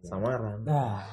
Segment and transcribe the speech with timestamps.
[0.00, 1.04] samaran Nah,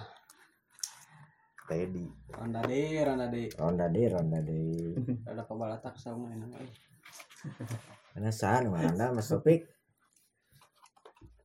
[1.68, 3.48] Teddy Ronda deh, ronda deh.
[3.54, 4.96] ronda deh, ronda deh.
[5.28, 6.56] Ada pabalatak sama enak.
[8.14, 9.68] Karena saan ronda Mas Topik.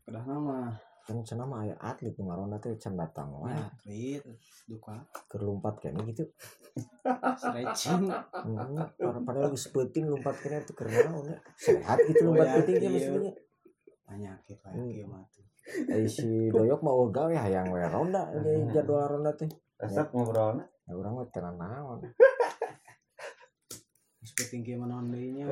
[0.06, 0.70] Udah nama.
[1.02, 3.50] Kan cenah mah aya atlet nu ngaronda teh can datang wae.
[3.50, 4.22] Ya, krit
[4.70, 6.22] duka Keur lompat kene gitu.
[7.34, 8.06] stretching.
[8.06, 8.78] Hmm,
[9.26, 11.38] padahal geus peuting lompat kene teh keur naon ya.
[11.58, 12.86] Sehat gitu Oh, lompat ya, iya.
[12.88, 13.32] maksudnya.
[14.06, 14.86] Penyakit lah Hmm.
[14.86, 15.42] ieu mah tuh.
[15.42, 15.51] Ai
[16.10, 19.48] si Doyok mau gawe hayang we ronda di jadwal ronda teh.
[19.78, 20.66] Resep ngobrolnya.
[20.86, 22.02] Ya urang mah teu naon.
[24.22, 25.46] Geus penting kieu mah naon deui nya.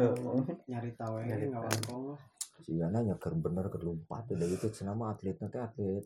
[0.66, 2.20] Nyari tahu we Nyari enggak wangkong lah.
[2.60, 6.04] Sigana nya keur bener keur lompat udah gitu cenah mah atletna teh atlet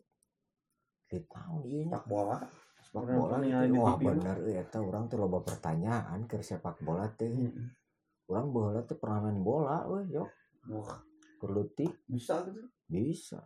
[1.09, 1.97] atlet naon ieu nya.
[1.97, 2.37] Sepak bola.
[2.85, 3.73] Sepak bola gitu.
[3.73, 7.33] di Wah bener euy eta urang teh loba pertanyaan keur sepak bola teh.
[8.29, 9.85] Urang baheula teh pernah main bola.
[9.85, 10.97] Wah,
[11.37, 12.73] Keur leutik bisa gitu.
[12.89, 13.45] bisa.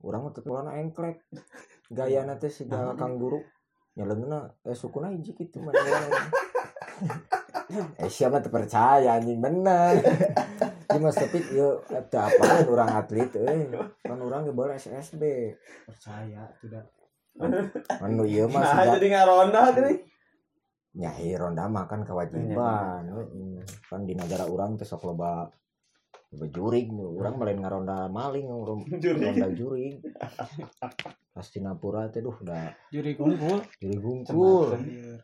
[0.00, 1.24] Urang mah teh bolana engklek.
[1.92, 3.40] Gayana teh siga kang guru.
[3.96, 6.00] Nyaleungna eh sukuna hiji kitu main bola.
[8.00, 10.00] eh siapa teu percaya anjing bener.
[10.90, 13.70] Ieu mas tapi ieu eta apaan urang atlet euy.
[14.02, 15.22] Kan urang ge bola SSB.
[15.86, 16.86] Percaya tidak.
[18.02, 19.94] Anu ieu mah Nah, jadi ngaronda gini.
[20.90, 23.06] nyahi ronda mah kan kewajiban
[23.86, 25.46] kan di negara orang teh sok loba
[26.30, 29.18] jurig urang mah lain ngaronda maling rom- Jurig.
[29.20, 29.98] ronda jurig
[31.30, 33.66] pas di Napura teh duh udah Juri kumpul.
[33.76, 35.18] jurig gungkul Anjir.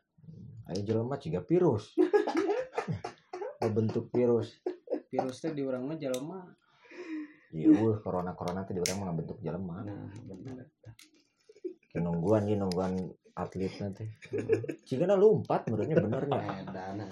[0.67, 1.95] ayo jelema ciga virus
[3.69, 4.51] bentuk virus
[5.07, 6.43] Virus teh di urang mah jelema.
[7.49, 10.67] iya corona corona teh di urang mah bentuk jelema Nah, bener.
[11.89, 12.93] Kayak nungguan
[13.37, 14.09] nungguan atletna teh
[14.83, 17.05] ciga lompat menurutnya benernya Edan.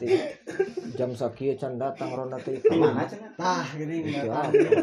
[0.94, 3.28] jam sakieu can datang ronda teh Di mana cenah?
[3.36, 4.08] Tah gini?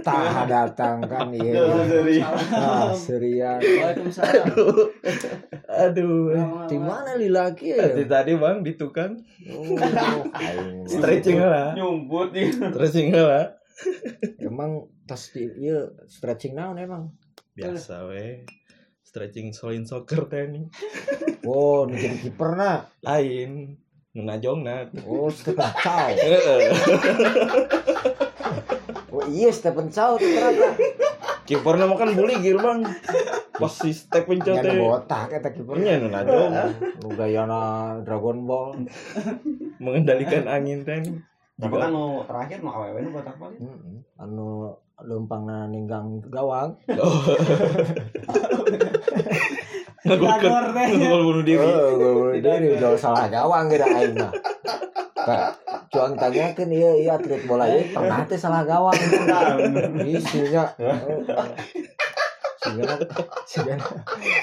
[0.03, 1.66] Tah datang kan iya.
[1.89, 2.22] Dari
[2.53, 3.58] Ah, serian.
[3.58, 4.53] Waalaikumsalam.
[5.66, 6.30] aduh
[6.70, 7.89] Di mana lilaki ya?
[7.89, 9.17] tadi tadi bang di tukang
[9.50, 9.73] Oh,
[10.38, 10.86] aing.
[10.92, 12.54] stretching lah nyumbut nih.
[12.54, 13.49] stretching lah
[14.38, 17.10] Emang tas di iya stretching naon emang.
[17.52, 18.45] biasa we
[19.11, 20.72] stretching solin soccer nih
[21.44, 22.86] Oh, nu jadi kiper na.
[23.02, 23.76] lain
[24.11, 26.14] nunajong na Oh, Stephen Chow.
[26.14, 26.61] Heeh.
[29.10, 30.77] Oh iya Stephen Chow ternyata.
[31.44, 32.86] kiper nama kan bully gil bang
[33.52, 35.98] pas si Stephen Chow Nya teh botak eta kipernya.
[35.98, 36.52] nya nunajong
[37.00, 37.61] Nu gayana
[38.02, 38.88] Dragon Ball.
[39.83, 41.02] mengendalikan angin teh.
[41.58, 43.58] Tapi Juga kan nu terakhir nu awewe nu botak paling.
[43.58, 43.98] Heeh.
[44.16, 44.71] Anu
[45.02, 46.77] leumpangna ninggang gawang.
[50.11, 50.88] Ngagolkan teh.
[50.99, 54.32] bunuh diri Oh, gol bunuh diri udah salah gawang gitu aing mah.
[55.22, 55.54] Kak,
[55.94, 58.98] cuang tanyakeun ieu ieu atlet bola ieu pernah teh salah gawang.
[60.04, 60.67] Isinya.
[62.61, 62.94] Sigana
[63.50, 63.86] sigana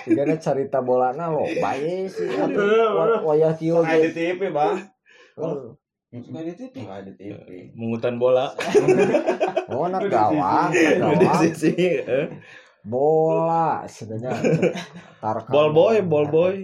[0.03, 2.27] sigana carita bolana lo bae sih
[3.23, 4.11] wayah kieu ge.
[4.11, 4.75] TV, Bang.
[5.39, 5.79] Oh,
[6.09, 6.73] Suka di TV.
[6.83, 7.69] Nggak di TV.
[7.77, 8.51] mungutan bola
[9.69, 11.71] Oh, anak gawang, di sisi
[12.01, 12.27] eh.
[12.87, 14.39] Bola sebenarnya
[15.23, 15.53] tarkam.
[15.53, 16.57] ball boy ball boy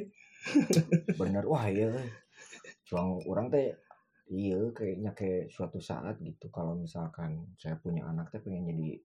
[1.16, 2.08] bener wah iya euy.
[2.84, 3.72] cuang orang teh
[4.28, 9.00] iya kayaknya kayak suatu saat gitu kalau misalkan saya punya anak teh pengen jadi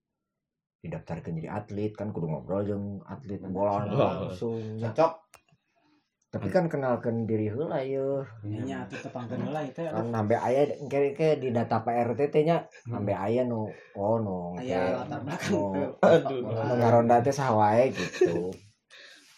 [0.79, 4.79] didaftarkan jadi atlet kan kudu ngobrol jeung atlet bola langsung.
[4.79, 5.28] Cocok.
[6.29, 9.81] Tapi kan kenalkan diri heula ye Nya atuh tepangkeun heula itu.
[9.81, 13.65] kan sampai aya kayak kayak di data PRT teh nya sampai aya nu
[13.97, 15.51] oh nu Aya latar belakang.
[15.57, 15.61] nu
[16.77, 18.53] ngaronda teh saha wae gitu.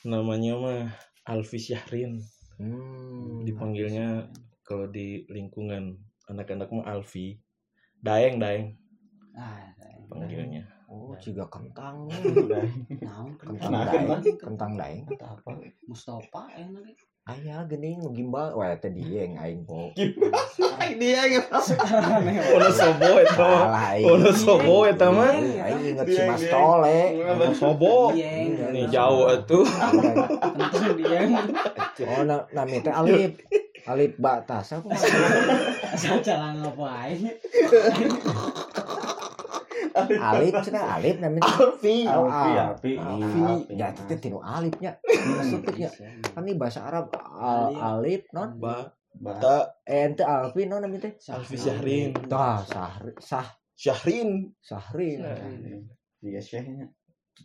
[0.04, 0.80] Namanya mah
[1.24, 2.20] Alfi Syahrin.
[2.60, 3.48] Hmm.
[3.48, 4.28] Dipanggilnya
[4.68, 5.96] kalau di lingkungan
[6.28, 7.40] anak-anak mah Alfi.
[8.04, 8.76] Daeng Daeng.
[9.32, 9.64] Ah,
[10.12, 12.12] panggilnya oh ciga kentang
[13.08, 14.36] naon kentang Nah, daeng kentang.
[14.38, 15.52] kentang daeng Apa?
[15.88, 16.92] Mustafa enak.
[17.22, 19.94] Aya geuning nu gimbal wah teh dieng aing po.
[19.96, 21.46] Dia yang
[22.58, 24.06] Ono sobo eta mah Salah aing.
[24.10, 26.52] Ono sobo eta mah Aing inget si Dieng, Mas dieng.
[26.52, 27.00] Tole.
[27.24, 28.48] Ono sobo Dieng.
[28.74, 29.64] nih jauh atuh
[30.58, 31.20] Tentu dia
[32.10, 33.38] Oh na nami teh Alip.
[33.86, 37.22] Alip batas aku asal cara ngapain.
[40.10, 41.42] Alip cenah Alip teh.
[41.44, 43.76] Alfi Oh, Alfi, Al- Alfi.
[43.76, 44.98] Ya teh tinu Alipnya.
[45.04, 45.90] Maksudnya
[46.32, 48.58] kan ini bahasa Arab Al- Alip non.
[48.58, 49.36] ba Bah.
[49.38, 51.14] ta Eh ente Alfi non nami teh.
[51.30, 55.20] Alfi Syahrin Tah Sahri Sah Syahrin Sahri.
[56.22, 56.88] Iya, Syekhnya.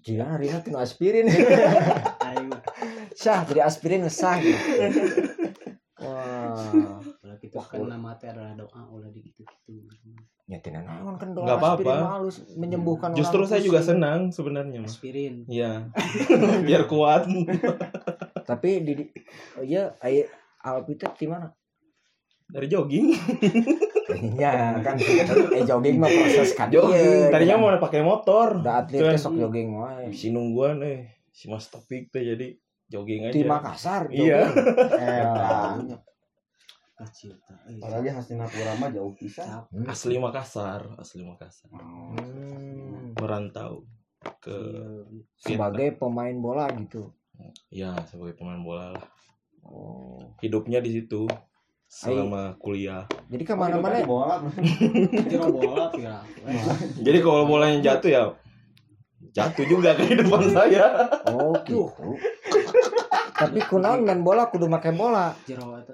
[0.04, 1.26] Jika hari tinu aspirin.
[1.26, 2.52] Ayo.
[3.16, 4.36] Sah jadi aspirin sah.
[5.96, 7.00] Wah.
[7.00, 9.72] Kalau gitu kan nama teh adalah doa ulah di gitu gitu.
[10.46, 11.92] Nyetina naon kan doa Nggak apa-apa.
[11.96, 15.90] mah halus menyembuhkan Justru orang saya juga senang sebenarnya aspirin Iya.
[16.66, 17.26] Biar kuat.
[18.48, 18.92] tapi di,
[19.54, 20.22] oh iya ay
[20.60, 21.50] Alpi teh di mana
[22.44, 23.10] Dari jogging.
[24.38, 24.94] Iya kan
[25.50, 27.26] eh jogging mah proses kan Jogging.
[27.26, 27.66] Iya, Tadinya gitu.
[27.66, 28.46] mau pakai motor.
[28.56, 32.54] Udah atlet sok jogging wae Si nungguan eh si Mas Topik teh jadi
[32.86, 33.34] jogging aja.
[33.34, 34.46] di Makassar Iya.
[34.46, 34.62] jogging.
[34.62, 35.98] Tak eh,
[36.96, 39.68] Apalagi Hastinapura mah jauh pisan.
[39.84, 41.68] Asli Makassar, asli Makassar.
[41.70, 43.84] Hmm, Merantau
[44.40, 44.56] ke
[45.38, 45.54] Iya.
[45.54, 47.12] sebagai pemain bola gitu
[47.68, 49.04] ya sebagai pemain bola lah.
[49.62, 51.28] oh Hidupnya di situ
[51.86, 53.06] selama kuliah.
[53.30, 54.06] jadi ke mana-mana ya?
[54.08, 54.42] bola.
[55.46, 55.86] Bola
[57.06, 58.22] Jadi kalau bolanya jatuh ya
[59.30, 61.06] jatuh juga ke depan saya.
[61.28, 62.16] oh gitu
[63.36, 65.92] tapi kunaon main bola kudu make bola jero eta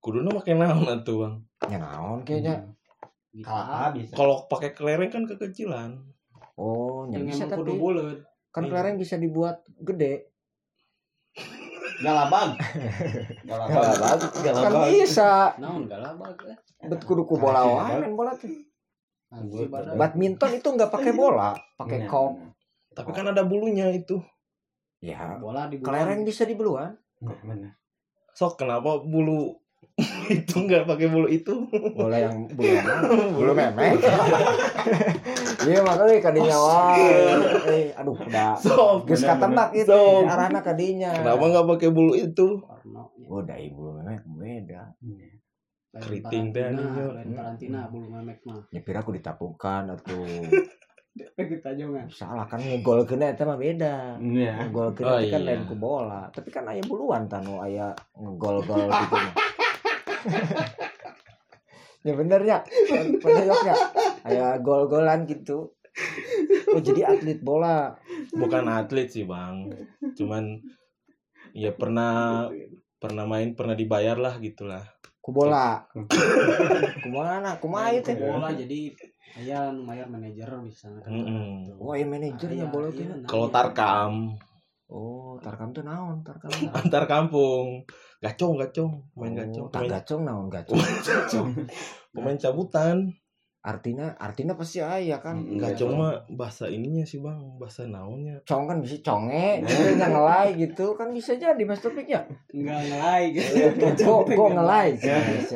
[0.00, 1.34] Kuduna pakai naon atuh, Bang?
[1.68, 2.64] ya naon kayaknya.
[3.44, 4.16] Kalah bisa.
[4.16, 5.90] Kalau pakai kelereng kan kekecilan.
[6.60, 8.18] oh yang bisa emang kudu tapi buleut
[8.52, 10.28] kan kelereng bisa dibuat gede.
[12.00, 12.56] Galabag.
[13.48, 14.18] Galabag.
[14.40, 15.52] kan bisa.
[15.60, 16.58] Naon galabag eh?
[16.80, 18.50] Bet kudu ku bola wae main bola tuh.
[19.94, 22.10] Badminton itu nggak pakai bola pakai Iya.
[22.10, 22.30] kok
[22.90, 24.18] Tapi kan ada bulunya itu.
[24.98, 25.38] ya.
[25.38, 27.76] Bola di kelereng bisa dibeluan bener.
[28.34, 29.54] Sok kenapa bulu
[30.38, 31.54] itu nggak pakai bulu itu?
[31.92, 32.74] bola yang bulu
[33.34, 34.00] bulu memek
[35.68, 37.10] iya makanya kadinya wae
[37.68, 39.04] eh aduh udah Sok.
[39.04, 40.24] geus katembak itu Sok.
[40.26, 42.60] arahna kadinya Kenapa nggak pakai bulu itu?
[42.64, 44.82] warna udah ibu bulu memek beda
[45.90, 47.34] lain Keriting teh lain Hmm.
[47.34, 50.22] karantina bulu memek mah ya pira aku ditapungkan atau
[52.08, 54.52] salah kan ngegol kena itu mah beda Iya.
[54.64, 55.48] ngegol kena Oh, itu kan iya.
[55.50, 59.16] lain ku bola tapi kan aya buluan tanu aya ngegol gol gitu.
[62.06, 62.58] ya bener ya.
[63.20, 63.74] Penayoknya
[64.24, 65.72] aya gol golan gitu.
[66.72, 67.98] Oh jadi atlet bola.
[68.32, 69.68] Bukan atlet sih bang.
[70.16, 70.62] Cuman
[71.52, 72.46] ya pernah
[73.00, 74.84] pernah main pernah dibayar lah gitulah.
[75.20, 75.84] ku bola.
[77.04, 78.96] Kumana kumaha Main teh bola jadi
[79.36, 81.12] aya nu mayar manajer di sana kan.
[81.76, 83.54] Oh iya manajernya Aya, bola iya, teh nah, Kalau iya.
[83.54, 84.14] tarkam.
[84.90, 86.24] Oh tarkam tuh naon?
[86.24, 86.50] Tarkam
[86.80, 87.84] antar kampung
[88.20, 91.50] gacong gacong main gacong oh, tak main, gacong naon gacong
[92.12, 93.08] pemain cabutan.
[93.60, 95.36] Artinya artinya pasti aya kan?
[95.36, 97.36] Mm, gacong mah bahasa ininya sih bang.
[97.60, 98.40] Bahasa naonnya.
[98.48, 100.96] Cong kan bisa conge gitu yang ngelai gitu.
[100.96, 102.24] Kan bisa jadi mas topiknya
[102.56, 103.24] enggak ngelai.
[103.36, 103.52] Gitu
[104.00, 104.96] kok kok ngelai.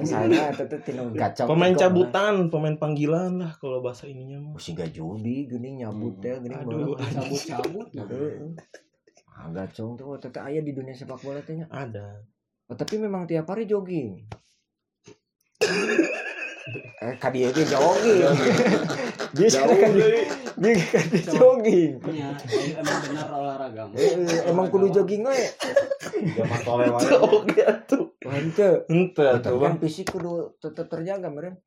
[0.04, 4.52] saya itu tinu gacong pemain cabutan pemain panggilan lah kalau bahasa ininya mah.
[4.52, 4.64] Ngelai.
[4.68, 6.92] si gak judi gini nyabut ya gini Aduh.
[6.92, 7.88] bola cabut-cabut.
[7.88, 8.52] Heeh.
[9.34, 12.20] ah gacong tuh teteh aya di dunia sepak bola tehnya ada
[12.70, 14.24] oh, tapi memang tiap hari jogging.
[17.04, 18.24] Eh kadi itu jogging.
[19.36, 19.92] Bisa kan
[20.56, 22.00] dia kan jogging.
[22.08, 22.32] ya
[22.80, 23.82] emang benar olahraga.
[23.92, 23.96] Mah.
[24.00, 25.36] Eh, emang kudu jogging we
[26.32, 27.04] Zaman tole wae.
[27.20, 28.16] oke tuh.
[28.24, 31.60] Wah, ente ente tapi tuh kan fisik kudu tetap terjaga meren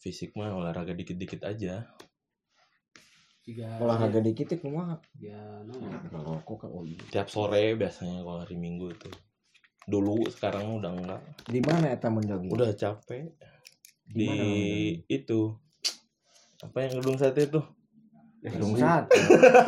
[0.00, 1.88] fisik mah olahraga dikit-dikit aja.
[3.44, 5.36] Jika olahraga dikit itu kumaha ya
[5.68, 5.76] no
[6.08, 6.96] ngerokok kan iya.
[7.12, 9.12] tiap sore biasanya kalau hari minggu itu
[9.84, 11.20] dulu sekarang udah enggak.
[11.44, 13.32] Di mana eta mun jogging udah capek.
[14.08, 14.30] Di
[15.08, 15.52] itu.
[16.64, 17.60] Apa yang gedung sate itu?
[18.44, 19.16] Gedung sate.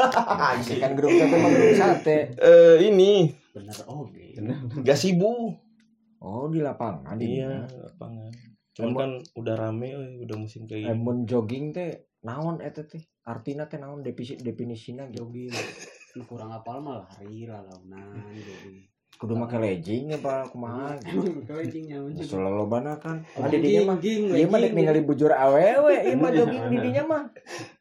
[0.52, 0.80] Anjing.
[0.80, 2.18] Kan gedung sate mah gedung sate.
[2.36, 3.32] Eh ini.
[3.52, 4.24] Benar oke
[4.84, 5.56] gasibu.
[6.20, 7.92] Oh di lapangan di iya mana?
[7.92, 8.32] lapangan.
[8.76, 11.00] Cuman kan udah rame euy, udah musim kayak eh gini.
[11.00, 13.00] mun jogging teh naon eta teh?
[13.24, 14.00] Artina teh naon?
[14.00, 15.52] Definisi definisina jogging.
[16.24, 21.40] Kurang apal mah lari lah launan jadi kudu make legging apa kumaha gitu.
[21.48, 23.24] kencing nyaman selalu bana kan.
[23.40, 26.78] Ah di dinya mah Jogging, iya mah dek ningali bujur awewe iya mah jogging di
[26.84, 27.24] dinya mah.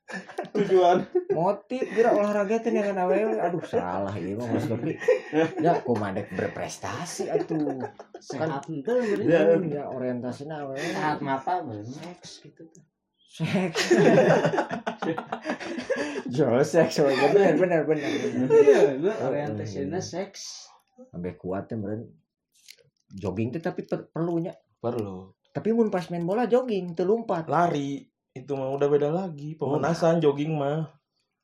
[0.55, 1.01] Tujuan.
[1.33, 3.35] motif kira olahraga teh dengan awewe.
[3.35, 4.95] Aduh salah iya mah mas tapi
[5.59, 7.83] ya kumaha dek berprestasi atuh.
[8.23, 9.59] Sehat ente bener.
[9.67, 9.83] Ya.
[9.83, 10.79] ya orientasinya awewe.
[10.79, 12.83] Saat mata seks gitu tuh.
[13.35, 13.91] Seks.
[16.31, 18.47] Jo seks bener bener bener bener.
[18.47, 22.07] Iya bener orientasinya seks sampai kuat ya meren
[23.11, 24.55] jogging teh tapi per- perlunya.
[24.79, 25.31] Perlu.
[25.51, 27.47] Tapi mun pas main bola jogging teu lompat.
[27.47, 28.03] Lari.
[28.31, 29.55] Itu mah udah beda lagi.
[29.55, 30.91] Pemanasan jogging mah.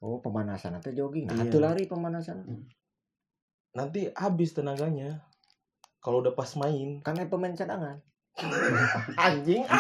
[0.02, 1.30] Oh pemanasan atau jogging.
[1.30, 1.60] Nah Iya.
[1.62, 2.44] lari pemanasan.
[3.72, 5.24] Nanti habis tenaganya.
[6.02, 7.00] Kalau udah pas main.
[7.00, 8.02] Karena pemain cadangan.
[9.22, 9.64] Anjing.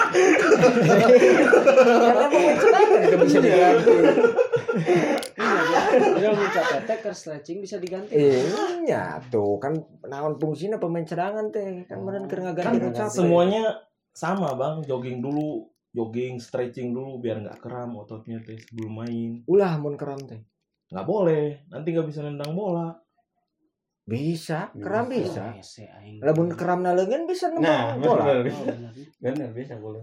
[1.91, 3.19] Karena pemain cadangan.
[3.19, 3.91] Bisa diganti
[6.19, 8.15] iya capek teh ke stretching bisa diganti.
[8.15, 9.75] Iya tuh kan
[10.07, 11.86] naon fungsinya pemain cadangan teh.
[11.86, 13.63] Kan meren keur ngaganti kan nu capek semuanya
[14.15, 14.83] sama bang.
[14.88, 19.31] Jogging dulu jogging stretching dulu biar nggak kram ototnya teh sebelum main.
[19.48, 20.41] Ulah mun keram teh.
[20.91, 21.67] Nggak boleh.
[21.67, 22.91] Nanti nggak bisa nendang bola.
[24.01, 25.55] Bisa keram bisa.
[25.55, 26.19] aing.
[26.19, 28.24] lamun keram leungeun bisa Nah, nembak bola.
[28.27, 28.50] Bener.
[28.50, 28.91] Oh, bener.
[29.21, 30.01] Bener bisa boleh.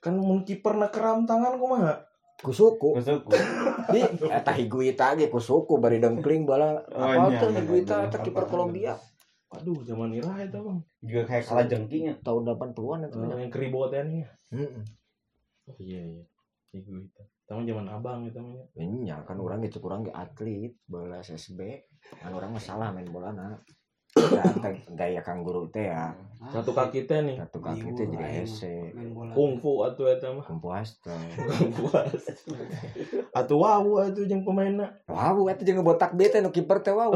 [0.00, 2.09] kan mun kiper na kram tangan kumaha
[2.40, 3.28] ku suku Masuk.
[3.92, 7.96] di eta higuita ge ku suku bari dengkling bola Oh, apa iya, tuh iya, higuita
[8.00, 8.06] iya.
[8.08, 8.94] eta kiper Kolombia.
[9.50, 10.78] Waduh zaman iraha itu bang.
[11.02, 12.14] Juga kayak kalah jengkingnya.
[12.22, 14.24] tahun 80-an itu Eh, yang keribotan nih.
[14.54, 14.82] Heeh.
[15.68, 16.24] oh iya iya.
[16.70, 16.90] Itu
[17.44, 21.58] Tamu zaman abang itu namanya Nya kan orang gitu kurang ge atlet bola SSB
[22.22, 23.58] kan orang masalah main bola na
[24.98, 26.10] gaya kang guru teh ya.
[26.40, 27.36] Ah, satu kaki teh nih.
[27.38, 28.90] Satu kaki teh jadi hese.
[29.36, 30.42] kungfu atuh eta mah.
[30.42, 31.14] Kumpu hasta
[31.78, 32.10] puas
[33.30, 33.56] atuh.
[33.60, 34.90] Wow atuh jeung pemainna.
[35.06, 37.12] Wow eta jeung botak bete nu kiper teh wow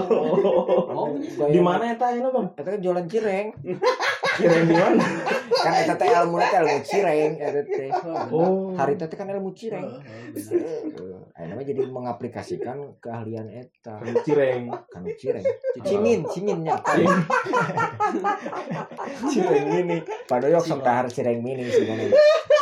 [0.94, 1.18] Oh,
[1.50, 2.46] di mana eta ayeuna bang?
[2.54, 3.50] Eta kan jualan cireng
[4.36, 5.06] kirain di mana?
[5.64, 7.88] Kan eta teh ilmu teh ilmu cireng eta teh.
[8.28, 8.76] Oh.
[8.76, 9.86] Hari teh kan ilmu cireng.
[9.86, 10.00] Oh,
[10.34, 10.92] bener.
[11.32, 13.96] Ayeuna mah jadi mengaplikasikan keahlian eta.
[13.96, 14.68] Kan cireng.
[14.92, 15.44] Kan cireng.
[15.80, 16.76] Cimin ciminnya
[19.32, 20.04] cireng mini.
[20.28, 22.12] Padoyok sok tahar cireng mini sebenarnya.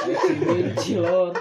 [0.06, 1.34] Ayo cimin, cilor.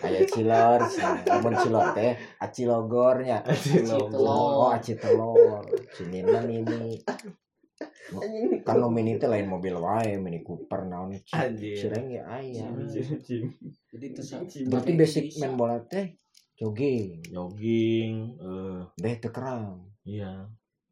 [0.00, 0.80] aya cilor.
[1.28, 3.44] Namun cilor teh acilogornya.
[3.44, 4.08] Telur.
[4.16, 5.60] oh aci telur
[5.92, 7.04] ciminna mini
[8.66, 12.66] kan nu mini teh lain mobil wae mini Cooper naon cireng ya aya
[13.90, 14.22] Jadi itu
[14.70, 16.14] berarti basic main bola teh
[16.58, 17.24] jogging.
[17.30, 18.80] Jogging eh.
[18.98, 20.46] Deh teu keram iya.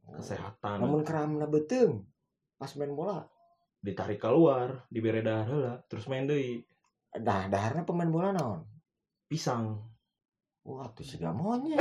[0.09, 0.81] Kesehatan.
[0.81, 2.07] Namun keramna beuteung
[2.57, 3.23] pas main bola.
[3.79, 6.65] Ditarik keluar dibere dahar heula terus main deui.
[7.13, 8.67] Dah daharna pemain bola naon?
[9.29, 9.79] Pisang.
[10.69, 11.81] Wah tuh siga monyet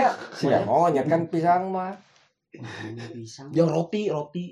[0.00, 1.92] ya siga monyet kan pisang mah.
[3.54, 4.46] Yang roti roti.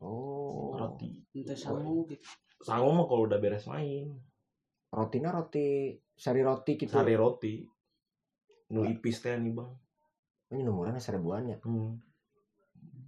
[0.00, 0.76] Oh.
[0.76, 1.12] Roti.
[1.36, 2.24] Ente sangu gitu.
[2.60, 4.12] sangu mah kalau udah beres main.
[4.92, 6.92] Rotinya roti sari roti gitu.
[6.92, 7.64] Sari roti.
[8.72, 9.70] Nu ipis teh nih bang.
[10.50, 11.90] Ini nomornya seribuannya hmm.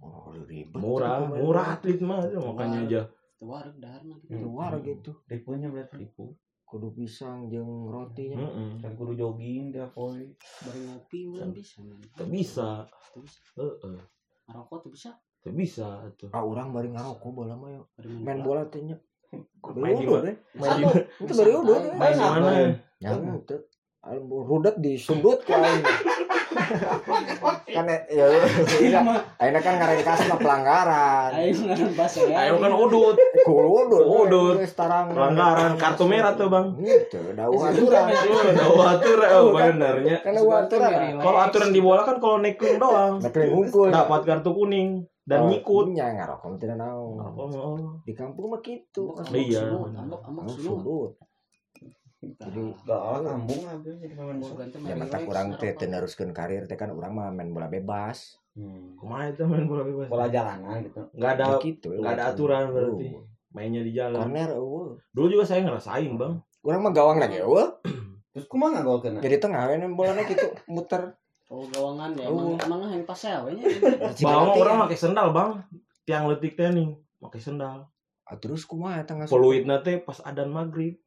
[0.03, 2.23] oh ribet murah tuh, murah atlet mah.
[2.23, 3.01] Makanya aja.
[3.07, 4.31] Itu wareg daharna gitu.
[4.31, 5.11] keluar gitu.
[5.27, 5.99] Tipunya berarti.
[5.99, 6.31] tipu
[6.63, 8.81] kudu pisang jeung rotinya Heeh.
[8.81, 10.23] Kan kudu jogging dia poe.
[10.65, 11.19] Bari ngopi
[11.51, 11.83] bisa.
[11.83, 11.99] men.
[12.15, 12.87] Teu bisa.
[13.11, 13.39] Teu bisa.
[13.59, 13.99] heeh
[14.47, 15.11] Ngarokok tuh bisa.
[15.43, 16.31] teu bisa tuh.
[16.31, 18.63] Ah orang bari ngarokok bola mah yuk Bari main bola.
[18.71, 18.95] teh nya.
[19.75, 20.31] Main di mana?
[21.19, 22.49] itu bari udah main di mana?
[23.03, 23.55] Ya itu
[24.23, 25.83] rudet disundut ke aing
[27.73, 28.25] kan ya iya
[29.39, 32.35] ayeuna kan ngarengkas mah pelanggaran Aing ngaran bahasa ya.
[32.47, 34.55] ayo kan udut kudu Udut.
[34.61, 38.05] geus tarang pelanggaran kartu merah tuh bang gitu daun aturan
[38.63, 43.33] Oh, aturan oh benernya kan aturan kalau aturan di bola kan kalau nekling doang Nek
[43.35, 44.89] ngungkul dapat kartu kuning
[45.23, 47.75] dan nyikut nya ngarokok tidak naon oh, oh.
[48.03, 49.71] di kampung mah gitu Iya.
[49.71, 50.63] Ambok ambok Anu sunu.
[50.83, 51.11] sudut
[52.23, 54.63] Jadi, kambung lah gue jadi pemain bola.
[54.83, 58.93] Ya mata kurang teh neruskeun karir teh kan urang mah main bola bebas Hmm.
[59.01, 61.01] kumaha itu main bola bebas Bola jalanan gitu.
[61.09, 63.07] nggak ada Ya gitu nggak ada aturan berarti.
[63.09, 67.41] Uh, mainnya di jalan corner eueuh dulu juga saya ngerasain bang urang mah gawang lagi
[67.41, 67.81] eueuh
[68.37, 69.25] Terus kumaha gol kena?
[69.25, 71.17] jadi tengah we bolanya gitu muter
[71.49, 72.29] Oh gawangan ya.
[72.29, 72.53] Oh.
[72.53, 73.65] Emang emang yang pasel we nya.
[74.21, 75.49] bang orang pakai sendal bang
[76.05, 77.89] tiang letik teh nih pakai sendal
[78.23, 81.01] Ah, terus kumaha tengah peluit nate pas adan maghrib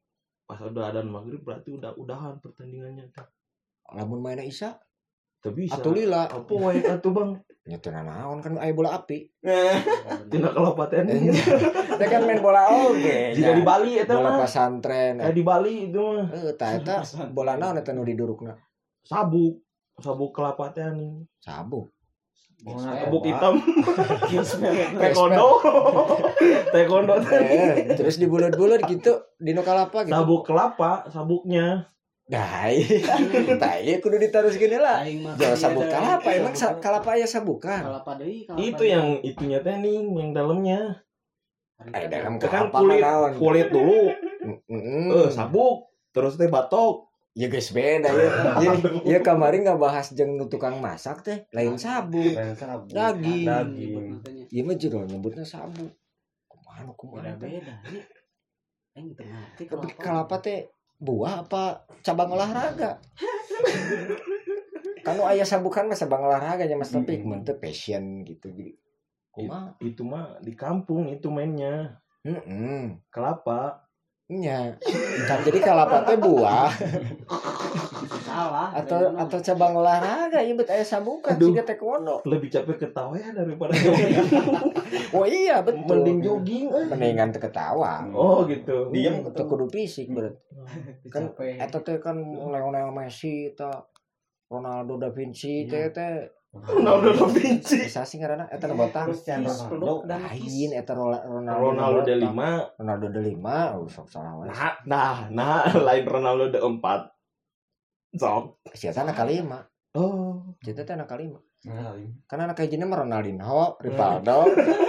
[0.47, 3.11] pas udah adan maghrib berarti udah udahan pertandingannya
[3.95, 4.79] lamun mainnya isa?
[5.43, 5.79] Teu bisa.
[5.79, 6.27] Atuh lila?
[6.27, 7.31] Apa wae atuh bang?
[7.71, 9.27] Nya teu naon kan aya bola api.
[10.31, 11.11] Tina kelopatan
[11.99, 15.19] teh kan main bola oge jika di Bali eta bola pesantren.
[15.19, 16.97] Kayak di Bali itu mah eh tah eta.
[17.35, 18.55] Bola naon eta nu didurukna?
[19.03, 19.59] Sabuk.
[19.99, 21.96] Sabuk kelapa teh nih sabuk
[22.59, 23.55] sabuk hitam
[24.99, 25.49] taekwondo
[26.69, 31.93] taekwondo eh terus dibulut-bulut gitu dino kalapa gitu sabuk kelapa sabuknya
[32.27, 32.83] Dai,
[33.55, 35.07] tai kudu ditaruskeun lah.
[35.07, 35.95] Jangan iya sabuk dah.
[35.95, 36.51] kalapa, emang
[36.83, 37.87] kalapa aya sabukan.
[37.87, 38.67] kalapa deui kalapa.
[38.67, 41.07] itu yang itunya teh nih yang dalamnya
[41.79, 42.11] Eh, tadi.
[42.11, 43.33] dalam kan kalapa kulit mah naon?
[43.39, 44.11] kulit dulu
[44.43, 45.07] Heeh.
[45.15, 47.06] eh sabuk terus teh batok
[47.37, 48.29] Ya guys beda ya.
[48.65, 48.73] Ya,
[49.05, 52.33] ya kemarin nggak bahas jeung nu tukang masak teh, lain sabuk.
[52.33, 52.97] Dan sabuk.
[52.97, 53.45] Daging.
[53.45, 53.93] Daging.
[54.17, 55.93] Makanya Ieu mah jero nyebutnya sabuk.
[56.49, 57.37] Kumaha kumaha.
[57.37, 57.77] beda-beda.
[57.93, 58.01] Ini
[58.97, 62.97] aing teu ngerti Tapi kalapa teh buah apa cabang olahraga?
[65.05, 68.75] kan nu aya sabukan mah cabang olahraga nya Mas tapi mun teu passion gitu jadi
[69.31, 69.79] kumaha?
[69.79, 72.99] itu mah di kampung itu mainnya Heeh.
[73.13, 73.86] kelapa
[74.27, 74.75] Nya.
[75.31, 76.71] Kan jadi kalapa teh buah.
[78.37, 81.57] salah atau atau cabang olahraga ieu bet aya sabukan Aduh.
[81.57, 84.17] siga taekwondo lebih capek ketawa ya daripada jogging
[85.17, 86.87] oh iya betul mending jogging eh.
[86.93, 90.37] mendingan teu ketawa oh gitu Diem teu kudu fisik berarti
[91.09, 91.65] kan Capek.
[91.65, 93.89] eta teh kan Lionel Messi eta
[94.53, 96.29] Ronaldo da Vinci teh teh
[96.65, 97.77] Ronaldo da Vinci.
[97.85, 100.09] Bisa sih ngaranna eta botak Cristiano Ronaldo.
[100.09, 102.23] dan lain eta Ronaldo Ronaldo de botak.
[102.25, 102.49] lima.
[102.81, 103.57] Ronaldo de lima.
[103.77, 107.11] Oh sok salah wae nah nah nah lain Ronaldo de empat.
[108.17, 108.65] Sok.
[108.73, 109.61] Si eta anak kalima.
[109.97, 110.57] Oh.
[110.61, 111.41] Eta teh anak kalima.
[111.67, 111.97] Nah,
[112.29, 114.45] kan anak hijina mah Ronaldinho Rivaldo.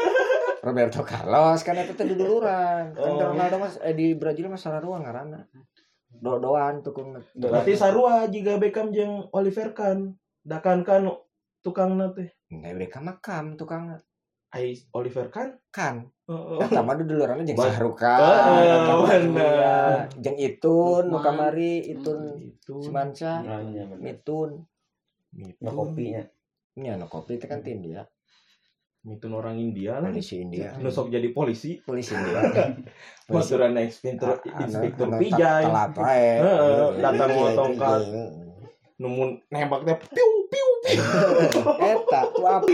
[0.68, 2.92] Roberto Carlos kan eta teh duduluran.
[2.92, 3.32] Kan Oh.
[3.32, 5.48] Ronaldo mas eh, di Brazil mah sarua ngaranna
[6.18, 7.14] do doan tukung.
[7.38, 10.18] Berarti sarua jika Beckham jeung Oliver Kahn.
[10.48, 11.04] Dakan kan
[11.68, 13.92] tukang teh Nah, mereka makam tukang
[14.50, 15.60] ai Oliver Kahn?
[15.68, 16.08] Kan.
[16.26, 16.60] Heeh.
[16.62, 18.48] Eta mah duduluran jeung Ba- Sahrukan
[18.88, 20.08] Oh, bener.
[20.16, 24.00] jeung Itun nu kamari Itun itu Semansa iya bener.
[24.02, 24.64] Mitun.
[25.60, 26.24] Nah, kopinya.
[26.74, 28.08] ini anu kopi itu kan tim dia
[29.04, 30.08] itu orang India lah.
[30.10, 30.76] Polisi India.
[30.78, 31.80] Nusok jadi polisi.
[31.80, 32.44] Polisi India.
[33.26, 38.00] Baturan inspektur Anu- inspektur anu Pijay ta- telat wae Iya, datang iya, iya, tongkat.
[38.02, 38.24] iya.
[38.98, 40.37] nemu nembak teh piu
[41.92, 42.68] Eta tuh apa?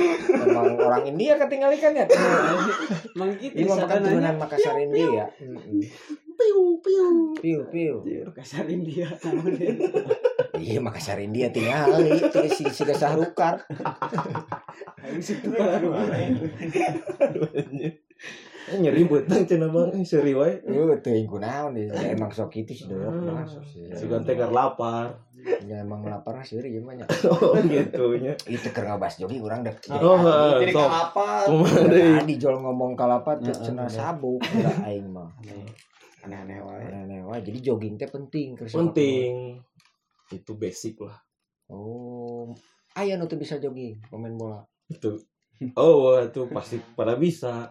[0.45, 2.05] Emang orang India ketinggalikan ya.
[3.15, 5.25] Emang gitu Ini makan turunan Makassar India.
[5.41, 5.81] Mm-mm.
[6.33, 7.61] piu piu Piu
[8.01, 8.25] piu.
[8.33, 9.07] Kasar India.
[10.57, 12.83] Iya Makassar India tinggal itu si si
[17.53, 17.93] anjing.
[18.63, 22.63] Eh, nyeri beteng cenah bang eh, seri wae Lu teu kunaon dia Ya, emang sok
[22.63, 22.87] itu sih
[23.91, 27.05] si gante keur lapar Ya emang lapar sih nya.
[27.33, 29.83] oh gitu nya Itu keur ngabas jogi urang dek.
[29.91, 31.27] oh heeh, Jadi sok kalapa.
[31.47, 35.27] kumaha deui Tadi jol ngomong kalapat cenah sabuk udah aing mah.
[36.23, 36.83] Aneh-aneh wae.
[36.87, 37.39] Aneh-aneh wae.
[37.43, 39.59] Jadi jogging teh penting keur penting
[40.31, 41.19] itu basic lah
[41.69, 42.51] Oh,
[42.93, 44.59] aya nu teu bisa jogging pemain bola.
[44.91, 45.15] itu
[45.79, 47.65] oh itu pasti pada bisa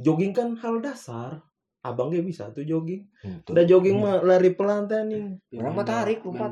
[0.00, 1.42] jogging kan hal dasar
[1.78, 3.06] abang ge bisa tuh jogging
[3.46, 6.50] udah jogging mah lari pelan teh nih Urang mah tarik lompat.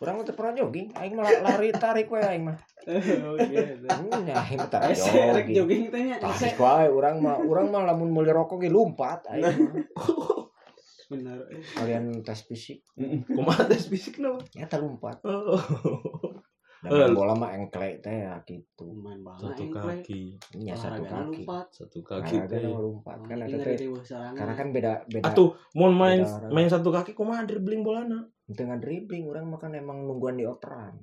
[0.00, 2.56] Urang mah pernah jogging, aing mah lari tarik we aing mah.
[3.24, 3.36] Oh
[4.24, 5.56] ya aing mah tarik rek jogging.
[5.56, 6.16] jogging teh nya.
[6.20, 6.56] Ese.
[6.56, 9.72] Tarik wae urang mah, urang mah lamun meuli rokok ge lompat aing mah.
[11.12, 11.44] Bener.
[11.76, 12.80] Kalian tes fisik,
[13.28, 15.20] kumaha tes fisik no nyata lompat.
[16.84, 18.84] Dan main bola mah engklek teh ya gitu.
[18.92, 21.48] Main bola satu kaki Nya satu kaki.
[21.48, 21.66] lompat.
[21.72, 23.76] satu kaki teh mah lompat kan Ini teh
[24.36, 26.52] karena kan beda beda atuh mau main orang.
[26.52, 31.00] main satu kaki kumaha dribbling bolana dengan dribbling urang mah kan emang nungguan dioperan.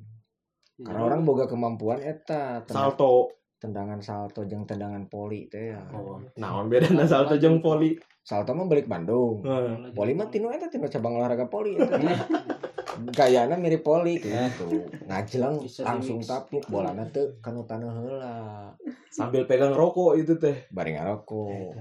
[0.77, 5.81] Ya, Karena orang boga kemampuan eta salto tendangan salto jeung tendangan poli teh ya.
[5.93, 6.17] oh.
[6.41, 9.41] nah beda salto jeung voli Salto mah balik Bandung.
[9.41, 9.97] Heeh.
[9.97, 11.97] Poli mah tinu eta tinu cabang olahraga poli eta.
[13.17, 14.77] Gayana mirip poli gitu.
[15.09, 18.69] Ngajleng Bisa langsung tapluk bolana teu kanu taneuh heula.
[19.09, 21.73] sambil pegang rokok itu teh Bari ngaroko.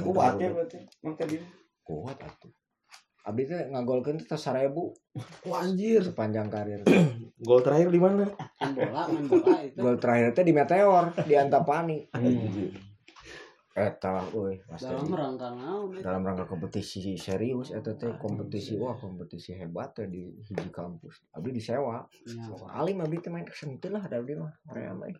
[0.00, 0.80] Kuatnya berarti.
[1.04, 1.44] Maka dia.
[1.84, 2.52] Kuat atuh.
[3.26, 4.70] Abdi teh ngagolkeun teh 1000
[5.50, 6.86] wah anjir sepanjang karir.
[7.46, 8.22] gol terakhir di mana
[8.62, 9.78] main bola, main bola itu.
[9.82, 12.06] Gol terakhir teh di Meteor di Antapani.
[12.14, 12.70] Anjir.
[13.76, 19.52] Eta euy pasti Dalam rangka naon dalam rangka kompetisi serius eta teh kompetisi wah kompetisi
[19.52, 21.28] hebat teh di hiji kampus.
[21.36, 22.00] Abdi disewa.
[22.24, 22.46] Ya.
[22.72, 24.48] Alim abdi teh main kesentil lah ada abdi mah.
[24.72, 25.12] Area mah.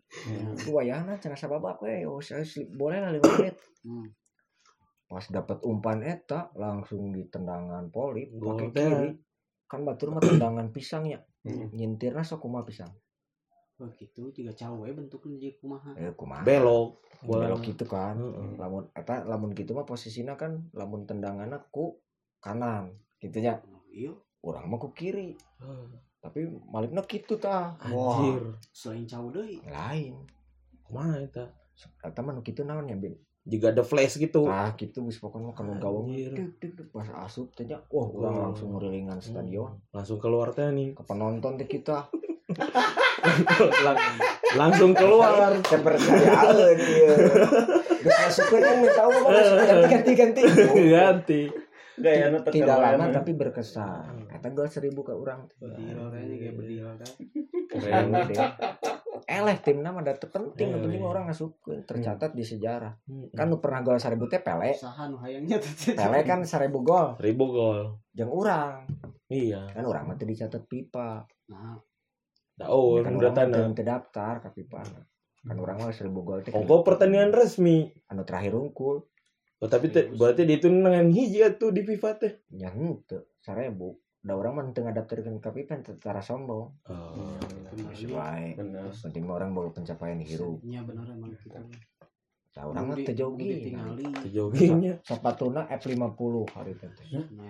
[0.57, 3.61] Itu wayahna cenah sababak we, oh, saya slip boleh lah 5 menit.
[3.85, 4.09] Hmm.
[5.07, 8.83] Pas dapat umpan eta langsung di tendangan polip Gol pakai teh.
[8.91, 9.09] kiri.
[9.67, 11.23] Kan batur mah tendangan pisangnya.
[11.47, 11.71] Hmm.
[11.71, 12.91] Nyentirna sok kumaha pisang.
[13.77, 15.95] Oh gitu juga cawe bentuknya jadi kumaha.
[15.95, 16.43] Eh kumaha.
[16.43, 18.19] belok Belok gitu kan.
[18.19, 18.59] Heeh.
[18.59, 22.03] Lamun eta lamun gitu mah posisinya kan lamun tendanganna ku
[22.43, 22.91] kanan
[23.23, 23.63] gitu nya.
[23.63, 24.13] Oh, Iya,
[24.45, 25.33] Urang mah ku kiri.
[26.19, 27.79] Tapi malipna kitu tah.
[27.79, 29.63] anjir selain cawe deui.
[29.63, 30.19] Lain.
[30.83, 31.47] kumaha eta
[32.01, 33.13] Eta mah nu kitu naon ya, Bin?
[33.47, 34.43] Jika ada flash gitu.
[34.43, 36.11] Tah gitu geus pokona kana gawang.
[36.91, 38.03] Pas asup teh nya, wah.
[38.03, 38.51] Oh.
[38.51, 39.71] langsung ngerilingan stadion.
[39.95, 40.91] langsung keluar teh nih.
[40.91, 42.11] Ke penonton teh kita.
[43.87, 44.19] Lang-
[44.59, 45.55] langsung keluar.
[45.63, 47.11] Kepercayaan dia
[47.97, 49.03] Terus masukkan kan minta
[49.87, 50.41] ganti ganti ganti.
[50.93, 51.41] Ganti.
[51.97, 54.29] Gaya tidak lama tapi berkesan.
[54.29, 55.49] Kata gue seribu ke orang.
[55.57, 57.11] Bedil kayaknya kayak bedil kan.
[57.67, 58.05] keren
[59.27, 61.11] eleh timna mah datu penting yeah, penting yeah.
[61.11, 62.95] orang ngasukeun tercatat di sejarah.
[63.35, 64.71] Kan lu pernah gol seribu teh Pele.
[65.99, 67.19] Pele kan seribu gol.
[67.19, 67.79] Seribu gol.
[68.15, 68.87] yang orang
[69.27, 69.67] Iya.
[69.75, 71.27] Kan orang mah dicatat pipa.
[71.51, 71.75] Nah.
[72.55, 73.59] Daun kan udah tanda.
[73.59, 74.79] Teu terdaftar, ka pipa.
[75.43, 76.55] Kan orang mah seribu gol teh.
[76.55, 77.91] Oh, pertandingan resmi.
[78.07, 79.03] Anu terakhir unggul.
[79.59, 82.33] Oh, tapi te, berarti dihitung dengan hiji tuh di FIFA teh.
[82.55, 82.71] Ya
[83.43, 83.99] seribu.
[83.99, 87.39] 1000 ada orang mah tengah daftarkan ke pipen tetara sombong oh,
[88.27, 91.63] hmm, orang bawa pencapaian hero ya benar emang kita
[92.57, 93.69] Nah, orang mah tejogi.
[94.25, 94.97] Tejoginya.
[95.05, 96.25] Sepatuna F50
[96.57, 96.89] hari itu.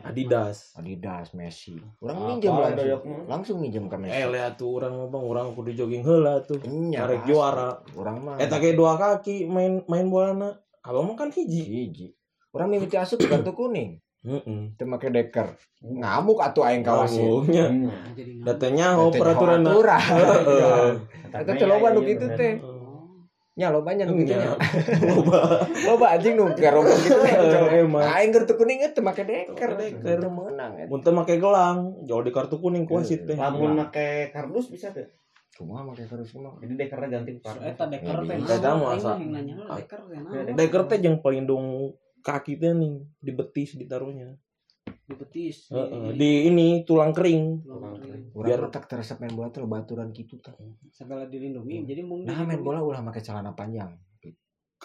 [0.04, 0.76] Adidas.
[0.76, 1.80] Adidas Messi.
[2.04, 3.24] Orang minjem langsung.
[3.24, 4.20] Langsung minjem ke Messi.
[4.20, 6.60] Eh lihat tuh orang mah Bang, orang kudu jogging heula tuh.
[6.60, 7.80] Tarik juara.
[7.96, 8.36] Orang mah.
[8.36, 10.50] Eh, Eta ge dua kaki main main bola na.
[10.84, 11.64] Abang mah kan hiji.
[11.64, 12.08] Hiji.
[12.52, 14.04] Orang mimiti asup kartu kuning.
[14.26, 14.62] Heeh.
[14.76, 16.82] teu make deker ngamuk atuh aing.
[16.82, 17.86] Hmm.
[18.18, 19.62] Jadi nggak- Datanya oh Teu peraturan.
[19.62, 20.02] nyaho aturan.
[20.02, 20.92] Heeh.
[21.30, 21.88] Eta teh loba
[22.34, 22.54] teh.
[23.58, 24.38] Nya lobanya nu kitu nya.
[24.38, 24.54] Nya.
[25.18, 25.66] Loba.
[25.66, 27.34] Loba anjing nu garong gitu teh.
[27.82, 28.06] Emang.
[28.06, 29.74] Aing keur teu kuning teh make deker.
[29.74, 30.22] Deker.
[30.22, 30.30] Eta.
[30.86, 33.34] Mun teu make gelang, jauh di kartu kuning kuasit teh.
[33.34, 35.10] Lamun make kardus bisa tuh.
[35.58, 36.62] Kumaha make terus kumaha.
[36.62, 37.66] Jadi dekernya ganti kardus.
[37.66, 38.38] Eta deker teh.
[38.38, 39.26] Eta mah asa- teh?
[39.26, 41.98] Ya, Deker teh jeung pelindung
[42.28, 44.36] kaki teh nih di betis ditaruhnya.
[45.08, 45.72] Di betis.
[45.72, 46.12] Heeh.
[46.20, 47.64] Di ini tulang kering.
[47.64, 48.24] tulang kering.
[48.36, 50.52] Urang Biar- mah tak teresep main bola teh baturan kitu teh.
[50.92, 51.88] Segala dilindungi.
[51.88, 53.96] Jadi mung Nah main bola ulah make celana panjang.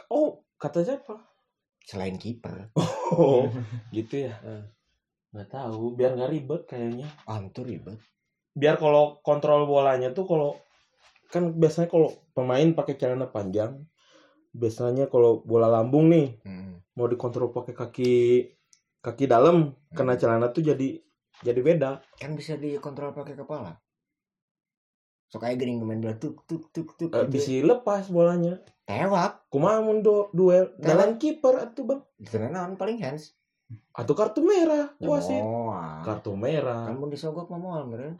[0.08, 1.18] Oh, kata siapa?
[1.82, 2.70] Selain kiper.
[3.12, 3.44] Oh,
[3.92, 4.40] gitu ya.
[5.36, 7.04] Nggak tahu, biar nggak ribet kayaknya.
[7.28, 8.00] Antur ribet.
[8.56, 10.56] Biar kalau kontrol bolanya tuh kalau
[11.28, 13.84] kan biasanya kalau pemain pakai celana panjang,
[14.52, 16.78] biasanya kalau bola lambung nih Hmm.
[16.92, 18.12] mau dikontrol pakai kaki
[19.00, 21.00] kaki dalam, kena celana tuh jadi
[21.40, 21.90] jadi beda.
[22.14, 23.80] Kan bisa dikontrol pakai kepala.
[25.26, 27.08] Sok aya geuning nu main bola tuk tuk tuk tuk.
[27.10, 27.32] Eh, gitu.
[27.32, 28.60] bisa lepas bolanya.
[28.84, 29.48] Tewak.
[29.48, 33.32] Kumaha mun du- duel dalam kiper atuh bang Itu naon paling hands.
[33.90, 36.04] atau kartu merah wasit Oh, ah.
[36.04, 37.88] kartu merah kan mun disogok mah moal.
[37.88, 38.12] Nah,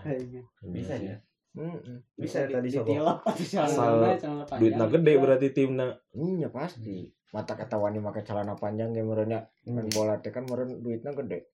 [0.00, 0.40] Kayaknya.
[0.64, 1.20] bisa ya.
[1.58, 1.98] Heeh.
[2.14, 4.58] Bisa tadi Di- ditilap atau celana panjang, panjang.
[4.62, 7.10] duitnya gede berarti timna Iya pasti.
[7.34, 11.10] Mata kata wani make celana panjang ge meureun nya main bola teh kan meureun duitna
[11.18, 11.50] gede.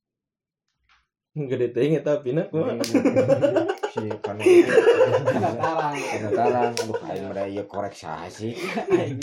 [1.34, 2.78] gede teh tapi nak kumaha?
[3.94, 5.94] si kan Tarang.
[5.96, 8.54] Penataran, aduh aing mah ieu korek saha sih.
[8.94, 9.18] Aing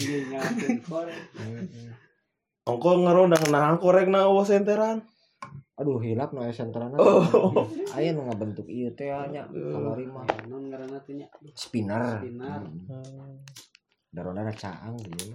[0.83, 1.15] korek.
[1.39, 1.91] Heeh.
[2.61, 5.01] ongko ngerondang nah korek na awas senteran
[5.81, 6.93] Aduh hilap no senterana.
[7.01, 7.65] oh
[7.97, 10.69] Aya nu ngabentuk ieu teh nya kalori mah Non
[11.01, 11.25] teh nya.
[11.57, 12.21] spinner.
[12.21, 12.61] Spinner.
[12.61, 13.41] Hmm.
[14.13, 15.33] Darona caang dia.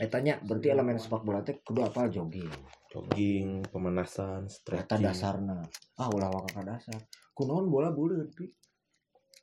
[0.00, 2.48] Eta nya berarti elemen sepak bola teh kudu apal jogging.
[2.90, 4.56] jogging pemanasan Eta
[4.88, 5.60] stretching dasarna.
[6.00, 6.96] Ah ulah waka ka dasar.
[7.36, 8.48] Kunaon bola buleut pi.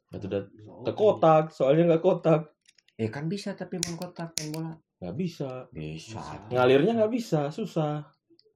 [0.07, 0.39] itu udah
[0.87, 2.41] ke kotak soalnya nggak kotak
[2.95, 4.71] Eh kan bisa tapi mun kotak main bola.
[4.97, 6.47] nggak bisa Bisa.
[6.49, 8.07] ngalirnya nggak bisa susah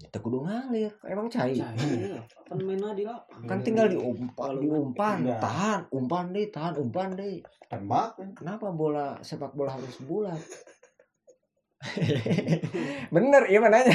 [0.01, 0.91] Eta kudu ngalir.
[1.05, 1.53] Emang cai.
[1.53, 2.17] Cair.
[2.49, 3.45] Kan main di lapangan.
[3.45, 5.37] Kan tinggal diumpan, diumpan, Iya.
[5.37, 7.39] tahan, umpan deh, tahan, umpan deh.
[7.69, 8.17] Tembak.
[8.33, 10.41] Kenapa bola sepak bola harus bulat?
[13.15, 13.89] Bener, iya mananya.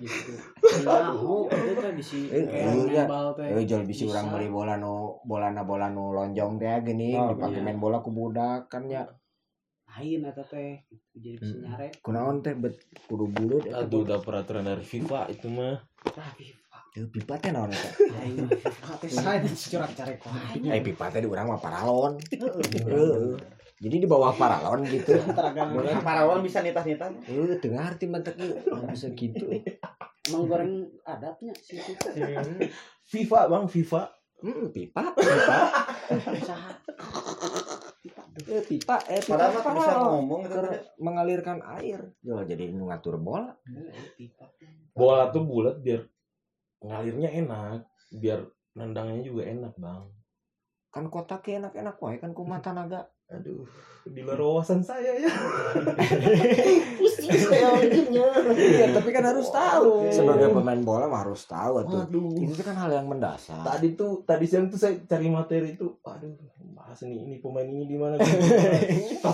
[0.00, 0.32] gitu.
[0.64, 3.04] Itu bisi Eh, kayak iya.
[3.60, 7.36] Eh jual bisi orang beli bola nu bola na bola nu lonjong teh gini Oh,
[7.36, 7.64] dipakai iya.
[7.66, 9.04] main bola ku budak kan ya.
[9.98, 10.78] Lain eta teh.
[11.12, 11.62] Jadi bisa Hmm.
[11.66, 11.88] nyare.
[11.98, 16.78] Kunaon teh bet kudu bulut aduh udah peraturan dari FIFA itu mah Tah FIFA.
[17.10, 17.90] Pipa teh naon eta?
[18.38, 20.70] Mah FIFA teh saya curat carek wae.
[20.70, 22.14] Eh pipa teh di urang mah paralon.
[23.78, 25.18] Jadi di bawah paralon gitu.
[26.06, 27.14] Parawan bisa nitas-nitas.
[27.24, 28.54] Eh teu ngarti mantek ieu.
[28.86, 29.50] Bisa gitu.
[30.26, 32.06] Emang goreng adatnya sih itu.
[33.04, 34.02] FIFA bang FIFA
[34.38, 35.58] Hmm, pipa, pipa.
[38.08, 38.26] Usaha.
[38.48, 40.56] Eh pipa, eh pipa Padahal mah bisa ngomong gitu.
[40.98, 42.00] Mengalirkan air.
[42.24, 43.52] Yo jadi nu ngatur bola.
[44.96, 46.08] Bola tuh bulat biar
[46.82, 48.46] ngalirnya enak biar
[48.78, 50.06] nendangnya juga enak bang
[50.94, 53.04] Kan kotaknya enak-enak wae kan ku mata naga.
[53.28, 53.60] Aduh
[54.08, 55.28] di luar wawasan saya ya
[56.98, 60.08] pusing saya mikirnya Iya, tapi kan harus tahu.
[60.08, 62.08] Sebagai pemain bola mah harus tahu tuh.
[62.08, 63.60] waduh Itu kan hal yang mendasar.
[63.60, 66.32] tadi tuh tadi siang tuh saya cari materi tuh aduh
[66.72, 68.16] bahas nih ini pemain ini di mana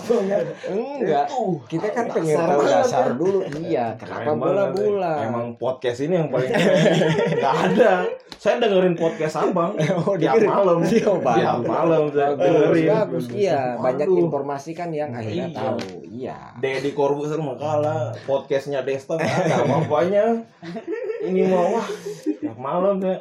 [0.67, 1.25] Enggak.
[1.65, 3.13] Kita kan pengen tahu dasar ya.
[3.15, 3.39] dulu.
[3.55, 5.13] Iya, kenapa bola bola?
[5.23, 6.83] emang podcast ini yang paling keren
[7.39, 7.93] nggak ada
[8.35, 13.25] saya dengerin podcast abang oh, tiap malam Iya, tiap malam saya dengerin bagus.
[13.31, 15.55] Iya, banyak informasi kan yang akhirnya Iya.
[15.55, 15.79] tahu.
[16.03, 16.37] Iya.
[16.57, 20.23] Deddy Corbuzier mah kalah podcastnya Desta nggak ada apa-apanya
[21.21, 21.87] ini mau wah
[22.55, 23.17] malam ya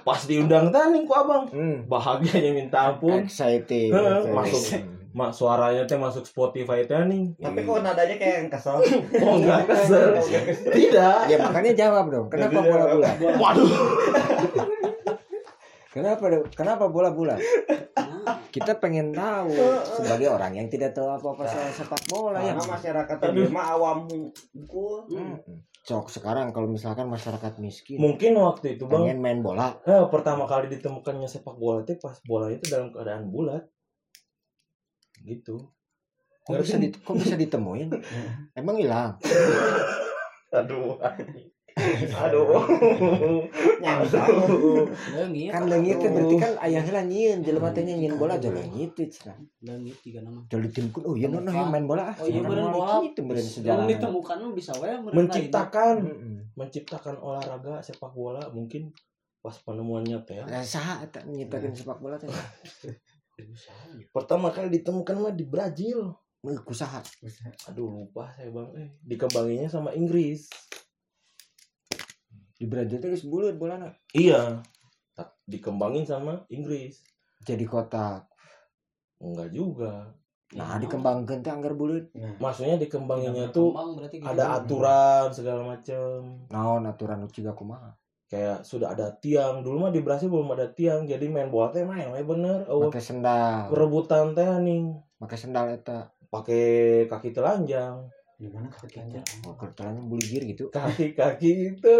[0.00, 1.84] pas diundang tani ku abang Hmm.
[1.84, 3.90] bahagianya minta ampun Exciting.
[3.90, 4.32] Exciting.
[4.32, 4.62] masuk.
[5.10, 8.78] mak suaranya teh masuk Spotify teh nih Tapi kok nadanya kayak yang kesel.
[9.22, 10.14] oh enggak kesel
[10.70, 12.26] tidak Ya makanya jawab dong.
[12.28, 13.10] Kenapa bola bola?
[13.36, 13.70] waduh
[15.90, 17.34] Kenapa kenapa bola bola?
[18.50, 19.54] Kita pengen tahu
[19.96, 22.58] sebagai orang yang tidak tahu apa-apa soal sepak bola ya.
[22.58, 23.16] Masyarakat
[23.50, 24.10] mah awam.
[24.10, 25.62] Mm-mm.
[25.80, 30.44] Cok sekarang kalau misalkan masyarakat miskin Mungkin waktu itu bang, pengen main bola, eh, pertama
[30.44, 33.64] kali ditemukannya sepak bola itu pas bola itu dalam keadaan bulat.
[35.24, 35.56] Gitu.
[36.40, 37.88] kok bisa, di- kok bisa ditemuin?
[38.60, 39.16] Emang hilang?
[40.52, 40.98] Aduh.
[42.10, 42.62] Aduh.
[43.80, 44.22] Nyangka.
[45.16, 48.90] leungit Kan leungit teh berarti kan ayah lah nyieun jelema teh nyieun bola aja leungit
[48.92, 49.36] teh cenah.
[49.64, 52.14] leungit tiga nama Jadi timkun oh iya nono yang main bola ah.
[52.20, 53.06] Oh iya, Cenah bener, moal bola.
[53.08, 53.86] Gitu beren sejarah.
[53.88, 55.96] ditemukan bisa wae Menciptakan,
[56.56, 58.92] menciptakan olahraga sepak bola mungkin
[59.40, 60.44] pas penemuannya teh.
[60.44, 62.28] Lah saha eta nyiptakeun sepak bola teh?
[64.14, 66.12] Pertama kali ditemukan mah di Brazil.
[66.40, 67.04] Meuh kusaha?
[67.68, 68.68] Aduh lupa saya bang.
[68.80, 70.48] Eh, dikembanginya sama Inggris.
[72.60, 73.88] Di Brazil teh geus buleut bolana.
[74.12, 74.60] Iya.
[75.48, 77.00] Dikembangin sama Inggris.
[77.40, 78.28] Jadi kotak.
[79.16, 80.12] Enggak juga.
[80.52, 82.12] Nah, dikembangkeun teh anggar buleut.
[82.36, 84.28] Maksudnya dikembanginnya tuh berarti gitu.
[84.28, 86.44] ada aturan segala macem.
[86.52, 87.96] Naon aturan nu ciga kumaha?
[88.28, 89.64] Kayak sudah ada tiang.
[89.64, 91.08] Dulu mah di Brazil belum ada tiang.
[91.08, 92.68] Jadi main bola teh main we bener.
[92.68, 93.72] Oh, Pakai sendal.
[93.72, 95.00] perebutan teh nih.
[95.16, 96.12] Pakai sendal eta.
[96.28, 96.62] Pakai
[97.08, 98.04] kaki telanjang.
[98.40, 99.20] Gimana kakinya?
[99.44, 100.72] Oh, kertelannya buligir gitu.
[100.72, 101.94] Kaki-kaki itu.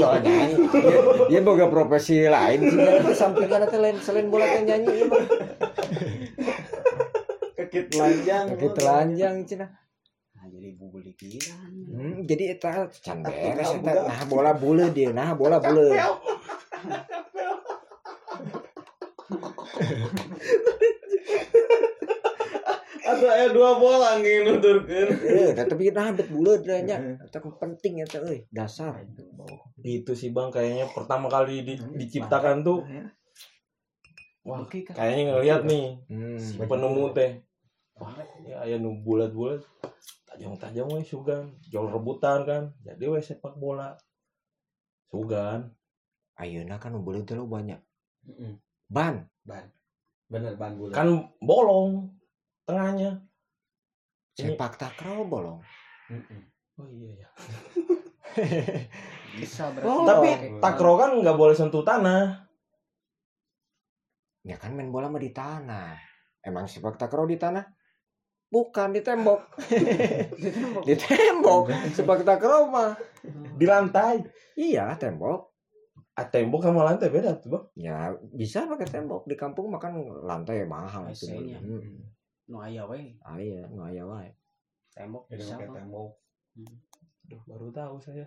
[0.00, 0.56] Soalnya nyanyi.
[0.72, 2.80] Dia, dia boga profesi lain sih.
[2.80, 5.20] Dia samping kana teh lain selain bola teh nyanyi mah.
[7.60, 8.56] Kaki telanjang.
[8.56, 9.68] Kaki telanjang cenah.
[10.34, 15.12] nah jadi bubulikiran Hmm, jadi eta can beres eta nah bola buleut dia.
[15.12, 15.92] Nah bola buleut.
[23.04, 25.08] Atau aya dua bola nggih nuturkeun.
[25.28, 26.96] Eh, tapi nah bet buleut da nya.
[27.20, 29.04] Eta kan penting eta euy, dasar.
[29.84, 32.80] Itu sih bang kayaknya pertama kali di- diciptakan tuh.
[34.44, 36.40] Wah kayaknya ngeliat nih Hmm.
[36.40, 37.44] si penemu teh.
[38.00, 38.16] Wah
[38.48, 39.60] ya aya nu bulat-bulat.
[40.24, 41.52] Tajam-tajam we sugan.
[41.68, 42.62] Jol rebutan kan.
[42.80, 44.00] Jadi we sepak bola.
[45.08, 45.72] Sugan.
[46.40, 47.78] Ayeuna kan teh lu banyak.
[48.26, 48.56] Heeh.
[48.88, 49.28] Ban.
[50.24, 50.96] Bener ban bulan.
[50.96, 52.10] Kan bolong
[52.64, 53.20] tengahnya.
[54.34, 55.60] Ini- Sepak takraw bolong.
[56.10, 56.40] Heeh.
[56.74, 57.28] Oh iya ya.
[59.38, 60.02] bisa berarti Oh.
[60.02, 62.50] Tapi takro kan nggak boleh sentuh tanah.
[64.44, 65.96] Ya kan main bola mah di tanah.
[66.44, 67.64] Emang sepak takraw di tanah?
[68.50, 69.40] Bukan di tembok.
[70.86, 71.70] di tembok.
[71.94, 72.92] Sepak takraw mah.
[73.56, 74.20] Di lantai.
[74.54, 75.54] Iya, tembok.
[76.14, 77.64] Ah, tembok sama lantai beda tuh bang.
[77.74, 77.96] Ya
[78.30, 81.26] bisa pakai tembok di kampung makan lantai mahal itu.
[81.26, 81.58] AC-nya.
[81.58, 82.06] Hmm.
[82.44, 84.30] Nu aya we Ah iya, nu aya wae.
[84.94, 85.74] tembok bisa mah.
[85.74, 86.10] tembok.
[87.24, 88.26] Aduh, baru tahu saya.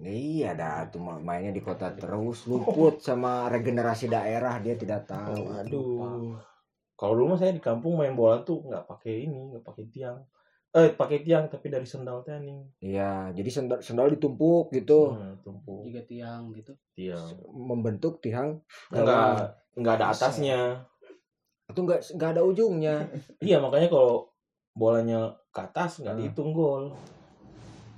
[0.00, 5.50] Iya dah tuh ma- mainnya di kota terus luput sama regenerasi daerah dia tidak tahu.
[5.54, 6.34] Aduh.
[6.94, 10.18] Kalau dulu mah saya di kampung main bola tuh nggak pakai ini, nggak pakai tiang.
[10.74, 12.58] Eh, pakai tiang tapi dari sendal teh nih.
[12.82, 17.34] Iya, jadi sendal, sendal ditumpuk gitu, Hmm, tumpuk juga tiang gitu tiang.
[17.46, 18.58] membentuk tiang
[18.90, 20.60] Enggak enggak ada atasnya.
[21.74, 22.96] Atau enggak enggak ada ujungnya.
[23.44, 24.30] Iya, makanya kalau
[24.72, 26.22] bolanya ke atas nggak Hmm.
[26.22, 26.94] dihitung gol.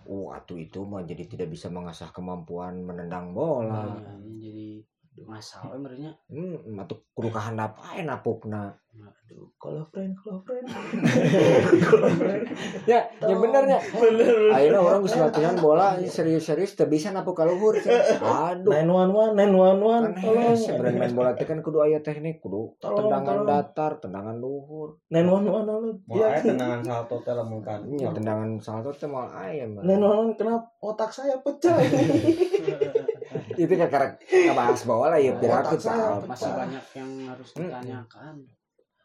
[0.07, 3.99] Waktu itu mah jadi tidak bisa mengasah kemampuan menendang bola.
[3.99, 4.69] Nah, ini jadi
[5.18, 8.76] masalah merenya Hmm, atau kudu kahandap ae napukna.
[8.96, 10.64] Aduh, kalau friend, kalau friend.
[12.87, 13.76] Ya, ya benernya.
[13.83, 14.48] Bener.
[14.48, 17.76] Ayeuna orang geus latihan bola ini serius-serius teu bisa napuk ka luhur.
[17.76, 18.70] Aduh.
[18.70, 20.05] Nine one one, nine one one.
[20.09, 20.57] Kan Tolong.
[20.79, 24.96] brand main bola teh kan kudu aya teknik, kudu tendangan datar, tendangan luhur.
[25.11, 25.90] Nine one one lu.
[26.07, 26.26] Mau Iya.
[26.31, 27.81] aya tendangan salto teh lamun kan.
[27.85, 29.83] Iya, tendangan salto teh moal aya mah.
[29.83, 31.76] Nine one one kenapa otak saya pecah
[33.57, 36.29] Itu kan karena ngebahas bola ya saya tahu.
[36.29, 38.35] masih banyak yang harus ditanyakan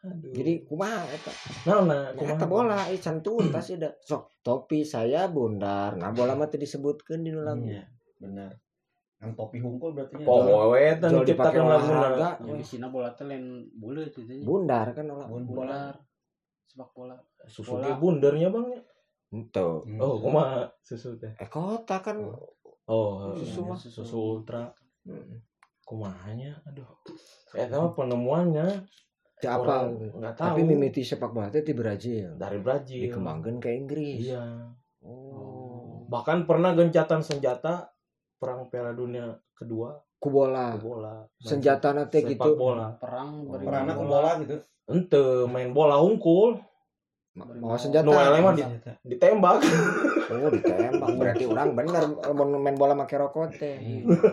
[0.02, 0.34] Aduh.
[0.34, 1.30] Jadi kumaha eta?
[1.62, 3.90] nah, nah, Nah, eta bola ieu can tuntas ya da.
[4.02, 5.94] Sok topi saya bundar.
[5.94, 7.62] Nah, bola mah teh disebutkeun di nu lagu.
[7.62, 7.86] Iya,
[8.18, 8.50] benar.
[9.22, 10.26] Yang topi hungkul berarti.
[10.26, 12.30] Powe teh Jual diciptakan dipakai lagu olahraga.
[12.42, 14.42] yang di sini bola teh lain bulat gitu.
[14.42, 15.26] Bundar kan olah.
[15.30, 15.94] bola
[16.66, 17.14] sepak bola
[17.46, 17.86] Susu Bola.
[17.86, 18.82] dia bundernya bang ya.
[19.32, 20.02] Hmm.
[20.02, 21.30] Oh, kumaha susu teh.
[21.38, 22.18] Eh kota kan.
[22.26, 23.78] Oh, Susu mah.
[23.78, 24.70] susu ultra.
[25.06, 25.38] Hmm.
[25.82, 26.86] Kumahanya, aduh.
[27.50, 28.86] Saya tahu penemuannya.
[29.42, 29.90] Teu apa?
[29.90, 30.46] Orang nggak tahu.
[30.54, 32.38] Tapi mimiti sepak bola teh di Brazil.
[32.38, 33.10] dari Brazil.
[33.10, 34.30] Dikembangkan ke Inggris.
[34.30, 34.70] Iya.
[35.02, 36.06] Oh.
[36.06, 37.90] Bahkan pernah gencatan senjata
[38.38, 40.78] perang Piala Dunia kedua Ku bola.
[40.78, 41.26] bola.
[41.42, 42.50] Senjata teh sepak gitu.
[42.54, 42.94] bola.
[42.94, 44.56] perang beri Perana ke bola gitu.
[44.86, 46.62] Ente main bola hungkul.
[47.32, 48.04] Mau mau- senjata.
[48.04, 48.68] Nu eleh mah di-
[49.08, 49.56] ditembak
[50.32, 51.08] Oh, ditembak.
[51.16, 53.76] Berarti orang bener mau main bola make rokok teh.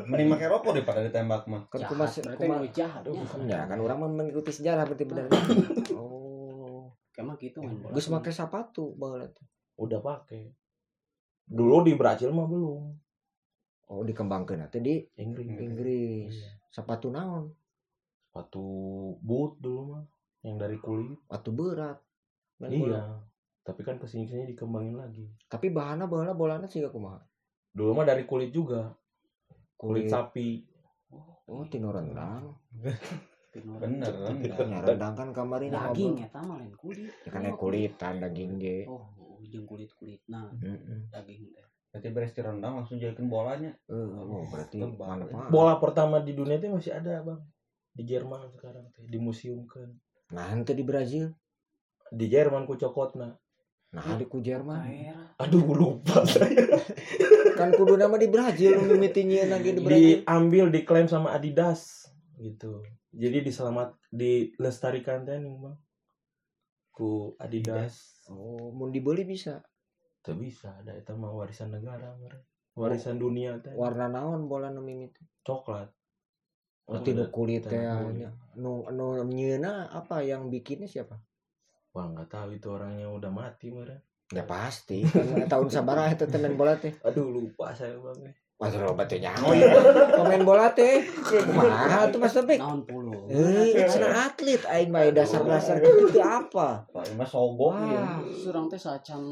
[0.07, 1.67] Mending make rokok daripada ditembak mah.
[1.67, 3.23] Kan Jahat, kumas berarti kumas nu jahatnya.
[3.47, 5.27] ya kan orang mah mengikuti sejarah berarti bener.
[5.91, 6.91] Oh.
[7.11, 7.91] Kayak gitu main bola.
[7.93, 9.47] Geus make sepatu bola teh.
[9.75, 10.51] udah pakai
[11.41, 12.83] dulu di Brazil mah belum
[13.89, 16.31] Oh, dikembangkeun teh di Inggris Inggris.
[16.31, 16.51] Iya.
[16.69, 17.47] Sepatu naon?
[18.21, 18.61] sepatu
[19.19, 20.03] boot dulu mah
[20.41, 21.97] yang dari kulit Sepatu berat.
[22.59, 22.91] Main bola.
[22.91, 23.03] iya
[23.63, 27.21] tapi kan ke sini ke sini dikembangin lagi Tapi bahannya bola bolana sih kumaha?
[27.69, 28.91] dulu mah dari kulit juga
[29.79, 30.11] kulit Kulit.
[30.11, 30.49] sapi
[31.49, 32.53] Oh, tino rendang.
[33.81, 34.45] Bener rendang.
[34.45, 34.67] kan.
[34.69, 37.09] Ya rendang kan kemarin Daging ya tama lain kulit.
[37.25, 38.85] Ya kan kulit kan daging ge.
[38.85, 39.09] Oh,
[39.49, 40.21] jeung kulit-kulit.
[40.29, 41.09] Nah, Heeh.
[41.09, 41.65] daging teh.
[41.89, 43.73] Berarti beres di rendang langsung jadikan bolanya.
[43.89, 45.25] oh, berarti Tebal.
[45.25, 45.49] manfaat.
[45.49, 47.41] bola pertama di dunia itu masih ada bang
[47.97, 49.89] di Jerman sekarang teh di museum kan
[50.29, 51.33] Nah, ente di Brazil.
[52.09, 53.33] Di Jerman ku cokotna
[53.89, 54.85] Nah, di ku Jerman.
[55.41, 56.61] Aduh lupa saya
[57.57, 60.21] Kan kudu nama di Brazil mimitinya lagi di Brazil.
[60.21, 62.05] diambil diklaim sama Adidas
[62.37, 65.77] gitu jadi diselamat dilestarikan teh nih bang
[66.93, 69.57] ku Adidas Oh, mau dibeli bisa.
[70.21, 72.13] Tuh bisa ada itu mah warisan negara
[72.77, 75.25] warisan dunia teh Warna naon bola nu mimiti?
[75.41, 75.89] coklat
[76.85, 77.73] Oh, tinu kulit teh.
[77.73, 78.29] Tinu nya.
[78.53, 81.17] Nu nu nyeuna apa yang bikinnya siapa?
[81.99, 85.01] Wah nggak tahu itu orangnya udah mati meren Ya pasti.
[85.49, 86.93] Tahun sabaraha eta teh main bola teh.
[87.01, 89.71] aduh lupa saya bang Wah, lo batu nyaho ya.
[90.13, 90.99] Pemain bola teh.
[91.01, 92.59] Kumaha tuh Mas Topik?
[92.59, 93.25] Naon puluh.
[93.25, 96.83] Eh, cenah atlet aing bae dasar-dasar gitu apa?
[96.85, 98.19] Pak ini mah sogok ya.
[98.29, 99.23] Surang teh sacan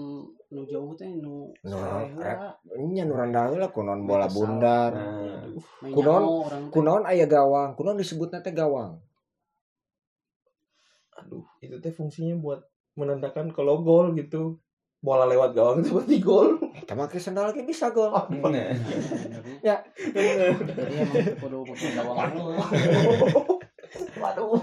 [0.49, 4.95] nu jauh teh nu Nu nya nu rendah lah kunon bola bundar.
[4.97, 5.43] Nah,
[5.83, 6.73] Main Kunaon- nyaho urang teh.
[6.73, 8.97] Kunaon aya gawang, kunaon disebutna teh gawang.
[11.17, 12.61] Aduh itu teh fungsinya buat
[12.93, 14.61] menandakan kalau gol gitu
[14.97, 18.09] bola lewat gawang itu berarti gol Eta mah ke sendal ge bisa gol.
[18.31, 18.73] bener.
[19.59, 19.81] Ya.
[19.91, 20.25] Jadi
[20.95, 22.31] emang gawang
[24.17, 24.57] waduh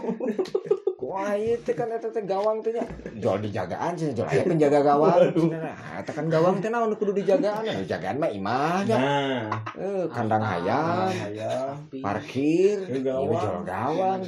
[1.04, 2.80] Wah, ieu teh kan eta teh gawang teh nya.
[3.14, 5.20] Jual dijagaan sih, jual aya penjaga gawang.
[5.52, 7.60] Nah, eta kan gawang teh naon kudu dijagaan.
[7.60, 8.96] Anu jagaan mah imah nya.
[8.96, 9.40] Nah,
[9.76, 11.76] Eh, kandang hayam, ayam.
[12.00, 13.36] parkir, Ieu ieu gawang.
[13.36, 14.20] jual gawang.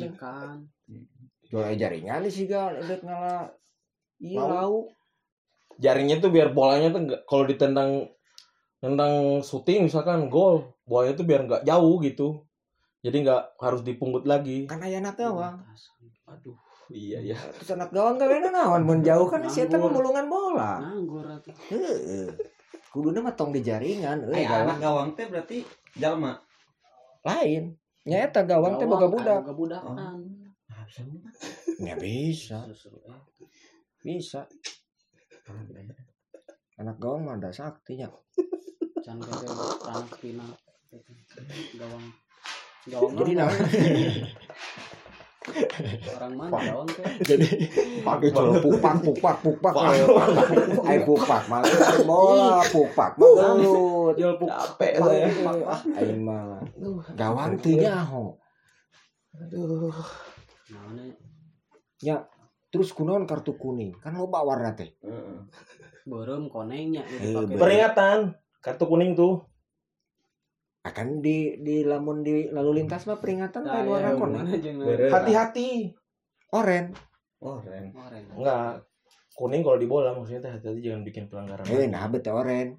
[1.46, 3.46] Jual jaringan sih ga dek ngala
[4.16, 4.90] Iya lauk.
[5.76, 8.08] jaringnya tuh biar bolanya tuh nggak kalau ditendang
[8.78, 12.40] tendang syuting misalkan gol bolanya tuh biar nggak jauh gitu
[13.00, 15.60] jadi nggak harus dipungut lagi Kan aya anak gawang.
[16.24, 16.56] aduh
[16.88, 20.80] iya ya Terus anak gawang gawena naon mun jauh kan si eta mah mulungan bola.
[20.80, 21.54] Nganggur atuh.
[21.68, 22.30] Heeh.
[22.88, 25.60] Kuduna mah tong di jaringan, Eh, euy anak gawang gawang teh berarti
[25.92, 26.40] jalma.
[27.20, 27.74] lain.
[28.02, 29.42] Nya eta gawang teh boga budak.
[29.42, 29.94] Boga budakan.
[30.32, 30.45] Ya
[32.00, 33.20] bisa, Justru eh.
[34.02, 34.46] bisa.
[36.76, 38.10] Anak gawang mah ada saktinya.
[39.06, 40.46] Anak pina.
[41.78, 42.04] Gawang.
[42.86, 43.50] Gawang Jadi nah,
[46.18, 47.06] orang mana gawang teh?
[47.22, 47.46] jadi
[48.02, 51.70] pakai pupak pupak pupak ayo pupak malah
[52.02, 53.10] bola pupak
[54.18, 55.26] jual capek saya.
[55.70, 56.58] Ah aing mah
[57.14, 58.34] gawang teu nyaho
[59.38, 59.94] aduh
[60.72, 60.98] Naon
[62.66, 63.96] terus kunaon kartu kuning.
[64.02, 65.38] Kan loba warna teh Heeh.
[66.06, 67.56] Beureum konengnya Eh, gitu pakai.
[67.56, 68.18] peringatan
[68.60, 69.42] kartu kuning tuh.
[70.86, 74.44] Akan di di lamun di lalu lintas mah peringatan Nah, lain warna ya, kuning
[75.10, 75.90] hati-hati.
[76.54, 76.94] Oren.
[77.36, 77.84] Keren.
[77.90, 78.24] Oren.
[78.38, 78.86] enggak.
[79.34, 81.66] Kuning kalau di bola maksudnya teh hati-hati jangan bikin pelanggaran.
[81.66, 82.78] Eh nah bete oren.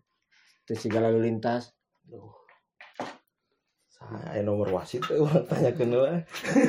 [0.64, 1.72] Terus siga lalu lintas.
[2.08, 2.32] Aduh.
[4.08, 5.84] Saya nomor wasit tuh tanya ke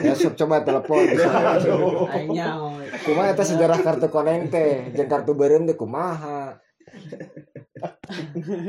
[0.03, 1.07] ya sok coba telepon.
[2.35, 2.75] Nyaho.
[3.07, 4.91] kumaha eta sejarah kartu koneng teh?
[4.95, 6.59] Jeung kartu beureum teh kumaha?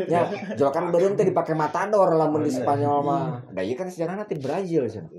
[0.06, 3.42] Ya jual kan beureum teh dipake matador lamun di Spanyol mah.
[3.50, 5.10] Da ieu kan sejarahna ti Brazil cenah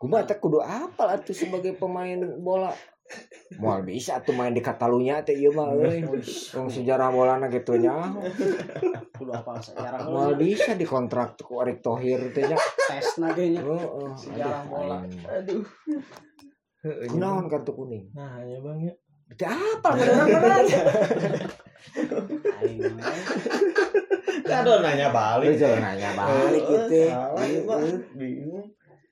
[0.00, 2.74] kumaha teh kudu apal atuh sebagai pemain bola
[3.58, 6.06] Moal bisa tuh main di Katalunya teh ieu mah euy.
[6.54, 7.92] Wong sejarah bolana gitu nya.
[9.12, 10.40] Kudu apa sejarah Moal heula.
[10.40, 12.54] bisa dikontrak ku Erik Thohir teh nya.
[12.56, 13.60] Tes nage nya.
[13.60, 14.10] Heeh.
[14.14, 15.02] Sejarah bola.
[15.26, 15.66] aduh
[16.80, 18.08] Kunaon kartu kuning?
[18.16, 18.94] nah ya bang ya
[19.28, 20.64] Berarti apa beneran
[22.56, 23.14] Aing mah.
[24.50, 25.60] Aduh nanya balik.
[25.60, 27.02] jangan nanya balik gitu.
[28.16, 28.66] Bingung.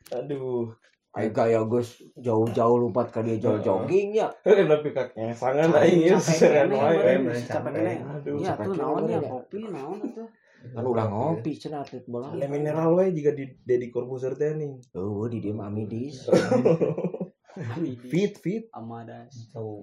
[0.08, 0.72] aduh
[1.18, 4.30] Ayo gaya Gus jauh-jauh lompat ke dia jauh jogging ya.
[4.42, 7.14] tapi kakeknya sangat aing ya kene, wae
[7.98, 9.30] aduh Iya tuh kene naon ya kemarin ya.
[9.34, 10.28] kopi naon atuh.
[10.74, 14.74] kan udah ngopi cenah atlet bola Ale mineral we juga di Deddy Corbuzier teh nih.
[14.94, 16.26] oh di dia amidis
[18.06, 18.70] Fit fit.
[18.70, 19.34] Amadas.
[19.50, 19.82] Tahu.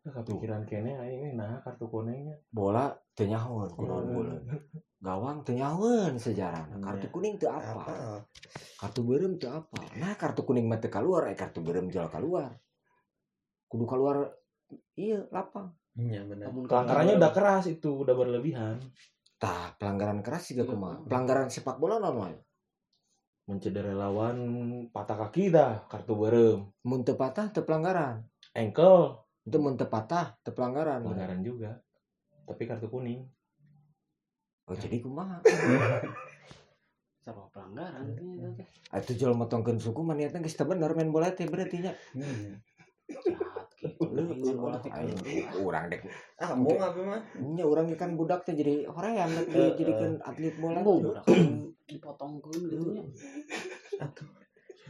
[0.00, 2.38] Nah, kepikiran kene aing nah kartu kuningnya.
[2.48, 4.32] bola teu nyahoan kunaon bola
[5.00, 6.78] gawang teu nyahoan sejarah Iya.
[6.78, 7.94] kartu kuning teu apa Apa?
[8.78, 12.52] kartu berem teu apa nah kartu kuning mah teu keluar eh kartu berem jual keluar
[13.66, 14.28] kudu keluar
[14.94, 16.54] iya lapang Iya benar.
[16.70, 18.78] Pelanggarannya udah keras itu, udah berlebihan.
[19.36, 22.38] tah pelanggaran keras juga Iya, kumaha pelanggaran sepak bola naon
[23.44, 24.38] Mencederai lawan
[24.86, 26.70] patah kaki dah, kartu berem.
[26.84, 28.22] mun teu patah teu pelanggaran
[28.52, 31.74] Ankle, itu mun teu patah teu pelanggaran pelanggaran juga.
[32.44, 33.26] Tapi kartu kuning.
[34.70, 35.42] Oh jadi kumaha
[37.20, 38.48] Siapa pelanggaran kayaknya
[38.94, 39.16] itu teh.
[39.16, 41.92] jual motongkeun suku mah niatna geus bener main bola teh berarti nya.
[43.10, 44.06] Jahat gitu.
[44.80, 46.06] Teh urang dek
[46.36, 47.20] Ah, mau apa mah?
[47.34, 49.70] nya urang kan budak teh jadi hoream dek Eh, eh.
[49.74, 50.86] dijadikan atlet bola kan
[51.84, 53.02] dipotongkeun gitu nya.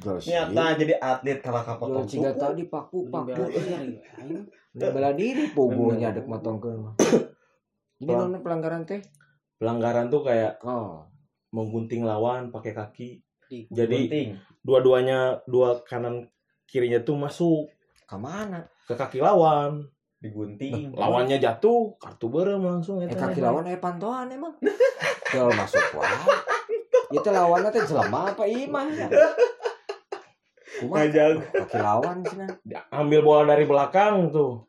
[0.01, 2.39] Nyata jadi atlet kalau Jual kapotong ciga suku.
[2.39, 3.33] tadi paku paku
[4.89, 6.17] bela diri pugunya Bener.
[6.17, 6.95] dek motongkeun mah
[7.99, 9.01] ini Pelang- non pelanggaran teh
[9.61, 11.05] Pelanggaran tuh kayak oh
[11.51, 13.09] menggunting lawan pakai kaki.
[13.45, 16.25] Di- Jadi dua-duanya dua kanan
[16.65, 17.69] kirinya tuh masuk
[18.01, 19.85] ke mana ke kaki lawan.
[20.17, 20.93] digunting.
[20.93, 24.53] Lawannya jatuh, kartu berem langsung eh kaki lawan eh pantoan emang
[25.33, 26.13] jual masuk wae
[27.11, 29.09] itu lawannya teh jelema apa imah ya
[30.81, 31.57] Ngajak.
[31.57, 32.21] kaki lawan
[32.61, 34.69] Dia ambil bola dari belakang tuh.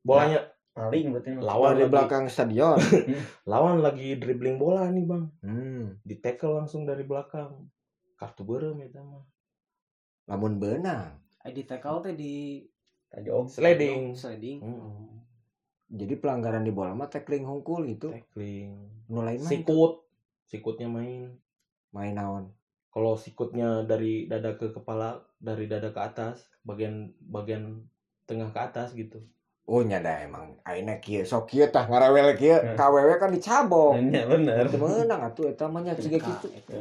[0.00, 0.44] Bolanya
[0.78, 2.78] Paling berarti lawan di lagi, belakang stadion
[3.50, 5.26] lawan lagi dribbling bola nih, Bang.
[5.42, 5.98] hmm.
[6.06, 7.66] Di tackle langsung dari belakang.
[8.14, 9.22] Kartu berem eta mah.
[10.28, 12.60] lamun benang Eh, di tackle teh di
[13.08, 13.48] Tadi om.
[13.48, 14.12] Sliding.
[14.12, 14.58] sliding.
[14.60, 15.16] Mm-mm.
[15.88, 18.76] jadi pelanggaran di bola mah tackling hungkul gitu Tackling.
[19.08, 19.64] nu lain mah itu.
[19.64, 19.92] Sikut.
[20.44, 21.32] Sikutnya main.
[21.88, 22.52] main naon
[22.88, 27.84] Kalau sikutnya dari dada ke kepala, dari dada ke atas, bagian bagian
[28.26, 29.24] tengah ke atas gitu.
[29.68, 32.72] Oh nyada emang aina kieu sok kieu tah ngarawel kieu Hmm.
[32.72, 34.00] KWW kan dicabong.
[34.08, 34.64] Iya bener.
[34.64, 36.48] Teu meunang atuh eta mah nya ciga Nah, kitu.
[36.56, 36.72] itu.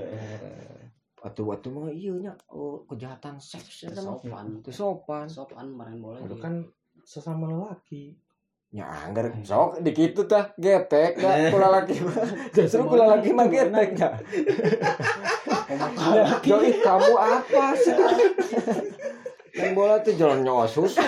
[1.20, 4.16] Atuh atuh mah ieu nya oh kejahatan seks eta mah.
[4.16, 4.46] Sopan.
[4.64, 5.28] Teu sopan.
[5.28, 6.24] Sopan main bola.
[6.24, 6.64] Itu kan
[7.04, 8.16] sesama lelaki.
[8.72, 12.24] Nya anggar sok di kitu tah getek da kula laki mah.
[12.56, 14.16] Justru kula laki mah getek nya.
[15.92, 17.96] Nya, Doi kamu apa sih?
[19.58, 21.04] Main bola tuh jalan nyawa susu.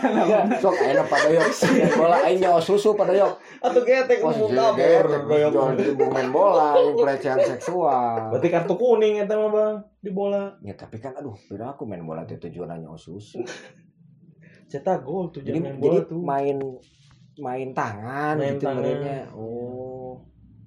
[0.00, 1.28] Ya, sok ayeuna pada.
[1.28, 3.36] Main bola aing nyawa susu pada yok.
[3.60, 5.04] Atau kabur.
[5.28, 5.52] Goyang.
[5.52, 8.32] jual timbung main bola, pelecehan seksual.
[8.32, 10.56] Berarti kartu kuning eta mah, Bang, di bola.
[10.60, 13.44] Ya tapi kan aduh, pira aku main bola teh tujuannya susu.
[14.70, 16.20] Cetak gol tuh Jadi main jadi bola tuh.
[16.22, 16.56] main
[17.36, 18.80] main tangan Main gitu tangan.
[18.80, 19.18] merenya.
[19.34, 20.22] Oh,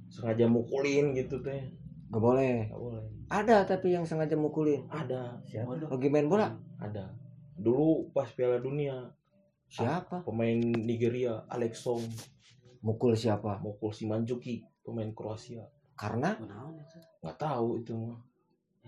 [0.10, 1.72] Sengaja mukulin gitu teh.
[2.12, 2.68] gak boleh.
[2.68, 3.04] Enggak boleh.
[3.26, 4.86] Ada tapi yang sengaja mukulin.
[4.86, 5.90] Ada, Siapa?
[5.90, 6.52] Lagi main bola.
[6.78, 7.10] ada.
[7.54, 8.94] Dulu pas Piala Dunia,
[9.74, 10.22] Siapa?
[10.22, 12.04] pemain Nigeria Alex Song
[12.84, 13.58] Mukul siapa?
[13.64, 15.64] mukul si Manjuki, pemain Kroasia.
[15.96, 16.36] Karena?
[17.24, 18.20] Nggak tahu itu mah.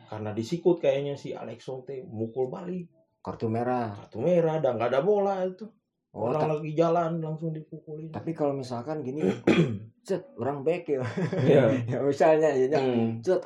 [0.05, 2.91] Karena disikut kayaknya si Alex Song teh mukul balik.
[3.23, 3.95] kartu merah.
[3.95, 5.65] Kartu merah dan nggak ada bola itu.
[6.13, 8.07] Oh, Orang lagi jalan langsung dipukulin.
[8.07, 9.19] tapi kalau misalkan gini,
[10.07, 11.03] cet, orang back ya.
[11.43, 11.63] Iya.
[11.91, 13.41] ya misalnya ya, nya, Hmm, cet,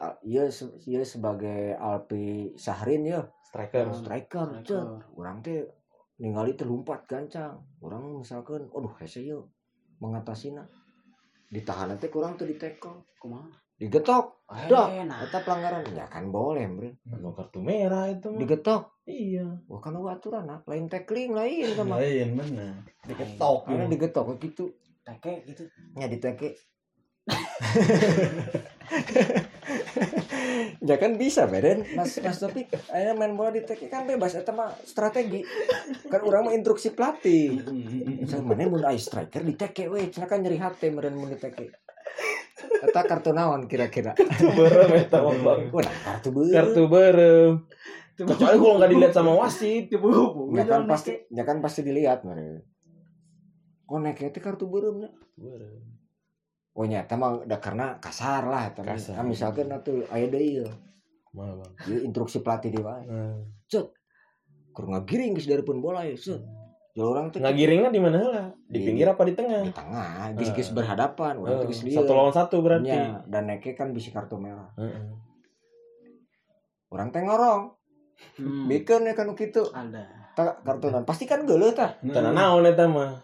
[0.52, 3.90] se- iya sebagai Alpi Sahrin ya, striker.
[3.96, 4.70] striker, cet.
[4.70, 5.02] Striker.
[5.18, 5.66] Orang teh
[6.20, 7.64] ningali teh lompat gancang.
[7.80, 9.48] Orang misalkan, aduh hese yuk
[10.04, 10.68] mengatasina.
[11.50, 13.08] Ditahan teh kurang tuh di tackle.
[13.18, 13.50] Kumaha?
[13.80, 14.44] Digetok.
[14.52, 14.92] Eh, Dah.
[15.08, 15.24] nah.
[15.24, 15.88] Eta pelanggaran.
[15.96, 17.00] Ya kan boleh, Bre.
[17.16, 18.40] Anu kartu merah itu mah.
[18.44, 18.84] Digetok.
[19.08, 19.48] Iya.
[19.72, 20.60] Wah kan ada aturan nah.
[20.68, 21.96] lain tackling lain sama.
[21.96, 22.76] Lain bener.
[23.08, 23.72] Diketok.
[23.72, 24.66] Karena digetok kayak gitu.
[25.08, 25.64] Teke gitu.
[25.96, 26.60] Ya diteke.
[30.90, 34.50] ya kan bisa beren mas mas tapi ayo main bola di teke kan bebas eta
[34.50, 35.46] mah strategi
[36.10, 37.62] kan orang mah instruksi pelatih
[38.26, 41.38] saya mana mun aya striker di teke we cenah kan nyeri hati meren mun di
[42.80, 45.68] eta kartu naon kira-kira Berem eta mah, Bang.
[45.76, 47.68] Wah, kartu beureum Kartu berem.
[48.20, 49.88] Kecuali kalau nggak dilihat sama wasit.
[49.88, 52.64] ya kan pasti ya kan pasti dilihat meren
[53.88, 55.99] konek itu kartu beureum nya Berem.
[56.72, 58.94] Oh nyata mah da karena kasar lah eta mah.
[58.94, 59.14] Kasar.
[59.16, 59.68] Nah, misalkan
[60.08, 60.64] aya deui.
[61.30, 61.72] Mana, Bang?
[61.86, 63.38] Ieu instruksi pelatih di wae Nah.
[64.70, 66.40] kur ngagiring geus dari pun bola ya set
[66.90, 68.48] Jual orang tuh Ngagiringnya di mana lah?
[68.66, 69.62] Di Di- pinggir apa di tengah?
[69.62, 70.56] di tengah geus Ah.
[70.56, 71.94] geus berhadapan orang geus lieu.
[71.94, 72.90] satu lawan satu berarti.
[72.90, 75.06] Nya, dan neke kan bisa kartu merah Heeh.
[76.90, 77.78] orang teh ngorong
[78.36, 78.68] Hmm.
[78.68, 80.34] bikin ya kan kitu Ada.
[80.34, 83.16] tak kartunan pasti kan geuleuh tah Tanah naon eta mah.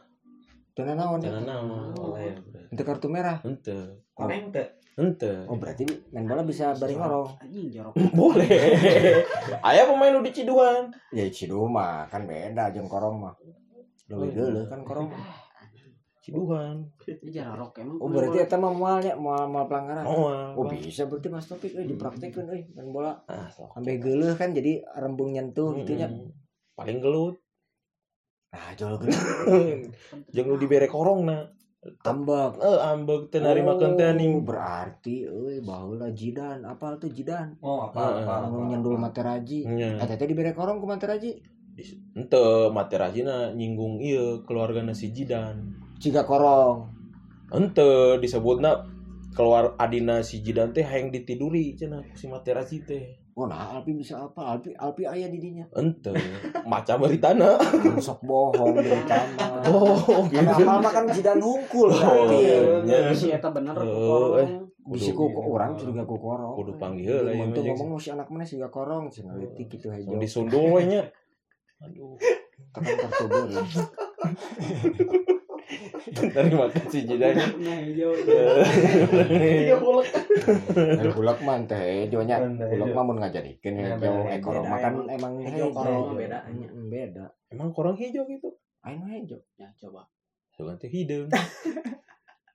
[0.75, 1.95] Teu naon Tanah naon.
[1.95, 2.35] Oleh.
[2.67, 4.03] itu kartu merah Henteu.
[4.11, 4.67] Koreng teh.
[4.95, 5.47] Henteu.
[5.47, 7.93] oh berarti main bola bisa bari ngorong Anjing jorok.
[8.19, 8.47] Boleh.
[9.67, 10.91] Aya pemain di Ciduan.
[11.09, 13.35] ya cidu mah kan beda jeung korong mah
[14.05, 15.47] lebih geuleuh kan korong mah
[16.19, 16.81] Ciduan.
[17.05, 18.01] Itu jorok emang.
[18.01, 20.57] oh berarti eta mah moalnya moal moal pelanggaran Moal.
[20.57, 23.77] oh bisa berarti mas topik euy dipraktekeun euy main bola Ah, sok.
[23.77, 26.09] sampai geuleuh kan jadi rembung nyentuh gitu nya.
[26.73, 27.39] Paling gelut.
[28.55, 28.95] Nah jol
[30.35, 31.51] Jeung nu dibere korongna.
[32.01, 34.33] ambek Eh ambek teu narimakeun teh Oh, anjing.
[34.41, 38.49] berarti euy baheula jidan apal tuh jidan Oh, apa apa.
[38.49, 40.01] anu nyendul materaji Nya.
[40.01, 41.35] eta teh dibere korong ku materaji
[42.15, 45.75] Henteu materajina nyinggung ieu keluargana si Jidan.
[45.99, 46.87] ciga korong
[47.51, 48.87] Henteu disebutna
[49.35, 53.05] keluar adina si Jidan teh hayang ditiduri cenah si materaji teh.
[53.35, 56.15] Oh nah Alpi bisa apa Alpi Alpi aya di dinya Henteu.
[56.63, 57.59] Maca beritana.
[57.99, 62.37] sok bohong dari tanah Oh, apal mah kan jidan hungkul berarti
[62.87, 63.11] iya.
[63.11, 64.63] Si eta bener Oh, korong.
[64.87, 68.07] bisi ku orang juga ku korong Kudu panggil heula Mun ieu teu mah, ngomong si
[68.09, 71.01] anak mana siga korong cenah leutik kitu Mau hejo disundul we nya.
[71.81, 72.15] Aduh.
[72.71, 73.23] kapan kartu
[76.07, 77.33] beureum Terima kasih Jidan.
[77.57, 78.11] Nah, hijau.
[79.27, 80.03] Tiga puluh.
[80.03, 84.67] Eh, bulak mah teh hejonya Teh bulak mah mun ngajadikeun Ya, hejo beda, ekor beda,
[84.67, 85.33] mah kan emang.
[85.39, 86.37] hejo korong mah beda.
[86.85, 88.49] Beda Emang korang hijau gitu.
[88.79, 90.05] anu hejo Ya, coba.
[90.51, 91.29] Soalnya teh hideung.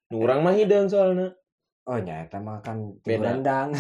[0.08, 1.34] Nu urang mah hideung soalna.
[1.82, 3.34] oh nyata mah kan Beda.
[3.34, 3.72] rendang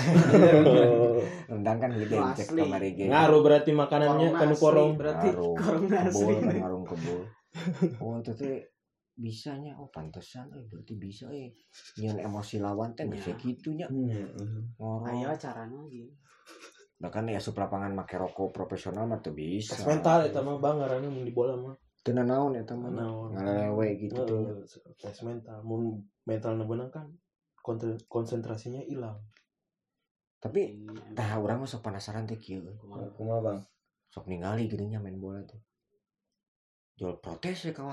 [1.52, 4.90] rendang kan hideung cek kamari ge Ngaruh berarti makanannya Korong kan korong.
[4.96, 5.54] Berarti Ngaruh.
[5.54, 6.10] korong asli.
[6.10, 7.20] kebul kan ngarung kebul
[8.00, 8.56] oh itu teh
[9.16, 11.52] bisanya oh pantesan eh berarti bisa eh
[12.00, 13.36] nyeun emosi lawan teh bisa Ya.
[13.36, 13.86] gitunya
[14.78, 16.12] ngorong Ayo caranya gitu.
[17.00, 19.72] Nah kan ya sup lapangan make rokok profesional mah tuh bisa.
[19.72, 21.72] Tes mental eta mah bang ngaranna mun di bola mah.
[22.04, 22.92] Teu naon eta mah.
[22.92, 23.32] Naon.
[23.36, 24.44] Ngalelewe gitu tuh.
[24.60, 25.64] Heeh, tes mental.
[25.64, 25.96] Mun
[26.28, 27.08] mentalna beunang kan
[28.08, 29.16] konsentrasinya hilang.
[30.40, 30.76] Tapi
[31.16, 32.64] tah urang mah sok penasaran teh kieu.
[33.16, 33.60] Kumaha bang?
[34.12, 35.60] Sok ningali nya main bola tuh.
[37.00, 37.88] Jual protes ya ka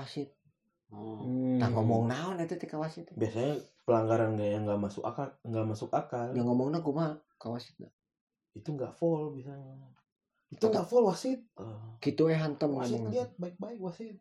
[0.88, 1.20] Oh.
[1.60, 3.12] Tah ngomong naon eta teh ka wasit.
[3.12, 6.32] Biasanya pelanggaran gak yang nggak masuk akal, nggak masuk akal.
[6.32, 7.76] Dia ngomongna kumaha ka wasit.
[8.52, 9.92] Itu nggak full biasanya.
[10.48, 11.44] Itu nggak full wasit.
[11.60, 13.12] Eh, Kitu we hantem wasit ngomongna.
[13.12, 14.16] lihat baik-baik wasit.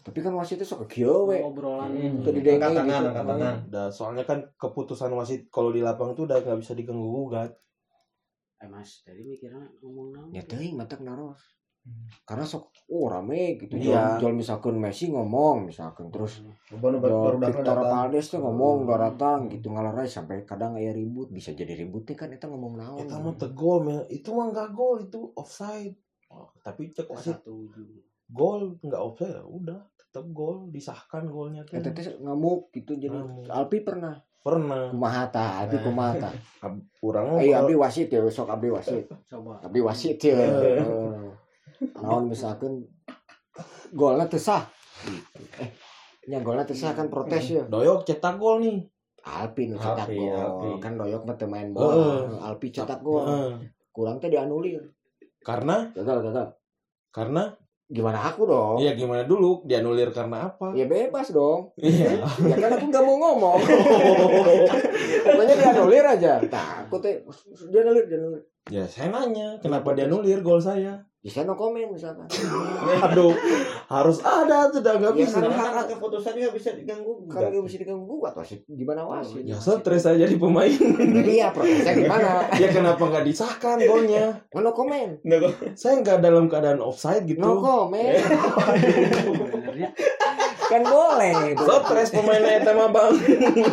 [0.00, 1.36] Tapi kan wasit teh sok kieu we.
[1.42, 2.24] Obrolan Hmm.
[2.24, 2.80] Teu didengi Angkat gitu.
[2.80, 3.56] tangan, angkat tangan.
[3.92, 7.52] Soalnya kan keputusan wasit kalau di lapang tuh udah nggak bisa diganggu gugat.
[8.56, 10.28] Eh Mas, tadi mikirnya ngomong naon?
[10.32, 11.55] Ya teuing matak naros.
[12.26, 13.78] Karena sok oh rame gitu.
[13.78, 14.18] Iya.
[14.18, 16.42] Jual, jual misalkan Messi ngomong misalkan terus
[16.74, 16.98] baru
[17.38, 17.78] Victor.
[17.82, 22.34] Valdes tuh ngomong udah datang gitu ngalarai sampai kadang aya ribut bisa jadi ributnya kan
[22.34, 25.94] itu ngomong naon Itu mah tegol, itu mah nggak gol, itu offside.
[26.26, 27.70] Oh, tapi cek wasit Satu
[28.26, 31.78] gol nggak offside ya udah tetap gol disahkan golnya tuh.
[31.78, 33.46] Eta teh ngamuk gitu jadi Ngamuk.
[33.46, 34.94] Alpi pernah Pernah.
[34.94, 36.32] kumaha tah Alpi kumaha tah
[36.98, 39.58] Kurang Ayo Abdi wasit ya sok Abdi wasit Coba.
[39.62, 41.45] Abdi wasit ya Heeh.
[42.00, 42.84] Naon misalkan
[43.92, 44.64] golnya teu sah.
[45.04, 45.42] Gitu.
[45.60, 45.70] eh
[46.26, 47.64] nya golnya teu sah kan protes ya.
[47.68, 48.80] Doyok cetak gol nih.
[49.26, 50.68] Alpi nu cetak Alpi, Alpi.
[50.70, 52.26] gol kan doyok mah main bola.
[52.46, 53.26] Alpi cetak gol.
[53.26, 53.52] Heeh.
[53.96, 54.84] kurang teh dianulir
[55.40, 55.88] Karena?
[55.96, 56.52] Gagal gagal.
[57.08, 57.48] Karena?
[57.86, 58.76] Gimana aku dong?
[58.82, 59.62] Ya gimana dulu?
[59.62, 60.74] Dianulir karena apa?
[60.74, 61.70] ya bebas dong.
[61.78, 62.18] Iya.
[62.50, 63.58] ya kan aku nggak mau ngomong.
[65.22, 66.42] Pokoknya dianulir aja.
[66.42, 67.22] Nah aku teh
[67.70, 68.42] dianulir dianulir.
[68.66, 70.98] Ya saya nanya kenapa dianulir gol saya?
[71.26, 72.30] Bisa no komen misalkan
[73.02, 73.34] Aduh,
[73.88, 75.42] harus ada sudah nggak Ya bisa.
[75.42, 77.26] kan, Karena keputusannya bisa diganggu.
[77.26, 80.70] kan gak bisa diganggu gugat wasit gimana wasit Ya stres aja di pemain.
[80.70, 84.38] Nah, iya protesnya gimana ya kenapa nggak disahkan golnya?
[84.54, 85.18] no komen
[85.74, 87.42] Saya nggak dalam keadaan offside gitu.
[87.42, 89.90] no komen Sebenarnya
[90.66, 93.12] kan boleh Stres pemainnya eta mah bang.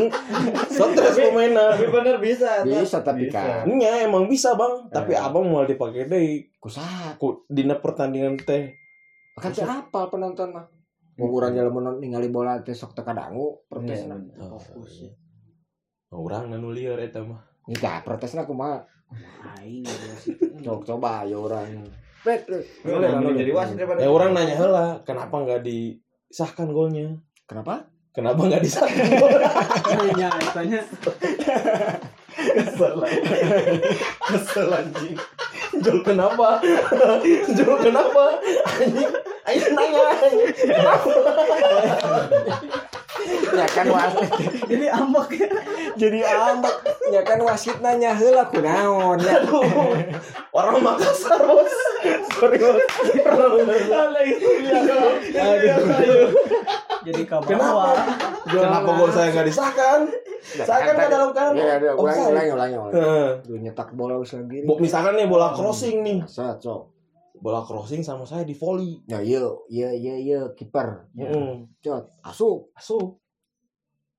[0.77, 1.73] Stres pemainnya.
[1.73, 2.61] Tapi bener bisa.
[2.61, 5.19] Bisa tapi kan Nya emang bisa bang, tapi Eh.
[5.19, 6.45] abang mau dipakai deh.
[6.61, 8.71] kusaha Ku dina pertandingan teh.
[9.35, 10.65] kan apal penonton mah
[11.13, 14.17] Ngurangnya lamun ningali bola teh sok teka dangu protesna.
[14.17, 15.05] Iya, fokus.
[16.09, 17.41] Orang nanu liar eta mah.
[17.69, 18.81] Nika protesna kumaha?
[19.57, 20.33] Aing dia sih.
[20.65, 21.85] Coba coba ya orang.
[22.25, 22.49] Bet.
[22.81, 24.01] Boleh lalu jadi wasit daripada.
[24.01, 25.61] Ya orang nanya heula, kenapa nggak
[26.34, 27.13] disahkan golnya?
[27.45, 27.86] Kenapa?
[28.09, 29.53] Kenapa nggak disahkan golnya?
[30.17, 30.81] Iya, tanya.
[32.34, 32.97] Kesel
[34.25, 35.13] Kesel anjing.
[35.86, 36.57] Jol kenapa?
[37.53, 38.41] Jol kenapa?
[38.81, 39.11] Anjing.
[39.45, 40.05] Anjing nanya.
[40.57, 41.13] Kenapa?
[43.53, 44.30] Ya kan wasit.
[44.67, 45.49] Jadi ambek ya.
[45.95, 46.76] jadi ambek
[47.11, 49.43] ya kan wasit nanya heula kunaon ya
[50.53, 51.74] Orang Makassar bos.
[52.38, 52.82] Sorry bos.
[57.03, 57.86] Jadi Kenapa?
[58.47, 59.99] Kenapa gol saya nggak disahkan?
[60.43, 62.76] Saya kan nggak dalam keadaan ya ya ulangi ulangi ulangi.
[62.78, 64.67] Ulangi nyetak bola usaha gini.
[64.67, 66.19] Misalkan nih bola crossing nih.
[66.28, 66.92] Sok
[67.43, 69.03] Bola crossing sama saya di volley.
[69.03, 71.59] ya iya iya iya iya kiper Heeh.
[71.77, 73.19] cot asup Asuh.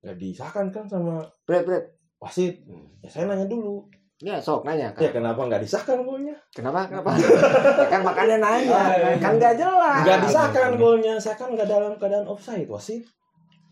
[0.04, 1.84] Nggak disahkan kan sama bret bret
[2.20, 2.60] wasit.
[3.00, 3.88] Ya saya nanya dulu.
[4.20, 6.36] ya sok nanya Ya kan kenapa nggak disahkan golnya?
[6.52, 7.16] kenapa kenapa
[7.80, 8.80] ya kan makanya nanya
[9.18, 11.14] kan nggak jelas Nggak disahkan golnya.
[11.16, 13.08] Saya kan nggak dalam keadaan offside wasit.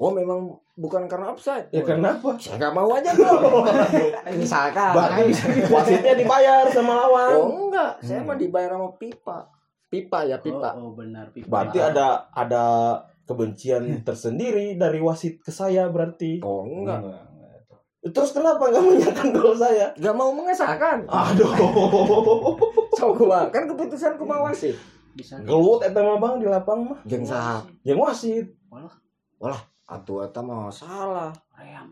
[0.03, 2.34] Oh memang bukan karena offside Ya kenapa?
[2.34, 3.62] saya nggak mau aja dong
[4.42, 5.22] misalkan Berarti
[5.68, 7.30] wasitnya dibayar sama lawan.
[7.32, 9.46] oh enggak saya mah dibayar sama pipa
[9.86, 11.30] pipa ya pipa Oh, oh, benar.
[11.30, 11.46] Pipa.
[11.46, 12.64] Berarti ada ada
[13.22, 16.42] kebencian tersendiri dari wasit ke saya berarti.
[16.42, 16.98] oh enggak
[18.03, 19.94] Terus kenapa nggak menyatakan gol saya?
[19.94, 21.53] nggak mau mengesahkan Aduh.
[22.98, 24.74] so gua kan keputusan kuma wasit
[25.12, 26.98] bisa Gelut eta mah Bang di lapang mah.
[27.05, 28.46] jeung saha Yang wasit.
[29.93, 31.28] Atuh eta mah salah.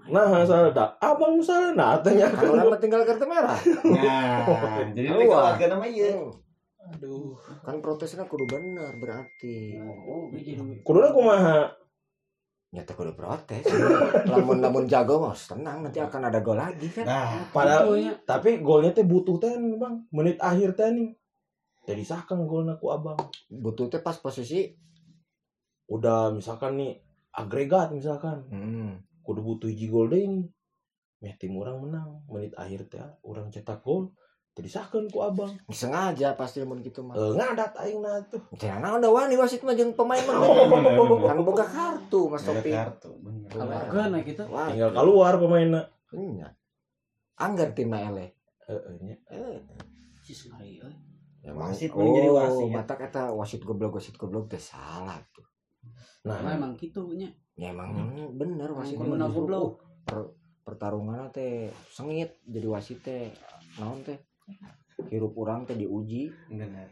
[0.06, 0.88] Nah, salah dah.
[0.98, 2.26] Abang salah nah tanya.
[2.42, 3.54] urang mah tinggal kartu merah
[3.86, 4.42] Nah,
[4.90, 5.20] jadi Keluar.
[5.20, 6.10] lu keluarga nama iya.
[6.90, 7.38] Aduh.
[7.60, 11.70] kan protesnya kudu bener berarti Oh, ini jadi Kuduna kumaha?
[12.70, 13.66] nyata kudu protes
[14.24, 17.94] lamun lamun jago mah tenang nanti akan ada gol lagi kan Nah, Padahal
[18.24, 20.06] tapi golnya teh butuh teh nih, Bang.
[20.10, 21.10] Menit akhir teh nih.
[21.82, 23.18] Jadi sahkan golnya ku Abang.
[23.48, 24.70] butuh teh pas posisi
[25.86, 26.94] Udah misalkan nih
[27.34, 29.22] agregat misalkan hmm.
[29.22, 30.46] kudu butuh hiji gol deh ini.
[31.20, 34.10] Meh tim orang menang menit akhir teh orang cetak gol
[34.50, 35.54] jadi sahkan ku Abang.
[35.70, 38.42] sengaja pasti mun gitu mah Eh ngadat aing na tuh.
[38.58, 40.36] Jangan ada wani wasit mah jeung pemain mah
[41.30, 43.14] kan boga kartu Mas Topi kartu.
[43.22, 43.48] bener.
[43.48, 44.44] Keluarga nah kita.
[44.50, 45.86] Wah, Tinggal keluar pemainnya.
[46.12, 46.50] nya.
[47.38, 48.34] Anggar timna ele.
[48.66, 49.16] Heeh nya.
[51.40, 52.68] Emang Wasit pun jadi wasit.
[52.68, 55.46] mata kata wasit goblok wasit goblok teh salah tuh.
[56.20, 57.28] Nah, Nah, emang gitu nya.
[57.54, 57.92] Ya emang
[58.34, 59.60] bener wasit mah goblok.
[59.60, 63.32] oh, per- pertarungan teh sengit jadi wasit teh
[63.76, 64.16] naon teh
[65.08, 66.88] hirup orang teh diuji Bener.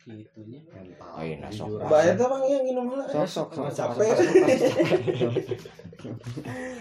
[0.00, 0.56] Gitunya.
[1.04, 1.68] Oh, iya, nah, sok.
[1.78, 2.16] Aja.
[2.16, 3.04] eta Bang yang nginum heula.
[3.04, 3.12] eh.
[3.12, 4.08] sosok Sama capek.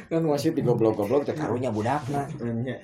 [0.08, 2.80] kan wasit digoblok-goblok teh karunya budakna Bener.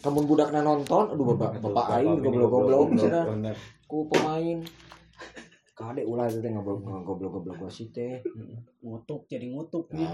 [0.00, 3.56] kamun budakna nonton aduh bapak bapak aing goblok-goblok cenah Bener.
[3.84, 4.58] ku pemain
[5.74, 8.22] kade ulah teh ngoblok goblok-goblok wasit teh
[8.78, 10.06] Ngutuk jadi ngutuk nih.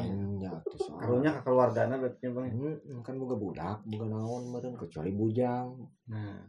[0.80, 0.96] soal.
[0.96, 2.48] Karunya ke keluargana berarti Bang.
[2.48, 5.68] Hmm, kan boga budak, boga naon meureun kecuali bujang.
[6.08, 6.40] Nah,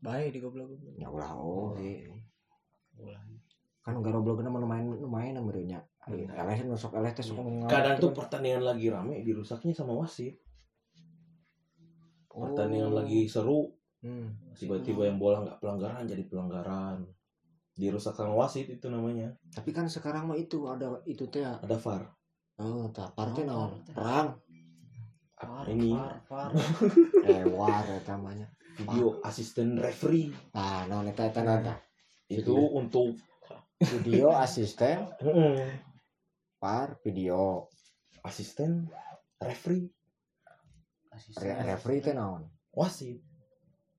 [0.00, 0.92] Bae di goblok-goblok.
[1.00, 2.04] Ya ulah oge.
[3.80, 5.80] Kan garoblogna mah lumayan lumayan meureun nya.
[6.04, 8.16] Eleh nu sok eleh teh sok ngawat Kadang tuh kan.
[8.24, 10.36] pertandingan lagi rame dirusaknya sama wasit.
[12.30, 12.44] Oh.
[12.44, 14.32] Pertandingan lagi seru, Hmm.
[14.56, 17.04] tiba-tiba yang bola nggak pelanggaran jadi pelanggaran.
[17.74, 19.32] Dirusak sama wasit itu namanya.
[19.50, 21.42] Tapi kan sekarang mah itu ada itu teh.
[21.42, 22.02] Ada VAR.
[22.60, 23.70] Oh, tah partai Oh, naon?
[23.70, 23.94] VAR teh.
[23.94, 24.28] Perang.
[25.40, 26.50] Far, Ini far, far.
[27.24, 28.44] Eh, war eta mah nya.
[28.76, 31.78] video asisten referee Nah, naon eta eta naon tah?
[32.28, 33.16] itu untuk
[33.80, 35.08] Video asisten
[36.56, 37.72] par video
[38.20, 38.84] asisten
[39.40, 39.88] referee
[41.10, 41.40] Asisten.
[41.40, 42.44] Re referee teh naon?
[42.70, 43.24] wasit.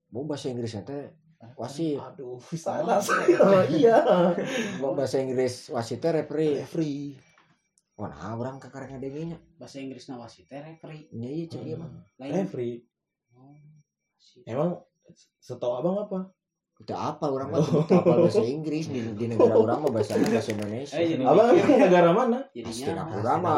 [0.09, 1.09] Mau bahasa Inggrisnya teh
[1.57, 1.97] wasit.
[1.97, 3.65] Aduh, salah saya.
[3.77, 3.97] iya.
[4.77, 6.61] Mau bahasa Inggris wasit teh referee.
[6.61, 7.17] Referee.
[7.97, 9.37] Wah, nah urang kakareng ngadengnya.
[9.57, 11.09] Bahasa Inggris na wasit teh referee.
[11.13, 11.89] Nya ieu cek ieu mah.
[12.21, 12.31] Lain.
[12.45, 12.85] Referee.
[13.37, 13.57] Oh.
[14.45, 14.81] Emang
[15.41, 16.19] setahu abang apa?
[16.81, 20.49] Itu apa orang mah itu apa bahasa Inggris di, di negara orang mah bahasanya bahasa
[20.49, 20.97] Indonesia.
[20.97, 22.39] Eh, jadi Abang emang negara mana?
[22.57, 23.57] Jadinya dapur mah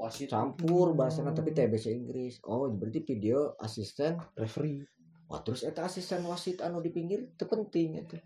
[0.00, 2.42] wasit campur bahasanya tapi teh bahasa Inggris.
[2.42, 4.18] Oh, berarti video asisten.
[4.34, 4.82] Referee.
[5.30, 8.18] Wah, terus eta asisten wasit anu di pinggir itu penting itu.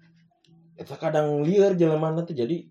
[0.75, 2.65] Eta kadang liar jalan mana tuh jadi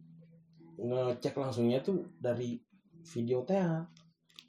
[0.74, 2.58] ngecek langsungnya tuh dari
[3.06, 3.62] video teh.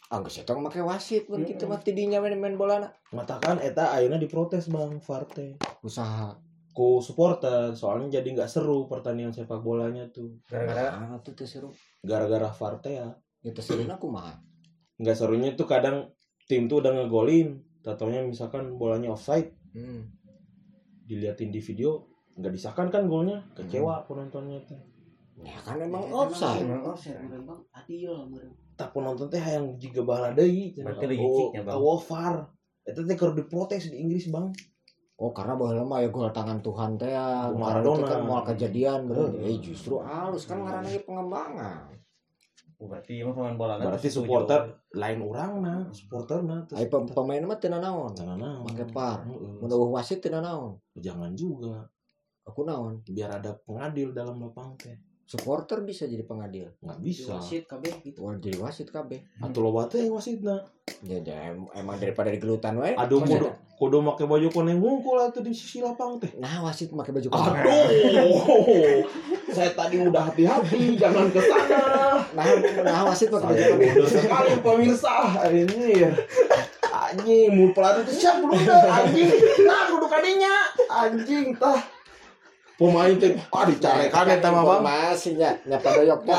[0.09, 2.81] Ah, geus eta make wasit mun kitu mah tidinya main main bola
[3.13, 5.61] Matakan eta ayeuna diprotes Bang VAR teh.
[5.85, 6.33] usaha.
[6.75, 11.71] Ku supporter soalnya jadi nggak seru pertandingan sepak bolanya tuh Gara-gara Ah, itu teh seru.
[12.01, 13.09] gara-gara VAR teh ya.
[13.45, 14.33] Itu seru aku mah.
[14.97, 16.09] Nggak serunya tuh kadang
[16.49, 20.07] tim tuh udah ngegolin, tatonya misalkan bolanya offside, Hmm.
[21.05, 24.79] diliatin di video nggak disahkan kan golnya, kecewa penontonnya teh.
[25.43, 26.63] Ya kan emang Emang offside.
[26.63, 27.61] emang offside Bang.
[27.75, 28.11] Adil.
[28.75, 30.75] Tak penonton teh yang juga bahala deui.
[30.75, 31.77] Berarti lagi ciciknya, Bang.
[31.79, 32.35] oh, VAR.
[32.87, 34.51] Eta teh keur diprotes di Inggris, Bang.
[35.15, 37.63] Oh karena bahwa mah ya gol tangan Tuhan teh ya Maradona.
[37.63, 39.31] Maradona kan mau kejadian bener.
[39.31, 39.47] Hmm.
[39.47, 41.87] Eh justru halus kan ngaranna ge pengembangan.
[42.87, 44.61] Berarti emang pemain bola berarti supporter
[44.93, 48.13] lain orang nah supporter nah Ai pem- pemain mah teu naon.
[48.13, 49.25] jangan naon Make par.
[49.25, 50.77] Mun eueuh wasit teu naon.
[50.95, 51.85] jangan juga
[52.45, 53.01] Aku naon.
[53.03, 54.93] biar ada pengadil dalam lapang teh
[55.25, 56.69] Supporter bisa jadi pengadil.
[56.79, 57.35] nggak bisa.
[57.35, 58.23] Wasit kabeh gitu.
[58.23, 59.25] Wah, jadi wasit kabeh.
[59.41, 60.61] atau lo teh wasitna
[61.01, 62.93] Ya, ya, em- emang daripada digelutan wae.
[62.93, 63.41] aduh wasit.
[63.41, 66.29] kudu kudu make baju kuning hungkul atuh di sisi lapang teh.
[66.37, 67.53] Nah, wasit pakai baju kotor.
[67.57, 69.01] aduh!
[69.57, 72.21] Saya tadi udah hati-hati jangan ke sana.
[72.37, 72.45] Nah,
[72.85, 75.17] nah wasit pakai baju bodoh sekali pemirsa.
[75.49, 76.11] Ini
[76.95, 79.31] anjing mau pelatih itu siap dulu dah anjing.
[79.65, 80.55] Nah kudu kadinya
[80.87, 81.81] anjing tah
[82.75, 86.37] pemain teh ah dicarekan eta mah bang Informasinya nyapa doyoknya.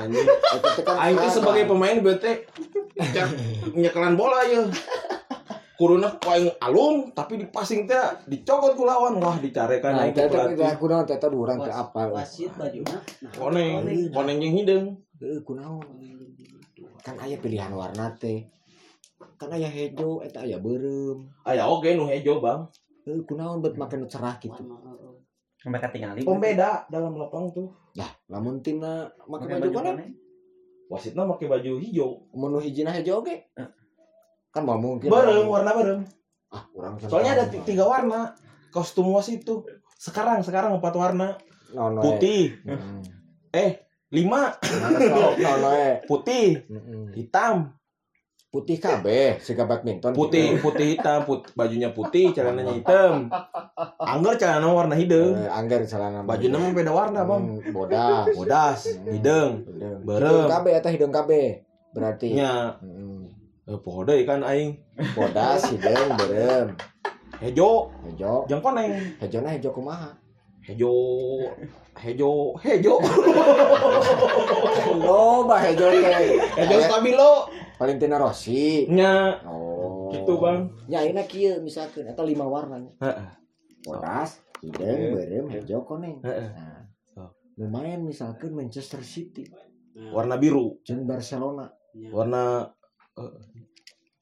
[0.00, 2.32] Anjing, eta teh kan Aing teh sebagai pemain bete
[2.96, 3.26] cek
[3.76, 4.64] nyekelan bola ya.
[5.74, 10.24] Kuruna paling alung tapi di passing teh dicokot ku lawan wah dicarekan Nah, aing eta
[10.24, 10.72] teh teh pelatih.
[10.72, 12.00] aku naon teh teh urang teh apa.
[12.14, 14.86] wasit bajuna nah Koneng, koneng jeung hideung.
[15.20, 15.84] Heeh, kunaon.
[17.04, 18.48] Kan aya pilihan warna teh.
[19.36, 21.28] Kan aya hejo, eta aya beureum.
[21.44, 22.64] Aya oge nu hejo, Bang.
[23.04, 24.62] Heuh, kunaon bet make nu cerah gitu.
[25.64, 27.72] Mereka tinggali Pembeda dalam lapang tuh.
[27.94, 28.60] Lah, lamun
[29.24, 30.12] make Pakai baju kuning.
[30.90, 32.28] Wasitna make baju hijau.
[32.32, 33.48] mun nu hijina hejo oge.
[33.56, 33.68] Eh.
[34.50, 35.08] Kan mau mungkin.
[35.08, 36.00] Bareng warna bareng.
[36.52, 38.36] Ah, urang Soalnya ada ti- tiga warna
[38.70, 39.66] kostum wasit tuh.
[39.96, 41.34] Sekarang sekarang empat warna.
[41.74, 42.04] Naon wae.
[42.06, 43.70] Putih, Heeh.
[44.14, 45.98] lima, Naon wae.
[46.06, 47.10] putih, Heeh.
[47.18, 47.74] hitam,
[48.54, 50.14] Putih kabeh, siga badminton.
[50.14, 53.26] putih, putih hitam, put, bajunya putih, celananya hitam.
[53.98, 55.34] Angger celana warna hidung.
[55.34, 56.22] Eh, anggar celana.
[56.22, 57.58] Baju nama beda warna, Bang.
[57.58, 58.30] Hmm, bodas.
[58.30, 58.78] Bodas,
[59.10, 59.66] hidung.
[59.66, 60.06] Hidung.
[60.06, 60.30] Berem.
[60.30, 61.66] Hidung kabeh eta hidung kabeh.
[61.90, 62.38] Berarti.
[62.38, 63.74] Nya, Heeh.
[63.74, 64.78] eh, kan aing.
[65.18, 66.78] Bodas, hidung, berem.
[67.42, 68.46] Hejo, Hejo.
[68.46, 69.18] jeung koneng.
[69.18, 70.14] Hejona hejo kumaha?
[70.62, 70.94] Hejo,
[71.98, 72.94] hejo, hejo.
[75.02, 76.38] Loba hejo teh.
[76.54, 77.63] Hejo stabilo.
[77.74, 78.86] Valentino Rossi.
[78.86, 80.10] Nya, Oh.
[80.14, 80.70] gitu, Bang.
[80.86, 82.92] Ya ayeuna kieu misalkeun eta lima warnanya.
[83.02, 83.28] Heeh.
[83.84, 85.44] Bodas, hidung, berem,
[85.82, 86.22] koneng.
[86.22, 86.48] Heeh.
[86.54, 86.80] Nah.
[87.18, 87.30] Oh.
[87.58, 89.44] Lumayan misalkan Manchester City,
[89.94, 91.70] Nah, Warna biru, jeung Barcelona.
[91.94, 92.10] nya.
[92.10, 92.66] warna
[93.14, 93.30] eh,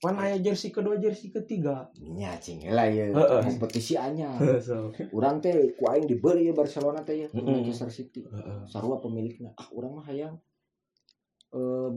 [0.05, 1.86] Mana aya jersey kedua, jersey ketiga?
[1.96, 3.09] Nya cing lah ya
[3.40, 4.34] kompetisi anyar.
[4.66, 7.28] So, Urang teh ku aing dibeli ya Barcelona teh ya.
[7.32, 8.20] Manchester City.
[8.26, 8.66] heeh.
[8.68, 9.55] Sarua pemiliknya.
[9.57, 10.36] Ah, urang mah hayang
[11.55, 11.90] eh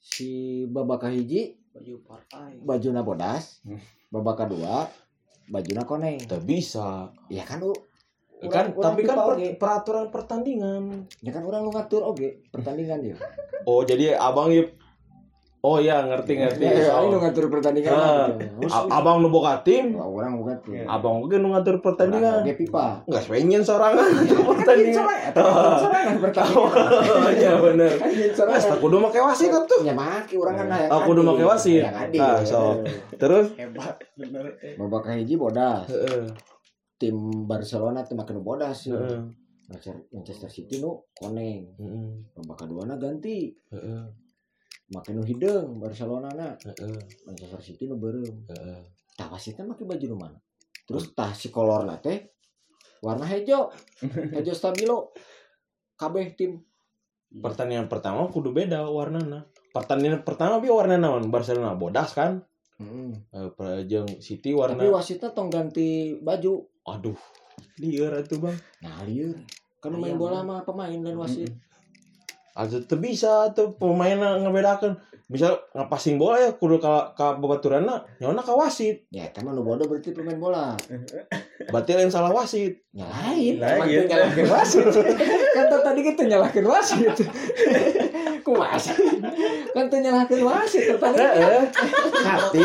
[0.00, 0.30] si
[0.66, 3.78] babak hiji baju partai bajuna bodas, Hmm.
[4.08, 4.88] babak kedua
[5.46, 6.18] bajuna koneng.
[6.20, 7.12] Tak bisa.
[7.28, 7.70] Ya kan u
[8.40, 9.48] kan urang- urang tapi kan per- oge.
[9.54, 10.82] peraturan pertandingan.
[11.18, 13.16] ya kan orang lu ngatur oge pertandingan dia.
[13.62, 14.79] Oh, jadi abang yuk
[15.60, 16.64] Oh iya, ngerti ngerti.
[16.64, 17.92] Ya, ya, So, ngatur pertandingan.
[17.92, 18.32] Ah.
[18.32, 18.64] gitu.
[18.88, 20.72] abang nu boga tim, orang bukan tuh.
[20.88, 22.40] abang oge nu ngatur pertandingan.
[22.40, 23.04] Oke pipa.
[23.04, 24.08] Enggak sewenyen sorangan
[24.48, 25.04] pertandingan.
[25.76, 27.32] Sorangan pertandingan.
[27.36, 27.92] Iya bener.
[27.92, 29.84] Anjing, Mas tak kudu make wasit atuh.
[29.84, 30.90] Ya make urang kan hayang.
[30.90, 31.28] Oh, kudu adil.
[31.30, 31.84] make wasit.
[32.16, 32.80] Nah, so.
[33.20, 34.56] Terus hebat bener.
[34.80, 35.92] Babak hiji bodas.
[36.96, 38.88] Tim Barcelona teh make bodas.
[38.88, 39.20] heeh,
[40.08, 41.68] Manchester- City nu koneng.
[42.32, 43.52] Babak kedua ganti.
[43.68, 44.02] heeh,
[44.90, 46.58] Make nu hideung Barcelona na.
[46.58, 48.42] heeh, Manchester City nu beureum.
[48.50, 48.82] heeh.
[49.14, 50.38] Tah wasitna make baju nu mana?
[50.82, 52.26] Terus tah si kolorna teh
[52.98, 53.70] warna hejo.
[54.34, 55.14] Hejo stabilo.
[55.94, 56.58] Kabeh tim
[57.30, 59.46] Pertandingan pertama kudu beda warnana.
[59.70, 61.30] Pertandingan pertama bi warna naon?
[61.30, 62.42] Barcelona bodas kan?
[62.82, 63.14] Heeh.
[63.30, 66.66] Eh, per- jeung City Tapi warna wasitnya tong ganti baju.
[66.82, 67.14] aduh.
[67.78, 68.58] Lieur atuh, Bang.
[68.82, 69.38] Nah, lieur.
[69.78, 71.54] Kan main bola mah pemain dan wasit.
[72.54, 74.94] Atuh teu bisa tuh pemainna ngebedakeun.
[75.30, 79.06] Misal ngapasing bola ya kudu ka ka babaturanna nyona ka wasit.
[79.14, 80.74] Ya, eta mah nu bodoh berarti pemain bola.
[81.70, 82.82] Berarti lain salah wasit.
[82.90, 84.10] Ya lain, Lain.
[84.10, 84.90] nyalahkeun wasit.
[85.54, 87.14] kan tadi gitu nyalahkeun wasit.
[88.42, 88.98] Kumaha sih?
[89.70, 91.22] Kan teu nyalahkeun wasit tadi.
[91.22, 91.62] Heeh.
[92.26, 92.62] Hati.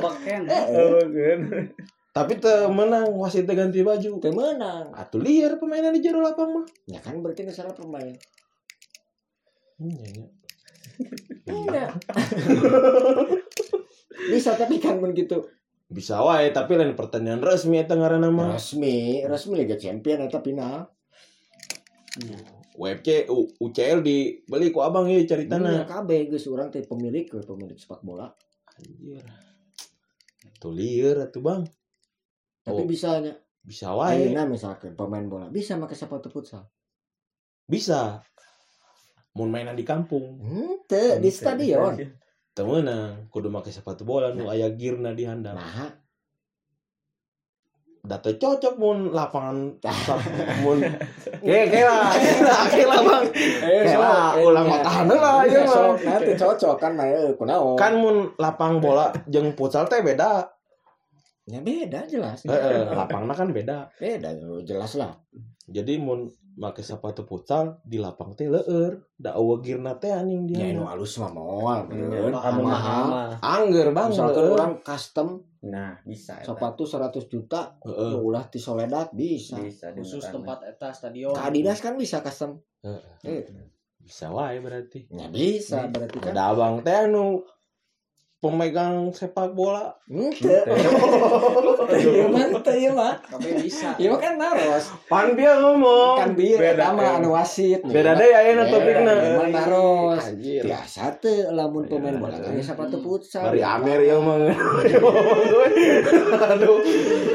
[0.00, 1.40] Beken, beken.
[2.16, 4.16] Tapi teu menang wasit teh ganti baju.
[4.24, 4.88] Teu menang.
[4.96, 6.64] Atuh liar pemainan di jero lapang mah.
[6.88, 8.16] Ya kan berarti salah pemain.
[9.78, 10.26] Hmm, ya, ya.
[11.48, 11.90] Enggak.
[14.34, 15.46] Bisa tapi kan mun gitu.
[15.88, 18.58] Bisa wae tapi lain pertandingan resmi eta ngaranna mah.
[18.58, 20.84] Resmi, resmi Liga Champion eta final.
[22.78, 23.26] WFC
[23.58, 25.70] UCL dibeli ku abang ieu Nah, caritana.
[25.82, 28.28] kabeh geus urang teh pemilik ke pemilik sepak bola.
[28.76, 29.22] Anjir.
[30.58, 31.62] Tuh liar atuh bang.
[32.62, 32.86] Tapi Oh.
[32.86, 34.16] bisanya Bisa wae.
[34.26, 36.66] Ayeuna misalkan pemain bola bisa make sepatu futsal.
[37.64, 38.22] Bisa.
[39.38, 40.42] Mun mainan di kampung.
[40.42, 41.94] Henteu di stadion.
[42.50, 43.30] Teu meunang.
[43.30, 45.54] Kudu make sepatu bola nu aya gearna di handap.
[45.54, 45.94] Nah,
[48.18, 49.78] teu cocok mun lapangan
[50.64, 50.82] mun
[51.38, 52.10] Oke, oke lah,
[52.66, 53.24] oke lah, bang.
[53.62, 55.94] Oke lah, ulang matahan lah, ya ya mah.
[55.94, 60.57] nanti cocok kan nah eh, kunaon Kan mun lapang bola jeung futsal teh beda.
[61.48, 63.88] Ya beda jelas Heeh, lapangna kan beda.
[63.94, 65.16] beda jelas lah
[65.66, 66.24] Jadi mun
[66.56, 70.72] make sepatu futsal di lapang teh leueur, da eueuh girna teh anjing ya dia.
[70.72, 73.30] nu halus mah moal Kamu mahal mah.
[73.38, 76.38] Angger bang, misalkan orang custom Nah, bisa.
[76.40, 78.10] sepatu 100 juta Heeh.
[78.10, 82.56] nu ulah ti Soledad bisa Bisa khusus tempat eta stadion ke Adidas kan bisa custom
[82.80, 83.02] Heeh.
[83.24, 83.44] Eh,
[83.98, 85.04] Bisa wae berarti.
[85.06, 87.44] ya bisa berarti kan Ada abang teh anu
[88.38, 89.90] pemegang sepak bola.
[90.06, 90.62] Ente.
[91.98, 93.18] Iya mah, ente iya mah.
[93.18, 94.94] tapi bisa Iya mah kan naros.
[95.10, 96.16] Pan dia ngomong.
[96.22, 97.82] Kan bieu Beda, mah anu wasit.
[97.82, 99.12] Beda deh ya enak topikna.
[99.18, 100.22] Ieu mah naros.
[100.22, 100.62] Anjir.
[100.62, 103.50] Biasa teu lamun pemain bola kan sepatu futsal.
[103.50, 104.38] Dari Amer ya mah.
[106.54, 106.78] Aduh.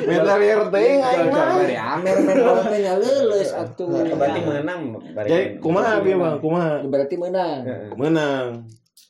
[0.08, 1.46] Metalier teh aing mah.
[1.60, 3.92] Dari Amer main bola teh leuleus atuh.
[3.92, 4.82] Berarti menang.
[5.28, 6.40] Jadi kumaha bieu Bang?
[6.40, 6.80] Kumaha?
[6.88, 7.60] Berarti menang.
[8.00, 8.64] Menang.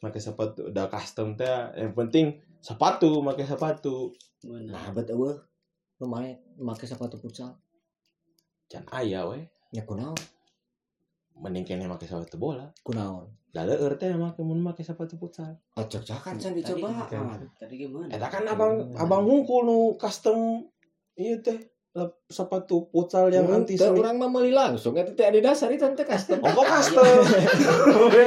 [0.03, 1.47] Pakai sepatu udah custom teh
[1.79, 4.11] yang penting sepatu, pakai sepatu.
[4.43, 5.39] Nah, bet eueuh.
[6.03, 7.55] Lumayan make sepatu futsal.
[8.67, 9.47] Can aya we.
[9.71, 10.19] Ya kunaon?
[11.39, 12.67] Mending kene make sepatu bola.
[12.83, 13.31] Kunaon?
[13.55, 15.55] Da leueur teh make mun make sepatu futsal.
[15.79, 17.07] Oh, cocok can Tadi- dicoba.
[17.55, 20.67] tadi gimana Eta kan abang abang hungkul nu custom
[21.15, 21.55] ieu teh
[22.25, 24.01] sepatu futsal yang anti Teu slip.
[24.01, 26.41] urang mah meuli langsung eta teh Adidas ari teh custom.
[26.41, 27.05] Oh, kok custom.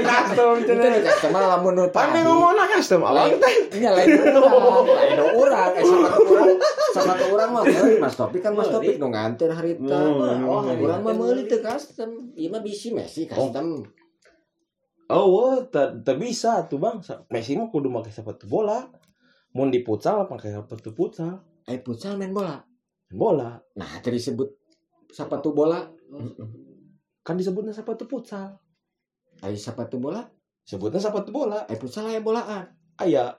[0.07, 1.03] custom Itu cenah.
[1.03, 2.23] custom mah lamun nu Pan tadi.
[2.23, 3.55] ngomongna custom abang teh.
[3.83, 6.51] Nya lain urang, lain urang, eh sepatu urang,
[6.95, 9.99] sepatu urang mah meuli Mas Topik kan Mas Topik nu nganter harita.
[9.99, 10.47] Hmm.
[10.47, 12.31] Oh, urang mah meuli custom.
[12.39, 13.83] Ieu mah bisi Messi custom.
[15.11, 17.03] Oh, wah, teu bisa tuh Bang.
[17.35, 18.87] Messi mah kudu make sepatu bola.
[19.59, 21.43] Mun di futsal pakai sepatu futsal.
[21.67, 22.63] Eh futsal main bola.
[23.09, 23.55] Bola.
[23.75, 24.49] Nah, tadi disebut
[25.09, 25.87] sepatu bola,
[27.23, 28.55] Kan disebutnya sepatu futsal.
[29.41, 30.23] ai sepatu bola,
[30.63, 31.63] Sebutnya sepatu bola.
[31.65, 32.67] ai futsal aya bolaan.
[32.97, 33.35] Aya.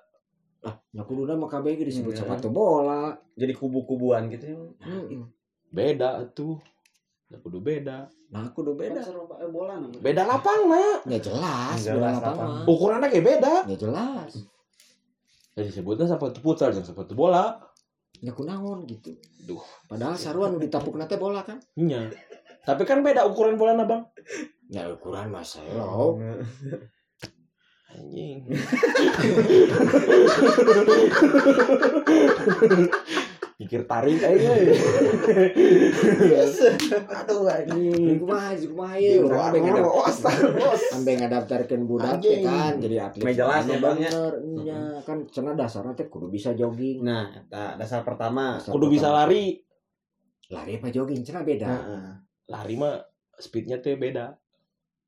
[0.59, 2.21] Ah, nya kuduna mah kabeh ge disebut Iya.
[2.21, 3.15] sepatu bola.
[3.33, 4.75] Jadi kubu-kubuan gitu.
[4.79, 5.23] Heeh.
[5.69, 6.59] Beda tuh.
[7.27, 8.07] Ya kudu beda.
[8.31, 9.47] Nah, kudu beda beda.
[9.47, 10.99] bola namanya Beda lapang nah.
[11.03, 12.31] Ya jelas, Jelas beda apa?
[12.31, 12.63] lapangan.
[12.65, 13.53] Ukurannya kayak beda.
[13.67, 14.31] Ya jelas.
[15.55, 17.59] Jadi sebutnya sepatu futsal dan sepatu bola.
[18.21, 19.13] Ya kunaon gitu.
[19.45, 19.61] Duh.
[19.85, 21.61] Padahal saruan nu ditapuk teh bola kan.
[21.77, 22.09] Nya.
[22.65, 24.09] Tapi kan beda ukuran bola Bang.
[24.67, 26.19] Ya ukuran mah selo.
[27.87, 28.43] Anjing.
[33.57, 34.53] Pikir tarik aja.
[37.09, 38.21] Aduh anjing.
[38.21, 39.89] Kumaha kumaha ye urang ambe ngadap
[40.93, 42.45] ambe ngadaftarkeun budak teh Anjing.
[42.45, 43.33] kan jadi atlet.
[43.33, 44.13] Jelas ya, Bang, ya.
[44.61, 47.01] Iya, kan cenah dasarna teh kudu bisa jogging.
[47.01, 48.61] Nah, eta dasar pertama.
[48.61, 49.57] Kudu bisa lari.
[50.53, 51.65] Lari apa jogging cenah beda.
[51.65, 52.05] Heeh.
[52.53, 53.01] Lari mah
[53.41, 54.37] speednya teh beda.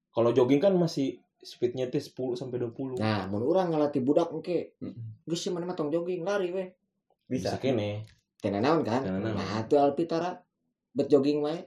[0.09, 2.97] Kalau jogging kan masih speednya teh 10 sampai 20.
[2.97, 4.73] Nah, mun urang ngalatih budak engke,
[5.23, 6.65] geus sih mana mah tong jogging lari we.
[7.29, 7.53] Bisa.
[7.53, 8.18] Bisa kene.
[8.39, 9.01] Teu naon kan?
[9.01, 9.35] Teu naon.
[9.35, 10.39] Nah, teu Alpitara
[10.89, 11.59] bet jogging wae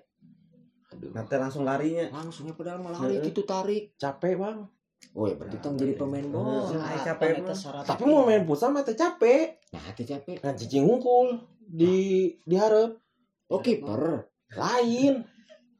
[0.90, 1.08] Aduh.
[1.10, 2.04] Nanti langsung larinya.
[2.10, 3.24] langsungnya padahal mah lari Heeh.
[3.26, 3.96] gitu tarik.
[3.96, 4.68] Capek, Bang.
[5.12, 6.68] Oh, ya berarti tong jadi pemain bola.
[6.78, 7.42] Ay, capek.
[7.82, 9.56] Tapi mau main futsal mah teh capek.
[9.72, 10.36] Nah, teh capek.
[10.38, 13.00] Nah, cicing hungkul di diharap
[13.48, 14.28] Oh, kiper.
[14.50, 15.24] lain.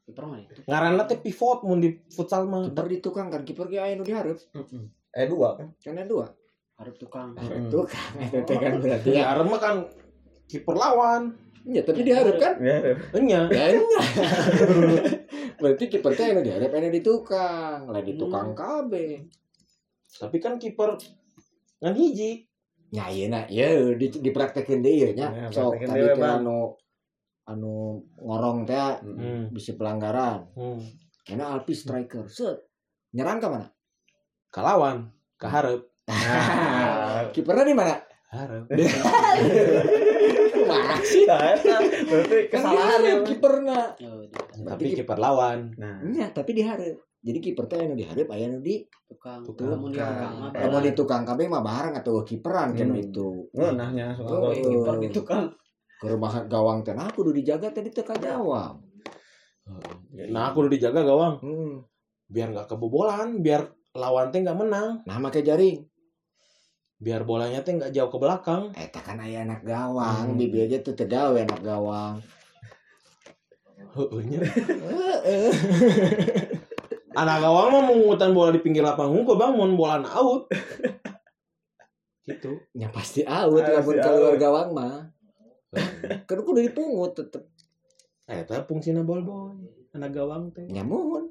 [0.03, 2.65] kiper mah itu Ngaranna teh pivot mun di futsal mah.
[2.67, 4.41] Kiper di tukang kan kiper ge aya nu dihareup.
[5.09, 5.67] Eh dua kan?
[5.77, 6.25] Kan ada dua.
[6.73, 7.69] harus tukang Hareup Mm.
[7.69, 8.11] tukang.
[8.19, 9.15] Itu teh kan berarti ya.
[9.23, 9.75] Diharap mah kan
[10.53, 11.33] kiper lawan.
[11.65, 12.59] Ya, tapi dihareup kan?
[12.61, 12.93] Ya.
[13.15, 13.47] Enya.
[13.49, 14.05] Ya enggak.
[15.63, 19.25] Berarti kiper teh anu dihareup anu di tukang, lain di tukang kabeh.
[20.13, 20.93] Tapi kan kiper
[21.81, 22.45] ngan hiji.
[22.93, 25.33] Nya ieu na, ieu di dipraktekeun deui nya.
[25.33, 26.77] Ya, Sok tadi teh anu
[27.47, 29.49] anu ngorong teh Hmm.
[29.49, 30.43] bisi pelanggaran.
[30.53, 30.77] Hmm.
[31.23, 32.27] Kena Alpi striker.
[32.27, 32.59] Set.
[33.15, 33.67] Nyerang ke mana?
[34.51, 35.81] Kalawan, kaharep.
[36.03, 37.95] Nah, Kipernya di mana?
[38.27, 38.67] Harep.
[40.75, 41.23] Masih.
[41.25, 43.27] Nah, eta berarti Kan kesalahan dihareup ya.
[43.27, 43.79] kiperna.
[44.01, 44.23] Oh,
[44.65, 45.59] Tapi kiper lawan.
[45.75, 46.97] Nah, Nya, tapi dihareup.
[47.19, 49.79] Jadi kiper teh anu dihareup aya nu di tukang Tukang.
[49.79, 49.95] Mun
[50.81, 52.99] di tukang kabeh mah bareng atau kiperan kan Hmm.
[52.99, 53.47] itu.
[53.49, 54.53] ngeunahnya langsung Oh, gol.
[54.53, 55.45] kiper di tukang
[55.95, 58.75] Ke rumah gawang teh nah kudu dijaga tadi teh ka gawang.
[60.27, 61.39] Nah, aku udah dijaga gawang.
[61.39, 61.73] Hmm.
[62.27, 65.79] Biar nggak kebobolan, biar lawan teh nggak menang, Nah make jaring.
[67.03, 68.71] Biar bolanya teh nggak jauh ke belakang.
[68.79, 70.39] Eta kan aya anak gawang, Hmm.
[70.39, 72.23] bibi aja tuh teu gawe anak gawang.
[73.93, 75.51] Heeh.
[77.13, 80.49] Anak gawang mah mengutan bola di pinggir lapang hungkul bang, mau bola out.
[82.25, 82.57] gitu.
[82.73, 85.13] Ya pasti out lamun keluar gawang mah.
[86.25, 87.45] kan kudu dipungut tetep
[88.25, 89.53] Eta fungsina ball boy.
[89.93, 90.65] Anak gawang teh.
[90.65, 91.29] nyamun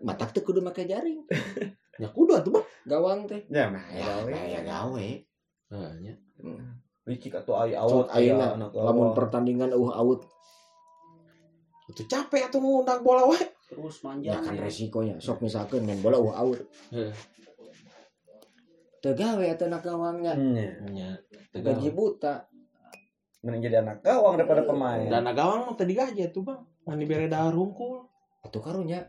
[0.00, 1.24] matak teh kudu make jaring
[1.96, 2.66] Ya kudu atuh bang.
[2.86, 3.82] gawang teh Ya, mah.
[3.90, 4.14] ya
[4.46, 5.08] ya gawe
[5.66, 6.14] Nah, nya.
[7.06, 10.22] Licik atau ai Sok awet ayeuna, lamun pertandingan uh out
[11.86, 13.38] Itu capek atuh ngundang bola we.
[13.66, 16.58] terus ya manja kan resikonya sok misalkan main bola uh out
[16.94, 17.10] Heeh.
[18.98, 20.70] teu gawe atuh anak gawangnya Nya.
[20.86, 21.08] Nya.
[21.50, 22.46] gaji buta
[23.42, 25.06] Mending jadi anak gawang daripada pemain.
[25.06, 26.58] Dan anak gawang mah tadi gaji tuh bang.
[26.82, 28.02] Mani bere dahar hungkul.
[28.42, 29.06] atuh karunya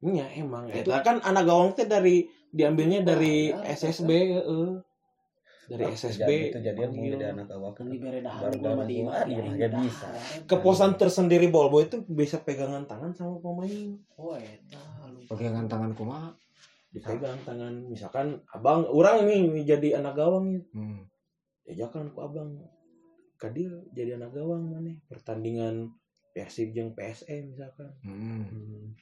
[0.00, 0.68] Nya emang.
[0.68, 4.68] Itu- Eta kan anak gawang teh dari diambilnya dari Ah, SSB heeh.
[5.68, 6.22] Dari SSB.
[6.22, 7.12] Jadi itu jadi mau panggil.
[7.12, 9.58] jadi anak gawang kan di bere dahar Baru gua dalam mah di di- iya, di-
[9.58, 10.06] di- bisa.
[10.44, 13.92] Kepuasan tersendiri ball boy itu bisa pegangan tangan sama pemain.
[14.16, 16.30] oh eta lu pegangan tangan kumaha
[16.88, 20.60] Dipegang tangan misalkan abang orang nih jadi anak gawang ya.
[20.72, 21.00] hmm.
[21.64, 22.64] Diajakan ku abang.
[23.36, 25.92] Kadir jadi anak gawang mana pertandingan
[26.38, 27.90] Persib jeung PSM misalkan.
[28.06, 28.46] Hmm.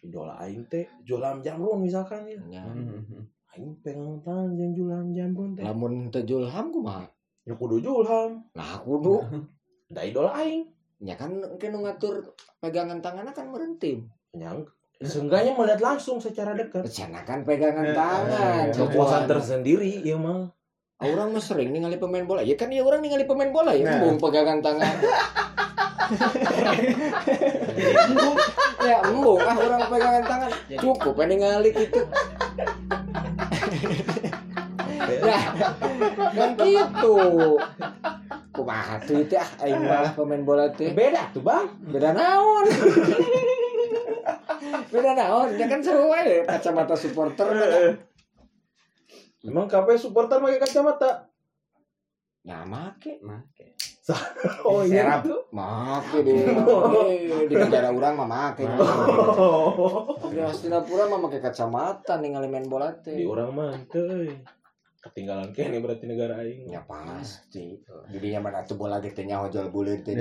[0.01, 2.41] Idola aing teh Jolam Jamrun misalkan ya.
[2.49, 2.65] Ya.
[2.65, 3.05] Hmm.
[3.53, 5.61] Aing pegang tangan jeung Jolam Jamrun teh.
[5.61, 7.05] lamun teu julham kumaha
[7.45, 8.41] Ya kudu Julham.
[8.57, 9.21] nah kudu
[9.95, 10.65] Da idola aing.
[10.97, 12.25] ya kan engke nu ngatur
[12.57, 14.65] pegangan tanganna kan merentim Yang
[14.97, 16.89] seenggaknya melihat langsung secara dekat.
[16.89, 20.49] Cenah kan pegangan Eh, tangan eh, Kepuasan Kepuasan tersendiri ya mah.
[20.97, 22.41] Orang mah sering ningali pemain bola.
[22.41, 23.85] Ya kan ya orang ningali pemain bola ya.
[23.85, 24.01] Nah.
[24.01, 24.97] embung pegangan tangan.
[28.09, 28.37] Embung.
[28.81, 30.51] Ya embung ah orang pegangan tangan.
[30.81, 32.01] Cukup ya ningali gitu.
[35.21, 35.41] Ya
[36.33, 37.19] kan gitu.
[38.57, 40.97] Kumaha tuh itu ah aing mah pemain bola teh.
[40.97, 41.69] Beda tuh bang.
[41.93, 42.65] beda naon?
[44.89, 45.61] Beda naon?
[45.61, 48.16] Ya kan seru aja kacamata supporter beda.
[49.47, 51.31] Emang KP supporter pakai kacamata?
[52.47, 53.19] ya make.
[54.63, 55.19] Oh iya.
[55.19, 55.51] tuh.
[55.51, 56.47] make di
[57.51, 58.63] di negara orang mah make.
[60.31, 64.31] Di Hastinapura mah make kacamata ningali main bola Di teh orang mah teh.
[65.03, 66.71] Ketinggalan kene berarti negara aing.
[66.71, 67.83] ya pasti.
[68.15, 70.15] Jadi mana tuh bola gitu nya hojol bulir teh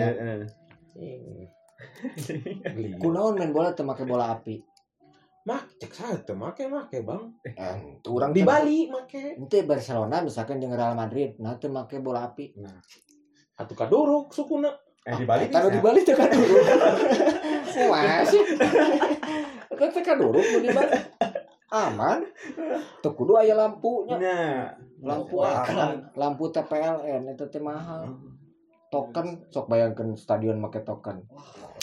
[2.97, 4.63] kunaon main bola teu make bola api
[5.45, 7.23] Mak, cek saya tuh make make bang.
[7.53, 9.37] eh tuh urang Di Bali make.
[9.37, 12.57] Ente Barcelona misalkan jeung Real Madrid nah teu make bola api
[13.53, 14.73] Atuh kaduruk sukuna.
[15.05, 16.57] Eh di Bali Taruh di Bali teh kan dulu.
[17.93, 18.41] Masih.
[19.69, 20.91] Teh kan dulu di Bali.
[21.69, 22.25] Aman.
[23.05, 24.17] Teu kudu aya lampunya.
[24.17, 24.41] Nya.
[25.05, 28.17] Lampu Wah, akan, lampu TPLN itu teh mahal.
[28.89, 31.21] Token sok bayangkeun stadion make token.
[31.21, 31.74] bayang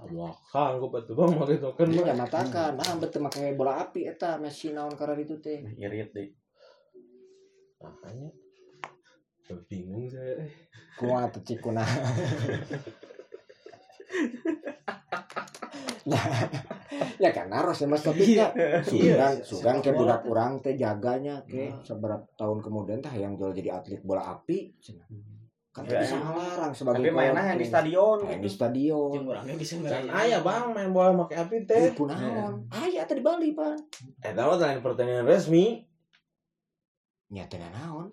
[0.00, 2.06] Allah kanggo batu bang make token Ini mah.
[2.16, 5.60] nyamatakan, nah betul make bola api eta Messi naon karena itu teh.
[5.76, 6.28] Irit deh.
[7.84, 8.32] Makanya
[9.68, 10.40] bingung saya.
[10.96, 11.84] Kumaha teh cikuna.
[16.06, 16.22] ya,
[17.20, 18.48] ya kan harus ya mas tapi ya
[18.82, 23.76] sugan sugan ke budak orang teh jaganya ke seberapa tahun kemudian teh yang jual jadi
[23.80, 24.72] atlet bola api.
[25.70, 26.26] Kan Ya, bisa ya.
[26.26, 28.18] ngelarang sebagai Tapi mainnya yang di stadion.
[28.26, 31.90] Main di stadion jeung urangnya bisa Kan aya bang main bola make api teh.
[31.90, 33.78] Eh, kunaon aya teh di Bali pan
[34.18, 35.86] Eta mah lain pertandingan resmi.
[37.30, 38.10] nyata naon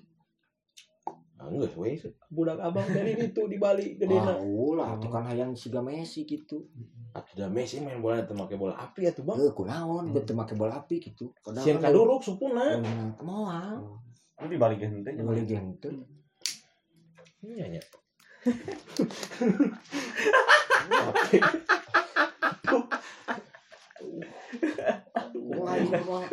[1.38, 1.94] Enggak we
[2.34, 4.42] budak abang dari itu di Bali gedena.
[4.42, 6.66] Wah, lah itu kan hayang siga Messi gitu.
[7.14, 9.38] Atuh da Messi main bola teu make bola api atuh bang.
[9.46, 11.30] Eh, kunaon betul make bola api gitu.
[11.62, 12.82] Sieun kan kaduruk supuna.
[12.82, 14.02] Hmm, moal.
[14.42, 15.10] Itu di Bali gente.
[15.14, 15.22] Gitu.
[15.24, 15.62] Iya nya.
[25.48, 26.26] Wah, iya, wah.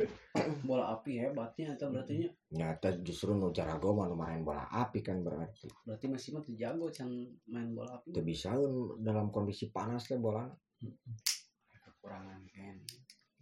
[0.66, 2.30] bola api hebatnya atau berarti nya.
[2.50, 5.70] Nyata justru nu jarago mah nu main bola api kan berarti.
[5.86, 7.10] berarti masih mah jago can
[7.46, 8.56] main bola api Teu bisa
[8.98, 10.48] dalam kondisi panas teh bola.
[11.70, 12.76] kekurangan kan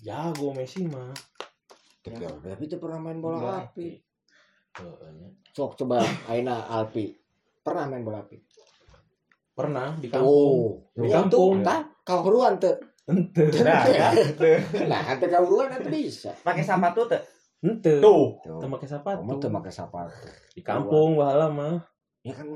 [0.03, 1.15] Jago Messi mah.
[2.03, 3.89] Tapi teu pernah main bola Bola api.
[5.17, 5.29] Nya.
[5.53, 7.22] Sok coba Aina Alpi.
[7.63, 8.37] Pernah main bola api?
[9.53, 10.29] Pernah di kampung.
[10.29, 11.63] Oh, Di itu kampung.
[11.63, 12.75] tah kauruan teu.
[13.03, 13.51] Ente.
[13.63, 13.83] Nah?
[14.89, 16.35] Nah, teu kauruan atuh bisa.
[16.41, 17.23] Pakai sepatu tuh.
[17.63, 18.03] Ente.
[18.03, 18.41] Tuh.
[18.43, 19.23] Teu make sepatu.
[19.23, 20.27] Kamu teu make sepatu.
[20.51, 21.79] Di kampung bahala mah.
[22.23, 22.49] Ya kan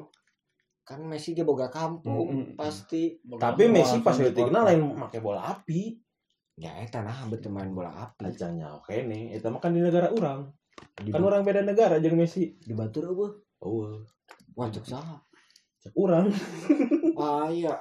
[0.86, 5.98] kan Messi dia boga kampung pasti Tapi Messi pas leutik lain make bola api.
[6.56, 9.34] ya eta nah betul main bola api Ajangnya oke nih.
[9.34, 10.50] Eta mah kan di negara urang.
[10.96, 12.56] di, Kan orang beda negara jeung Messi.
[12.56, 13.98] di Batur eueuh Oh,
[14.56, 15.16] wah cek saha
[15.78, 16.32] cek urang.
[17.18, 17.76] ah iya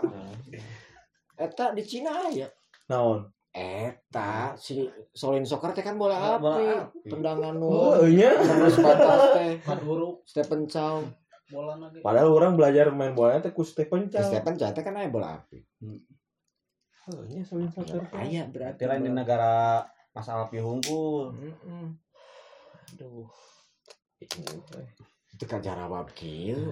[1.35, 2.47] eta di Cina aya
[2.85, 3.25] Naon?
[3.49, 7.07] eta si Solin Soccer teh kan bola Bola api api.
[7.07, 8.35] tendangan Oh, nu nya.
[8.35, 11.07] terus batas teh kaduruk Stephen Chow
[11.45, 14.19] bola lagi Padahal orang belajar main bola teh ku Stephen Chow.
[14.21, 15.63] Stephen Chate kan aya bola api
[17.05, 18.01] Oh, iya saling soccer.
[18.11, 21.31] aya berarti Berarti lain di negara Mas Alpi hungkul.
[21.31, 21.87] Mm-mm.
[22.91, 23.27] aduh
[25.35, 26.71] Iya, itu kan cara bab kieu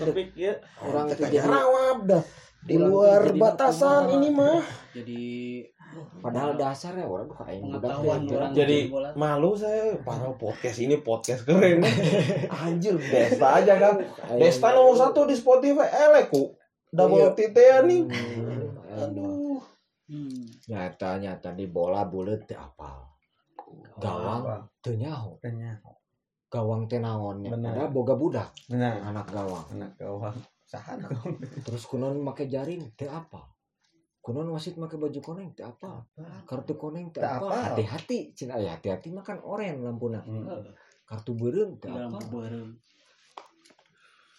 [0.00, 2.24] Tapi ya orang itu Teh jadi rawab dah.
[2.64, 4.64] Di luar jadi batasan ini mah.
[4.96, 5.20] jadi
[6.24, 11.44] padahal dasarnya orang aing budak pengetahuan orang Jadi bola malu saya para podcast ini podcast
[11.44, 11.84] keren.
[12.64, 14.00] Anjir, Desta aja kan.
[14.40, 16.56] Desta nomor satu di Spotify eleku.
[16.88, 18.08] Double titean nih.
[18.08, 19.60] Hmm, aduh.
[20.08, 20.64] hmm.
[20.72, 23.12] nyata nyata di bola bulat teh apal
[24.00, 25.36] gawang teu nyaho
[26.52, 27.72] gawang teh naonnya Bener.
[27.72, 28.52] ada boga budak.
[28.76, 29.64] Nah, anak gawang.
[29.72, 30.36] Anak gawang.
[30.68, 31.00] Sahan
[31.64, 32.92] terus kunon make jaring?
[32.92, 33.48] Teu apa?
[34.20, 35.56] Kunon wasit make baju koneng?
[35.56, 36.04] Teu apa?
[36.44, 37.72] Kartu koneng Teu apa?
[37.72, 38.60] hati-hati cina.
[38.60, 40.20] Ya hati-hati makan oren lampuna.
[40.20, 40.44] Hmm.
[41.02, 42.72] kartu beureum teu lampu apa berem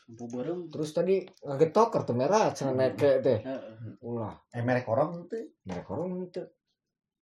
[0.09, 3.39] lampu berem terus tadi ngagetok kartu merah cenah naik ke teh.
[3.45, 4.01] Heeh.
[4.01, 4.33] ulah.
[4.49, 5.43] Eh merek orang tuh.
[5.69, 6.49] mereka korong teu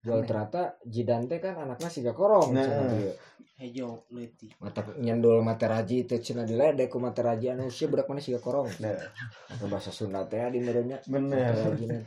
[0.01, 2.65] jual ternyata jidan teh kan anaknya siga korong Nah.
[2.65, 3.13] cenah teu.
[3.55, 8.37] hejo leti mata nyendol materaji teh cenah diledek ku materaji anu sia budak mana siga
[8.37, 8.97] korong Nah,
[9.47, 11.53] Anu bahasa Sunda teh di merenya bener.
[11.53, 12.01] materaji na.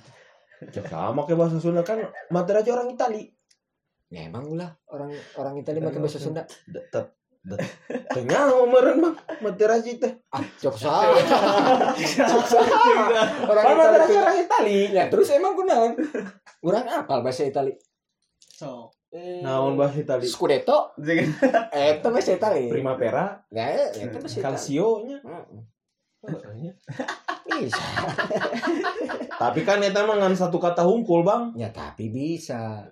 [0.85, 3.23] Sama kayak bahasa Sunda kan materi aja orang Itali.
[4.07, 7.15] ya emang ulah orang orang Italia pakai bahasa Sunda Tetep.
[8.09, 10.13] Tengah meren bang materi aja teh.
[10.31, 11.15] ah cok salah
[11.95, 12.79] cok salah
[13.45, 14.79] orang Italia orang Itali.
[14.91, 15.95] ya terus emang kunaon
[16.65, 17.77] orang apal bahasa Italia
[18.51, 20.27] so Naon bahasa Itali?
[20.27, 20.91] Scudetto
[21.71, 25.19] eta bahasa Italia Primavera, ya eta bahasa Italia Calcio-nya.
[25.23, 26.73] Heeh.
[27.47, 27.79] bisa
[29.39, 31.55] Tapi kan eta mah ngan satu kata hungkul, Bang.
[31.55, 32.91] ya tapi bisa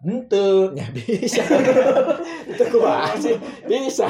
[0.00, 0.70] Henteu.
[0.70, 1.42] ya bisa
[2.50, 4.06] itu kumaha sih bisa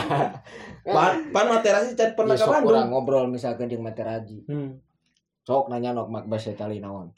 [0.85, 2.68] Pan, pan materi can pernah Ya, ke sok Bandung.
[2.68, 4.77] orang ngobrol misalkan jeung materaji Hmm.
[5.41, 7.16] sok nanya nok mak bahasa Itali naon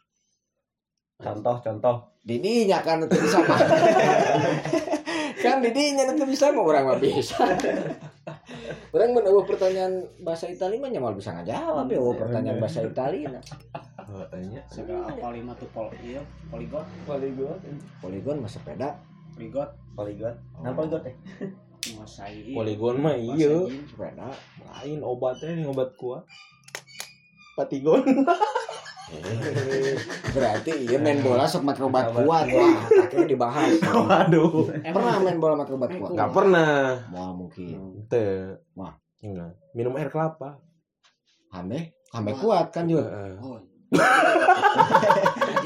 [1.16, 1.96] Contoh, contoh.
[2.26, 3.54] didinya kan itu bisa mah
[5.46, 7.38] kan didinya itu bisa mau orang mah bisa
[8.90, 13.30] orang mun eueuh pertanyaan bahasa Itali mah nyamal bisa ngajawab ya eueuh pertanyaan bahasa Itali
[13.30, 13.38] nah.
[14.06, 14.58] Katanya.
[14.66, 16.18] segala apa lima tuh pol iya
[16.50, 17.62] poligon Poligot.
[18.02, 18.98] poligon mah sepeda
[19.38, 20.36] poligot Poligot.
[20.60, 21.16] Nah, poligot teh.
[21.88, 23.64] menguasai Poligon mah iya.
[23.88, 24.28] sepeda
[24.60, 26.28] Lain obatnya nih obat kuat.
[27.56, 28.04] Patigon.
[30.34, 32.74] berarti iya main bola sok make obat kuat wah
[33.06, 34.66] akhirnya dibahas Waduh.
[34.82, 37.06] pernah main bola make obat kuat Enggak pernah.
[37.14, 38.58] mau mungkin Teu.
[38.74, 38.98] Wah.
[39.22, 39.54] Enggak.
[39.78, 40.58] Minum air kelapa.
[41.54, 42.90] Hame, hame kuat kan.
[42.90, 43.38] Heeh.
[43.38, 43.62] oh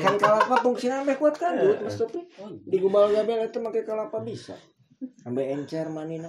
[0.01, 2.21] Kan kalapa fungsinya hame kuat kan Jud, Mas Topi.
[2.69, 4.53] Di gubal gabel itu make kalapa bisa.
[5.25, 6.29] Ambe encer manina.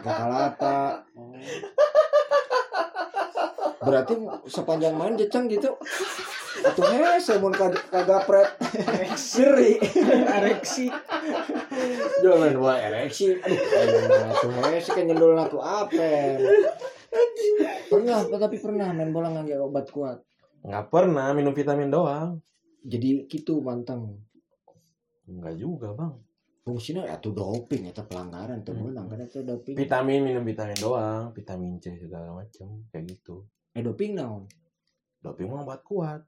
[0.00, 1.04] Kalapa.
[1.12, 1.36] oh
[3.82, 4.14] Berarti
[4.46, 5.74] sepanjang main jeceng gitu.
[6.62, 8.54] Atuh hese mun kag- kagapret.
[9.18, 9.82] Seri.
[10.38, 10.86] ereksi
[12.22, 13.34] Jangan bola ereksi.
[13.34, 16.38] Aduh, atuh hese kan nyendul aku apen.
[17.90, 20.22] Pernah, tapi pernah main bola nggak obat kuat.
[20.62, 22.38] Enggak pernah minum vitamin doang.
[22.86, 24.22] Jadi gitu manteng.
[25.26, 26.22] Enggak juga, Bang.
[26.62, 31.34] fungsinya ya tuh doping itu pelanggaran tuh menang kan itu doping Vitamin minum vitamin doang,
[31.34, 33.42] vitamin C segala macam kayak gitu.
[33.72, 34.44] Eh doping naon
[35.22, 36.20] Doping mah obat kuat.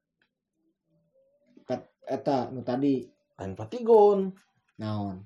[2.04, 3.00] eta nu tadi
[3.34, 4.30] Lain patigon.
[4.78, 5.24] naon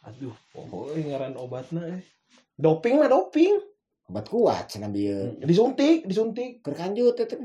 [0.00, 2.00] Aduh, pokoknya ngaran obatnya eh.
[2.56, 3.56] Doping mah doping.
[4.10, 6.60] obat kuat cenah bieu Disuntik, disuntik.
[6.62, 7.36] keur kanjut eta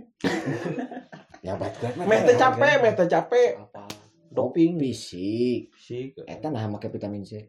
[1.45, 3.51] ya obat kuat mah Meh teh capek, meh teh capek.
[3.59, 3.85] apa
[4.29, 7.47] Doping fisik fisik eta nah make vitamin C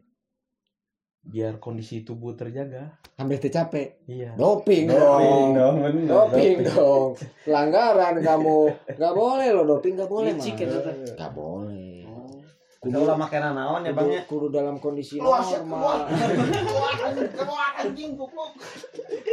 [1.27, 2.95] biar kondisi tubuh terjaga.
[3.19, 3.99] hampir teu capek.
[4.07, 4.37] Iya.
[4.37, 5.57] doping Doping dong.
[5.57, 6.07] dong, bener.
[6.07, 7.09] doping dong.
[7.43, 8.59] Pelanggaran kamu.
[8.95, 10.81] Nggak boleh lo doping nggak boleh Licik mah
[11.17, 12.05] nggak boleh.
[12.07, 12.39] Oh.
[12.77, 14.21] Kudu lah makanan naon ya, Bang kudu, ya.
[14.29, 16.05] kudu dalam kondisi normal.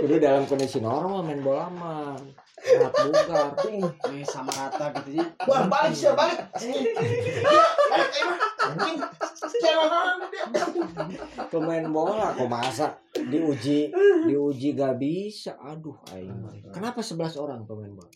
[0.01, 2.17] kudu dalam kondisi normal main bola mah
[2.65, 6.49] sehat bugar eh sama rata gitu ya Wah, balik sih, balik.
[6.57, 6.81] Balik
[8.97, 9.07] dia.
[11.53, 13.93] pemain bola kok masa diuji
[14.27, 15.55] diuji gak bisa.
[15.61, 16.73] Aduh aing.
[16.73, 18.11] Kenapa 11 orang pemain bola?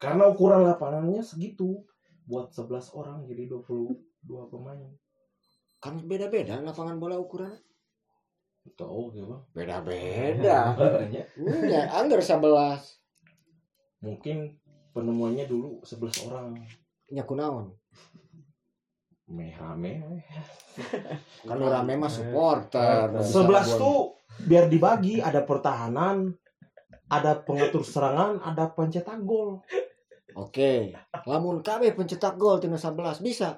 [0.00, 1.84] Karena ukuran lapangannya segitu.
[2.26, 3.98] Buat 11 orang jadi 22
[4.48, 4.80] pemain.
[5.82, 7.50] kan beda-beda lapangan bola ukuran
[8.72, 9.42] Tahu gitu, Bang.
[9.52, 11.22] beda-beda Makanya
[11.66, 12.40] ya anggar 11
[14.00, 14.58] mungkin
[14.90, 16.54] penemuannya dulu 11 orang.
[17.08, 17.74] nya kunaon
[19.28, 20.02] Meh-meh.
[21.48, 23.08] Kan lu rame mah supporter.
[23.08, 23.98] Nggak bisa 11 gua- tuh
[24.44, 26.36] biar dibagi ada pertahanan,
[27.08, 29.64] ada pengatur serangan, ada pencetak gol.
[30.32, 30.92] Oke,
[31.24, 33.56] lamun KB pencetak gol tina 11 bisa.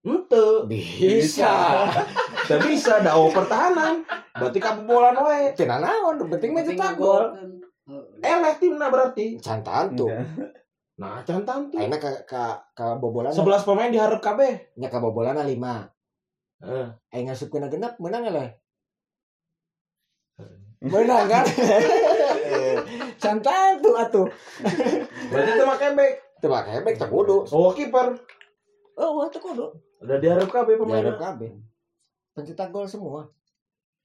[0.00, 1.52] Ente, Bisa.
[2.50, 4.02] tidak bisa ada oh, pertahanan.
[4.34, 5.54] Berarti kabobolan wae.
[5.54, 7.24] Tina naon, penting mencetak ngegol gol.
[7.30, 7.50] kan.
[8.18, 9.38] Eleh timna berarti.
[9.38, 10.10] Cantan tuh.
[10.98, 11.78] Nah, cantan tuh.
[11.78, 12.42] Ke ke
[12.74, 14.74] ke bobolan 11 pemain diharap kabeh.
[14.82, 15.46] nya ke bobolan 5.
[16.60, 18.50] Eh, Aing ngasup kena genap menang ya leh.
[20.82, 21.44] Menang kan?
[23.22, 24.26] Cantan tuh atuh.
[25.30, 26.12] berarti itu make back.
[26.42, 27.46] Teu make back kudu.
[27.54, 28.18] Oh, kiper.
[28.98, 29.66] Oh, atuh kudu.
[30.02, 31.00] Udah diharap kabeh pemain.
[31.00, 31.69] Diharap KB.
[32.40, 33.28] Pencetak gol semua.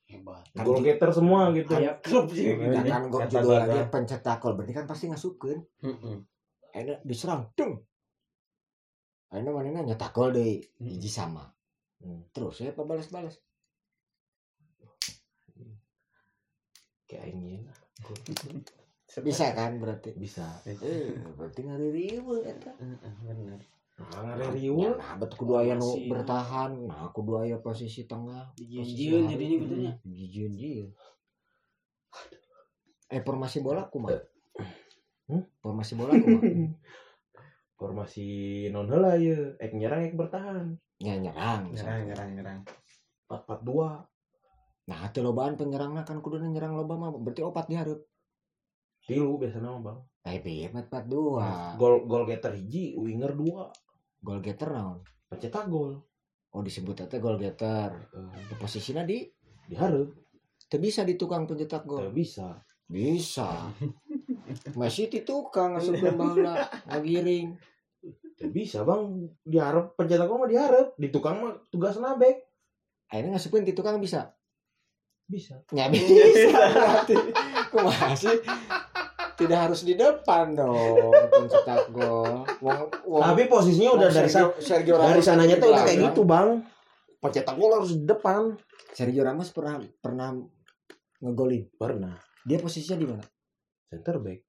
[0.06, 0.46] Hebat.
[0.54, 1.72] Gol getter semua gitu.
[1.72, 2.52] Kayak klub sih.
[2.60, 5.60] Kan gol judul lagi pencetak gol berarti kan pasti ngasupkeun.
[6.76, 7.80] Akhirnya diserang, deng.
[9.32, 11.48] Akhirnya mana nyetak gol deh, hiji sama.
[12.04, 12.28] Hmm.
[12.36, 13.40] Terus ya balas-balas.
[17.08, 17.64] Kayak ingin.
[19.26, 20.12] Bisa kan berarti?
[20.12, 20.60] Bisa.
[20.68, 22.76] Eh, berarti ngari ribu eta.
[23.24, 23.64] Bener.
[23.96, 25.00] Riuh.
[25.00, 26.12] Nah, betul kudu aya nu Masih.
[26.12, 26.72] bertahan.
[26.84, 28.52] Nah, kudu aya posisi tengah.
[28.60, 29.94] Dijieun jadinya gitu nya.
[30.04, 30.54] Dijieun
[33.06, 34.20] Eh, formasi bola kumaha?
[35.32, 35.44] Hmm?
[35.64, 36.44] Formasi bola kumaha?
[37.80, 38.28] Formasi
[38.72, 40.80] non heula ye, ek nyerang ek bertahan.
[41.00, 41.76] Ya nyerang.
[41.76, 42.60] Nyerang, nyerang, nyerang.
[43.28, 44.08] 4-4-2.
[44.86, 48.00] Nah, teu lobaan penyerangna kan kudu nyerang loba mah berarti opat dihareup.
[49.06, 50.00] Tilu biasanya mah, Bang.
[50.24, 51.76] Eh, pieu 4-4-2.
[51.78, 53.85] Gol gol getter hiji, winger 2.
[54.26, 55.06] Gol getter naon?
[55.30, 56.02] Pencetak gol.
[56.50, 57.94] Oh, disebut eta gol getter.
[57.94, 59.22] Eh, Posisinya di
[59.70, 60.10] diharap
[60.66, 62.10] teu bisa di tukang pencetak gol.
[62.10, 62.58] Teu bisa.
[62.90, 63.70] Bisa.
[64.82, 66.58] Messi ti tukang ngasupkeun baheula
[66.90, 67.54] ngagiring.
[68.34, 69.30] Teu bisa, Bang.
[69.46, 70.98] Diharap pencetak gol mah diharap.
[70.98, 72.42] Di tukang mah tugas nabek.
[73.14, 74.34] Akhirnya ngasupkeun ti tukang bisa.
[75.30, 75.62] Bisa.
[75.70, 76.10] Ya bisa
[76.74, 77.14] berarti.
[77.70, 78.42] Kumaha sih?
[79.36, 82.48] Tidak harus di depan dong pencetak gol.
[82.64, 86.16] Wong, wong, Tapi posisinya udah dari sana, Sergio, dari sananya di tuh udah kayak belakang.
[86.16, 86.50] gitu, Bang.
[87.20, 88.42] Pencetak gol harus di depan.
[88.96, 90.30] Sergio Ramos pernah pernah
[91.20, 91.68] ngegolin.
[91.76, 92.16] Pernah.
[92.48, 93.26] Dia posisinya di mana?
[93.92, 94.40] Center back.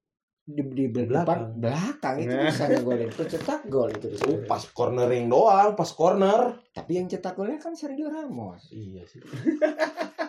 [0.47, 1.59] Di, di belakang.
[1.59, 1.59] belakang.
[1.59, 3.09] Belakang itu bisa ngegolin.
[3.11, 4.23] Pencetak gol itu bisa.
[4.23, 6.55] Oh, pas cornering doang, pas corner.
[6.71, 8.71] Tapi yang cetak golnya kan Sergio Ramos.
[8.71, 9.19] Iya sih.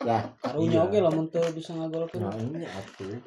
[0.00, 0.86] Ya, Karunya Iya.
[0.88, 2.24] oke lah mun teu bisa ngagolkeun.
[2.24, 3.20] nah ini atuh.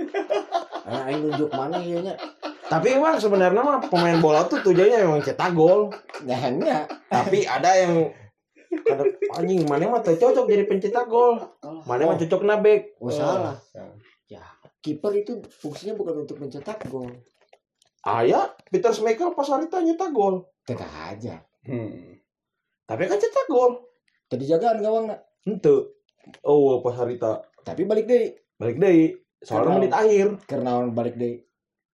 [0.89, 2.17] Nah, ini nunjuk mana ieu nya?
[2.65, 5.93] Tapi emang sebenarnya mah pemain bola tuh tujuannya memang cetak gol.
[6.25, 6.89] Nah, nya.
[7.13, 8.09] Tapi ada yang
[8.89, 9.05] ada
[9.37, 11.37] anjing mana mah teu cocok jadi pencetak gol.
[11.85, 12.97] Mana mah cocok nabek.
[12.97, 13.53] Oh, salah.
[14.25, 14.41] Ya.
[14.81, 17.07] Kiper itu fungsinya bukan untuk mencetak gol.
[18.03, 20.49] Aya Peter Schmeichel pas harita nyetak gol.
[20.65, 21.37] Tetap aja.
[21.63, 22.17] Hmm.
[22.89, 23.77] Tapi kan cetak gol.
[24.27, 25.07] Tadi jagaan gawang
[25.45, 26.02] Henteu.
[26.41, 28.35] Oh, pas harita Tapi balik deh.
[28.55, 29.15] balik deui.
[29.39, 30.27] Soalnya menit akhir.
[30.47, 31.43] Karena orang balik deh.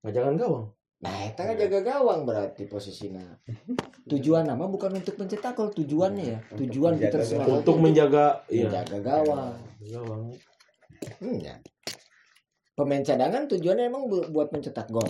[0.04, 0.66] Ngajangan gawang.
[0.98, 3.22] Nah, itu kan jaga gawang berarti posisinya.
[4.04, 6.38] Tujuan nama bukan untuk mencetak gol, tujuannya ya.
[6.58, 7.22] Tujuan gawang.
[7.22, 8.66] Schmeichel Untuk menjaga iya.
[8.66, 9.54] menjaga gawang.
[9.78, 10.22] Gawang.
[11.22, 11.54] Hmm, ya.
[12.74, 15.06] Pemain cadangan tujuannya emang bu- buat mencetak gol.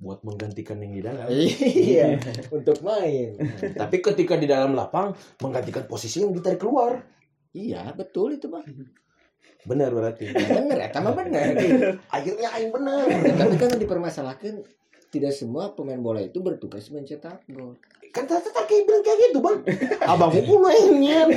[0.00, 1.28] Buat menggantikan yang di dalam.
[1.28, 2.16] Iya,
[2.56, 3.36] untuk main.
[3.76, 5.12] Tapi ketika di dalam lapang
[5.44, 7.04] menggantikan posisi yang ditarik keluar.
[7.50, 8.62] Iya, betul itu mah.
[9.70, 10.32] Benar berarti.
[10.32, 11.52] Bener, ya, mah bener.
[12.16, 13.04] Akhirnya aing bener.
[13.36, 14.64] Tapi kan dipermasalahkan
[15.10, 17.76] tidak semua pemain bola itu bertugas mencetak gol.
[18.10, 19.58] Kan tata tak kayak bilang kayak gitu bang
[20.02, 21.30] abang kuku mainnya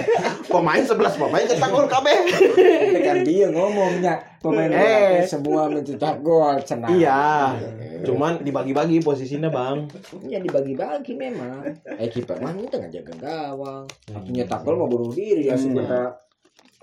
[0.45, 2.17] pemain 11 pemain cetak gol kabeh
[2.89, 4.81] Itu kan dia ngomongnya pemain Eh.
[4.81, 6.89] bola semua mencetak gol cenah.
[6.89, 7.55] Iya.
[7.55, 9.85] Eh, cuman dibagi-bagi posisinya bang
[10.25, 11.61] ya dibagi-bagi memang.
[11.85, 13.85] Eh kiper mah itu jaga gawang.
[14.09, 16.17] Waktu nyetak gol mau bunuh diri ya sebenarnya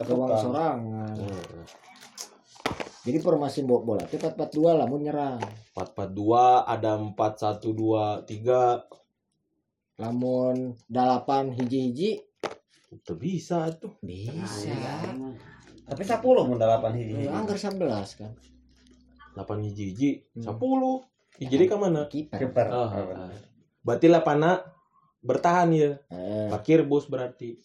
[0.00, 1.12] gawang sorangan.
[3.00, 5.40] Jadi formasi bo- bola teh 4-4-2 lah mau nyerang.
[5.74, 8.86] 442 ada 4123
[10.00, 10.56] Lamun
[10.86, 12.24] dalapan hiji-hiji
[12.90, 14.72] itu bisa tuh bisa.
[15.84, 17.12] Tapi 10 mun dalapan hiji.
[17.20, 17.76] Ya, anggar 11
[18.16, 18.32] kan.
[19.32, 20.46] 8 hiji hiji Hmm.
[20.48, 21.04] 10
[21.40, 22.36] jadi ke mana Kiper.
[22.38, 22.66] Kiper.
[22.66, 23.32] Ah, ah.
[23.80, 24.60] berarti lapana
[25.20, 27.56] bertahan ya Eh, parkir bus berarti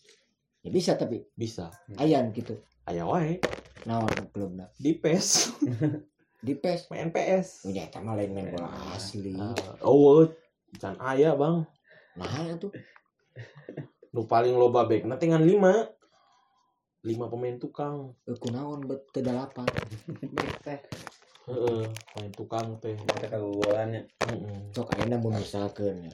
[0.59, 2.55] ya bisa tapi bisa ayan gitu.
[2.83, 3.39] aya wae
[3.83, 4.67] Naon klubna?
[4.75, 5.27] di PES
[6.45, 6.87] Di PES.
[6.87, 9.33] main PS eta mah lain main bola asli.
[9.35, 9.51] Ah,
[9.81, 10.23] oh
[10.75, 11.65] can aya bang
[12.15, 12.67] Nah, itu
[14.15, 15.91] nu paling loba back nanti dengan 5
[17.03, 19.67] 5 pemain tukang eh, kunaon bet ke dalapan.
[21.45, 21.83] Heeh,
[22.17, 23.37] main tukang teh Kita.
[23.37, 24.57] Heeh.
[24.73, 26.13] Sok ayeuna mun misalkeun ya.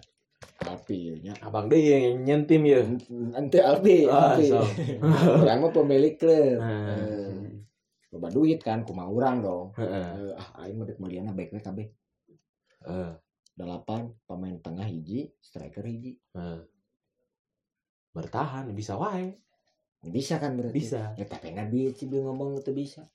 [0.61, 2.85] Alpi nya abang deh yang nyentim ya
[3.33, 4.61] nanti Alpi Ah, Alpi so.
[5.41, 6.85] orang mah pemilik klub Nah.
[6.93, 7.49] Eh,
[8.13, 10.05] loba duit kan kumaha urang dong Heeh.
[10.21, 11.87] Eh, ah aing mah dek meliana baik we kabeh
[12.85, 13.09] Heeh.
[13.55, 16.19] Delapan pemain tengah hiji striker hiji.
[16.35, 16.63] Heeh.
[18.11, 19.39] bertahan bisa wae.
[20.03, 20.75] Bisa kan berarti?
[20.75, 21.15] Bisa.
[21.15, 23.07] Ya tapi nggak bisa dia ngomong itu bisa.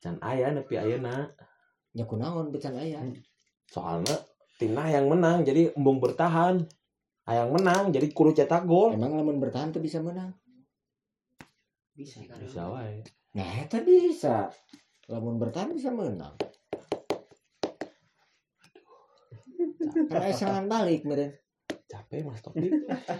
[0.00, 1.28] Can aya nepi ayeuna
[1.92, 3.04] ya kunaon becan aya.
[3.68, 4.16] Soalnya
[4.56, 6.64] timna yang menang jadi embung bertahan.
[7.28, 8.96] Yang menang jadi kudu cetak gol.
[8.96, 10.32] Emang lamun bertahan tuh bisa menang?
[11.92, 13.04] Bisa kan bisa wae.
[13.36, 14.48] Nah itu bisa.
[15.12, 16.32] Lamun bertahan bisa menang
[20.10, 21.32] aya serangan balik meren
[21.88, 22.68] capek mas Topi.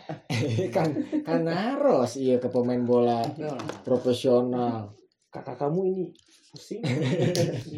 [0.76, 0.92] Kan
[1.24, 3.24] kan harus iya ke pemain bola
[3.80, 4.92] profesional.
[5.28, 6.04] Kakak kamu ini
[6.48, 6.80] pusing.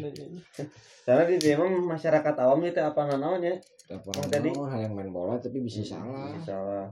[1.05, 3.55] Karena di dia emang masyarakat awam itu apa namanya?
[3.87, 6.31] apa Oh, tadi- naon, hayang main bola tapi bisa salah.
[6.39, 6.87] Salah.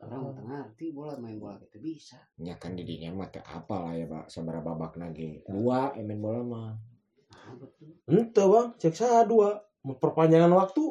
[0.00, 2.16] orang nggak ngerti bola main bola gitu bisa.
[2.36, 5.44] Ya kan didinya mah teu apa lah ya pak sabara babak nage.
[5.44, 6.72] Dua ya main bola mah.
[7.30, 7.92] Ah betul.
[8.04, 9.60] Ente bang cek saya dua.
[9.80, 10.84] Perpanjangan waktu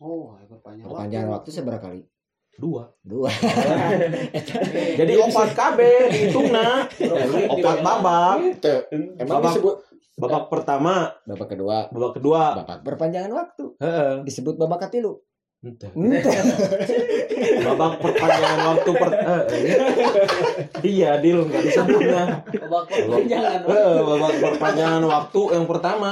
[0.00, 2.00] oh ya perpanjang perpanjangan waktu seberapa kali?
[2.54, 2.86] Dua.
[3.02, 3.26] Dua.
[5.00, 5.78] Jadi opat KB
[6.14, 6.86] dihitungna
[7.50, 8.36] opat babak.
[8.62, 8.78] Teu.
[9.18, 9.76] emang Babak- disebut
[10.14, 11.10] babak pertama.
[11.26, 11.90] Babak kedua.
[11.90, 12.42] Babak kedua.
[12.62, 13.64] Babak perpanjangan waktu.
[13.82, 14.22] Heeh.
[14.22, 15.18] Disebut babak katilu
[15.64, 15.88] Ente.
[17.64, 19.78] babak perpanjangan waktu per eh, eh.
[20.84, 26.10] iya dil nggak disebutnya babak perpanjangan Eh, babak perpanjangan waktu yang pertama.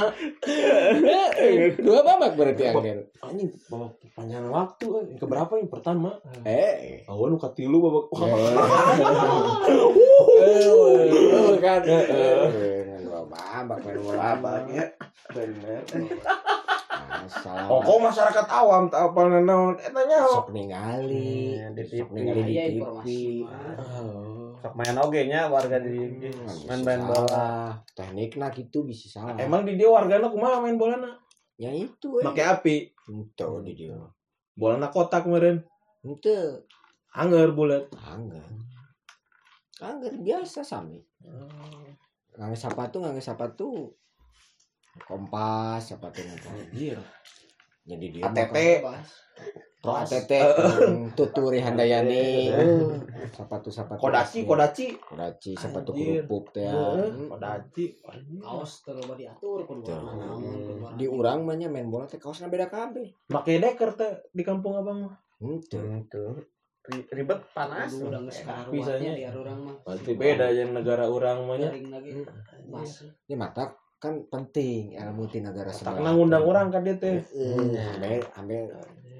[1.77, 5.03] Dua babak berarti angin anjing babak perpanjangan waktu eh.
[5.13, 6.09] yang keberapa yang pertama?
[6.41, 7.05] Eh.
[7.05, 8.05] Awal nu katilu babak
[10.43, 11.81] Eh, kan.
[11.85, 14.85] Eh, Eh, dua babak main bola ya.
[15.29, 15.81] Bener
[17.29, 21.57] salah Pokok masyarakat awam tak apa naon etanya sok ningali.
[21.59, 22.15] Hmm, di sok TV.
[22.15, 23.05] ningali di Iya, TV.
[24.59, 25.99] Sok main oge nya warga di
[26.67, 27.75] main main bola.
[27.95, 29.35] teknik nak itu bisa salah.
[29.35, 31.11] Emang di dia wargana kumaha main bola na
[31.59, 32.25] ya itu eh.
[32.25, 32.91] make api.
[33.07, 33.95] Itu di dia.
[34.55, 35.61] Bola na kotak kemarin.
[36.03, 36.63] Itu
[37.13, 38.49] anggar bulat anggar
[39.79, 40.99] anggar biasa sami.
[42.33, 43.93] Ngangge sepatu ngangge sepatu
[45.01, 46.97] kompas sepatu anjir.
[47.83, 48.57] Jadi dia ATT
[49.83, 50.31] pro ATT
[51.11, 52.47] tuturi handayani.
[53.27, 56.23] Sepatu sepatu kodaci kodaci kodaci sepatu Anjir.
[56.23, 57.27] kerupuk teh Heeh, Hmm.
[57.27, 57.85] kodaci
[58.39, 59.99] kaos terlalu diatur Tuh.
[60.95, 63.11] di urang mah nya main bola teh kaosna beda kabeh.
[63.27, 65.15] Make deker teh di kampung abang mah.
[65.41, 66.23] Henteu Itu
[66.83, 67.95] Ri- ribet panas.
[67.95, 69.11] udah nggak sekarang Bisanya.
[69.15, 69.75] di orang mah.
[69.83, 71.71] Berarti beda yang negara orang mah nya.
[71.71, 73.71] Ini mata
[74.03, 76.11] kan penting ilmu negara tak sebelah.
[76.11, 78.61] ngundang orang kan dia teh Eh, ambil ambil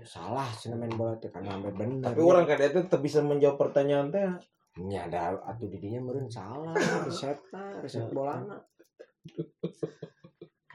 [0.04, 2.12] salah cenah main bola teh karena ambil bener.
[2.12, 4.28] Tapi orang kan dia teh teu bisa menjawab pertanyaan teh.
[4.84, 6.76] Nya ada atuh didinya meureun salah
[7.08, 8.60] risetna riset bolana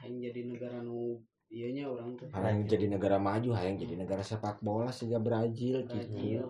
[0.01, 1.21] yang jadi negara nu
[1.53, 2.33] iyanya orang tuh.
[2.33, 6.49] Hayang jadi negara maju hayang jadi negara sepak bola sehingga Brazil Brazil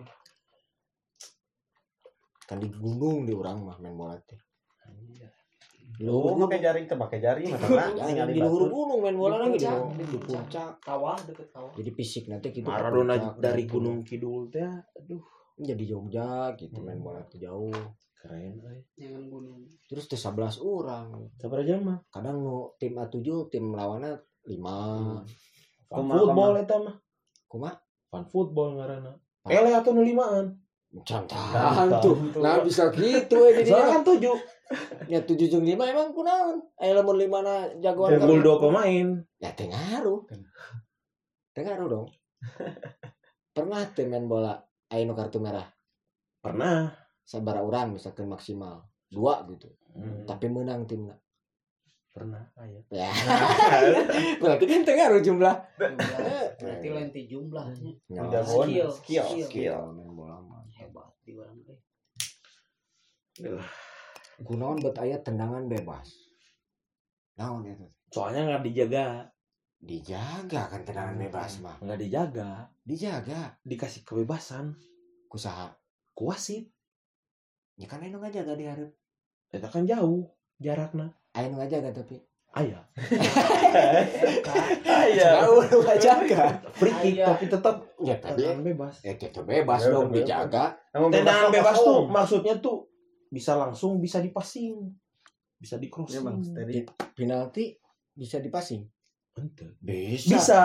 [2.48, 4.40] Kan di gunung di orang mah main bola teh
[6.00, 10.08] Lu pakai jaring teh pakai jaring Tinggal di luhur gunung main bola lagi di, puncak,
[10.08, 11.72] di, puncak kawah deket kawah.
[11.76, 12.64] Jadi fisik nanti gitu.
[12.64, 13.68] Maradona dari.
[13.68, 14.64] Gunung Kidul teh
[14.96, 15.20] aduh.
[15.60, 17.76] Jadi Jogja gitu main bola tuh jauh.
[18.16, 19.60] Keren euy jangan gunung.
[19.88, 21.08] Terus tuh 11 orang.
[21.36, 22.00] Sabar aja mah?
[22.08, 23.20] Kadang nu tim A7
[23.52, 24.16] tim lawannya
[24.48, 24.56] 5
[25.90, 26.96] Fan Kumaha, football eta mah?
[27.50, 27.70] Kuma
[28.10, 29.12] fan football ngaranna
[29.48, 30.59] ele atuh nu limaan
[31.06, 32.18] cantan tuh.
[32.42, 34.36] nah bisa gitu eh jadi soalnya kan tujuh.
[35.10, 36.62] Ya 7 jeung 5 emang kunaon.
[36.78, 38.38] Aya lamun 5 na jagoan kan?
[38.38, 39.06] dua pemain.
[39.42, 40.22] Ya teu ngaruh.
[41.54, 42.06] Teu ngaruh dong.
[43.54, 44.62] Pernah teu main bola?
[44.90, 45.66] Aya nu kartu merah.
[46.38, 46.94] Pernah.
[47.26, 48.86] Sabara orang misalkan maksimal.
[49.10, 49.74] Dua gitu.
[49.90, 51.18] Hmm, tapi menang timnya
[52.20, 52.44] pernah.
[52.60, 53.08] Aya ya.
[54.44, 55.54] Berarti kan teu ngaruh jumlah.
[56.60, 59.80] Berarti lain ti jumlahnya Ya, Jagoan, Skill, skill, skill.
[59.96, 61.78] main bola mah hebat di orang teh
[64.44, 66.12] kunaon bet aya tendangan bebas.
[67.40, 67.88] Naon itu?
[68.12, 69.04] Soalnya nggak dijaga.
[69.80, 71.80] Dijaga kan tendangan bebas mah.
[71.80, 72.50] Nggak dijaga.
[72.84, 73.56] Dijaga.
[73.64, 74.76] Dikasih kebebasan.
[75.32, 75.72] Kusaha.
[76.12, 76.68] Kuasit
[77.80, 78.92] ya kan anu ngajaga di hareup
[79.48, 80.28] eta kan jauh
[80.60, 81.16] jarakna
[81.46, 82.18] nu ngajaga tapi
[82.50, 82.80] aya
[85.10, 85.46] Iya.
[85.46, 86.42] jauh nu ngajaga
[86.74, 91.48] free kick tapi tetap ya tapi tendangan bebas ya itu bebas Ya, dong dijaga tendangan
[91.54, 92.90] bebas tuh maksudnya tuh
[93.30, 94.74] bisa langsung bisa dipasing
[95.60, 96.40] bisa di Iya, Bang.
[96.40, 96.78] crossing Tadi
[97.14, 97.64] penalti
[98.10, 98.82] bisa dipasing
[99.30, 99.78] Ente.
[99.78, 100.26] Bisa.
[100.26, 100.60] Bisa.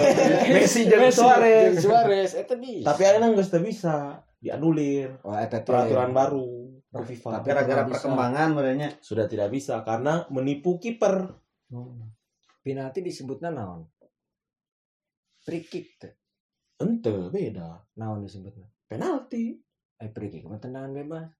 [0.56, 1.76] Messi jeung Suarez.
[1.76, 2.88] Suarez eta bisa.
[2.88, 4.24] Tapi ayeuna geus teu bisa.
[4.40, 5.20] Dianulir.
[5.20, 6.55] oh, Peraturan baru
[6.98, 7.28] ke FIFA.
[7.40, 8.88] Tapi Gara-gara perkembangan merenya.
[9.00, 11.36] Sudah tidak bisa karena menipu kiper.
[12.66, 13.86] penalti disebutna naon?
[15.46, 16.02] Free kick.
[16.82, 17.86] Ente beda.
[18.00, 18.66] Naon disebutna?
[18.90, 19.54] Penalti.
[19.96, 21.30] Eh free kick mah tendangan bebas.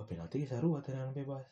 [0.00, 1.44] Oh, penalti sarua tendangan bebas.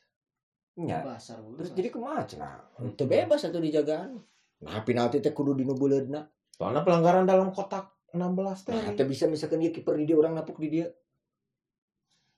[0.81, 1.05] Nya.
[1.05, 2.57] Basar Terus jadi kumaha cenah?
[2.97, 4.17] Teu bebas atuh dijagaan.
[4.65, 6.25] Nah, penalti teh kudu dinu beuleudna.
[6.57, 8.73] Soalnya pelanggaran dalam kotak 16 teh.
[8.73, 10.87] Nah, bisa misalkan dia kiper di dia orang napuk di dia.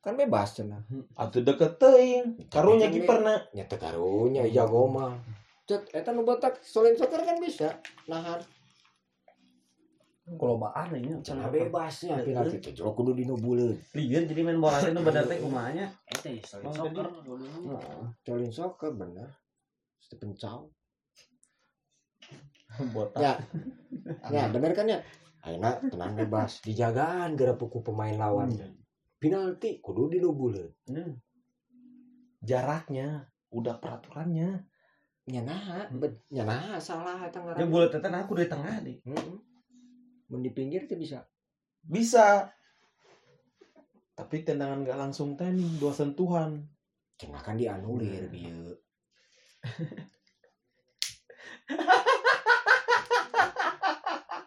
[0.04, 0.84] Kan bebas cenah.
[1.16, 2.36] Atuh deket teuing.
[2.52, 3.40] Karunya kiperna.
[3.56, 5.16] Nya teu karunya jago mah.
[5.64, 8.44] Cet eta nu botak solen soccer kan bisa nahan.
[10.36, 11.24] Kelobaan ini.
[11.24, 13.80] Cenah bebasnya penalti teh jero kudu dinu beuleud.
[13.96, 15.88] Liar jadi main bola itu benar teh kumanya.
[16.04, 17.06] Eta ya Bang, soccer
[18.28, 19.28] colin soccer bener.
[19.96, 20.68] Stephen Chow.
[22.92, 23.24] Botak.
[23.24, 23.32] Ya.
[24.28, 25.00] Ya, bener kan ya?
[25.44, 28.52] Ayeuna tenang bebas, dijagaan gara puku pemain lawan.
[29.18, 30.72] Penalti kudu dinu beuleud.
[30.90, 31.16] Hmm.
[32.44, 33.30] Jaraknya.
[33.54, 34.66] Udah peraturannya.
[35.24, 37.70] Nya naha, bet- nya naha salah Dia ngaran.
[37.72, 39.00] bulat teh aku di tengah deh.
[39.08, 39.36] Heeh.
[40.28, 41.24] Mun di pinggir teh bisa.
[41.80, 42.44] Bisa.
[44.14, 46.60] Tapi tendangan gak langsung teh nih, dua sentuhan.
[47.16, 48.76] Cenah kan dianulir bieu.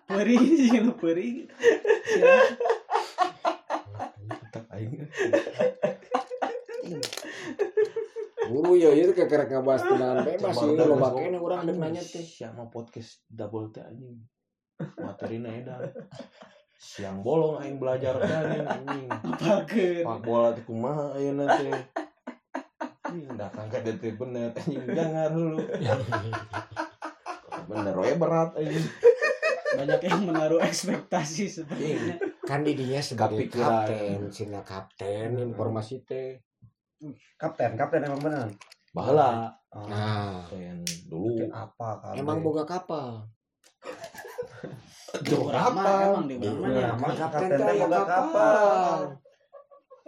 [0.07, 0.69] Peri sih
[4.48, 4.53] lu peri.
[4.53, 4.91] Tak aing.
[8.48, 10.72] Guru ya itu kayak kerek ngabahas tendangan bebas sih.
[10.72, 12.24] Loba gua- kene urang dek nanya teh.
[12.24, 14.24] Siapa podcast double teh anjing.
[14.95, 15.84] Materina edan.
[16.78, 18.32] Siang bolong aing belajar teh
[18.64, 19.11] anjing.
[19.11, 20.03] Pakeun.
[20.07, 21.76] Pak bola teh kumaha ayeuna teh.
[23.07, 25.60] Ih, Udah kangkat teh bener anjing jangan dulu.
[27.68, 28.86] Bener we berat anjing.
[29.68, 32.15] Banyak yang menaruh ekspektasi sepertinya.
[32.48, 36.40] Kan didinya sebagai kapten, sina kapten informasi teh.
[37.36, 38.48] Kapten, kapten emang benar.
[38.95, 39.52] Bahala.
[39.76, 39.84] Oh.
[39.84, 40.80] Nah, Ten
[41.11, 41.44] dulu.
[41.52, 42.24] apa kabe?
[42.24, 43.28] emang boga kapal.
[45.28, 45.91] Jauh Urang mah apa?
[46.07, 46.95] Emang di ya.
[46.95, 48.98] emang Kapten kapten teh boga kapal.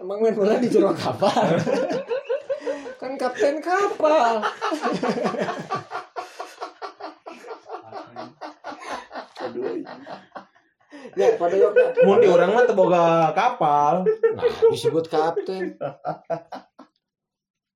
[0.00, 1.44] Emang main bola di jero kapal.
[3.00, 4.40] kan kapten kapal.
[11.12, 14.06] Ya, pada waktu Mun di urang mah teu boga kapal.
[14.06, 15.74] Nah, disebut kapten.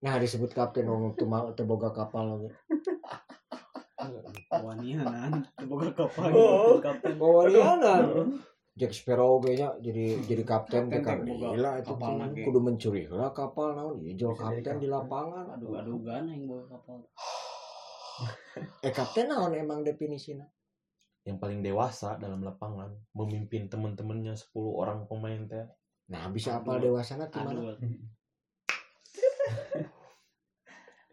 [0.01, 2.49] Nah, disebut kapten wong teu mau teu boga kapal lagi.
[4.53, 5.43] Wanianan.
[5.65, 6.79] Boga kapal Oh.
[6.79, 7.17] kapten.
[7.17, 7.95] Bawa Riana.
[8.75, 12.43] Jack Sparrow ge nya jadi jadi kapten Kapten kan gila itu kapal lagi.
[12.43, 15.55] kudu mencuri lah kapal naon Bisa jadi kapten di lapangan.
[15.55, 17.07] Aduh aduh gan yang boga kapal.
[18.83, 20.43] Eh kapten naon emang definisina?
[21.25, 25.65] Yang paling dewasa dalam lapangan memimpin teman-temannya 10 orang pemain teh.
[26.13, 26.93] Nah, bisa apal Aduh.
[26.93, 27.73] dewasana ti mana?
[27.75, 27.77] Aduh.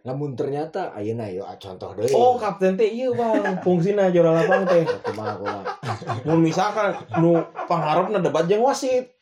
[0.02, 2.10] Lamun ternyata ayeuna yo contoh deui.
[2.18, 4.82] Oh, kapten teh ieu Bang, fungsina juara lapang teh.
[5.06, 5.64] kumaha kumaha.
[6.26, 7.38] Mun misalkan nu
[7.70, 9.14] pangharepna debat jeung wasit.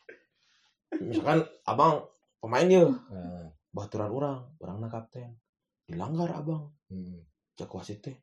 [0.96, 2.08] Misalkan abang
[2.40, 5.36] pemain ieu Nah, baturan urang, urangna kapten.
[5.84, 7.28] Dilanggar abang, hmm.
[7.60, 8.16] cek wasit teh.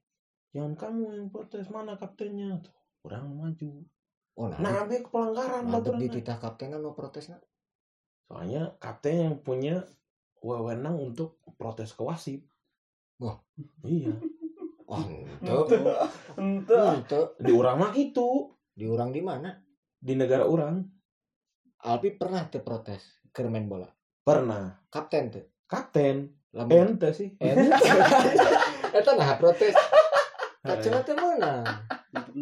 [0.58, 2.74] Jangan kamu yang protes mana kaptennya tuh.
[3.06, 3.86] Urang maju.
[4.34, 6.02] Oh, nah, Nah, ambil pelanggaran baturan.
[6.02, 7.38] di titah kapten kan mau protesna.
[8.26, 9.86] Soalnya kapten yang punya
[10.42, 12.42] wewenang untuk protes ke wasit.
[13.22, 13.38] Wah.
[13.86, 14.18] Iya.
[14.88, 15.76] Oh, ente.
[16.40, 17.20] Ente.
[17.36, 18.56] Di urang mah itu.
[18.72, 19.52] Di urang di mana?
[20.00, 20.80] Di negara urang.
[21.84, 23.04] Alpi pernah teu protes
[23.36, 23.92] ke main bola.
[24.24, 24.88] Pernah.
[24.88, 25.44] Kapten teu.
[25.68, 26.32] Kapten.
[26.56, 27.36] Lamun Ente sih.
[27.36, 27.68] ente.
[28.96, 29.76] Eta nah protes.
[30.68, 31.64] Kacena teh mana?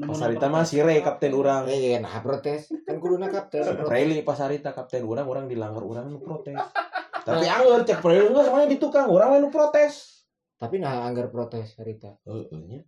[0.09, 1.69] Pasarita mah sire kapten urang.
[1.69, 2.73] Eh, nah protes.
[2.83, 3.61] Kan kuduna kapten.
[3.89, 6.57] Preili pasarita kapten urang urang dilanggar urang nu protes.
[7.25, 10.25] Tapi anggar cek Preili geus semuanya di tukang urang nu protes.
[10.55, 12.15] Tapi nah anggar protes harita.
[12.25, 12.79] Heeh nya.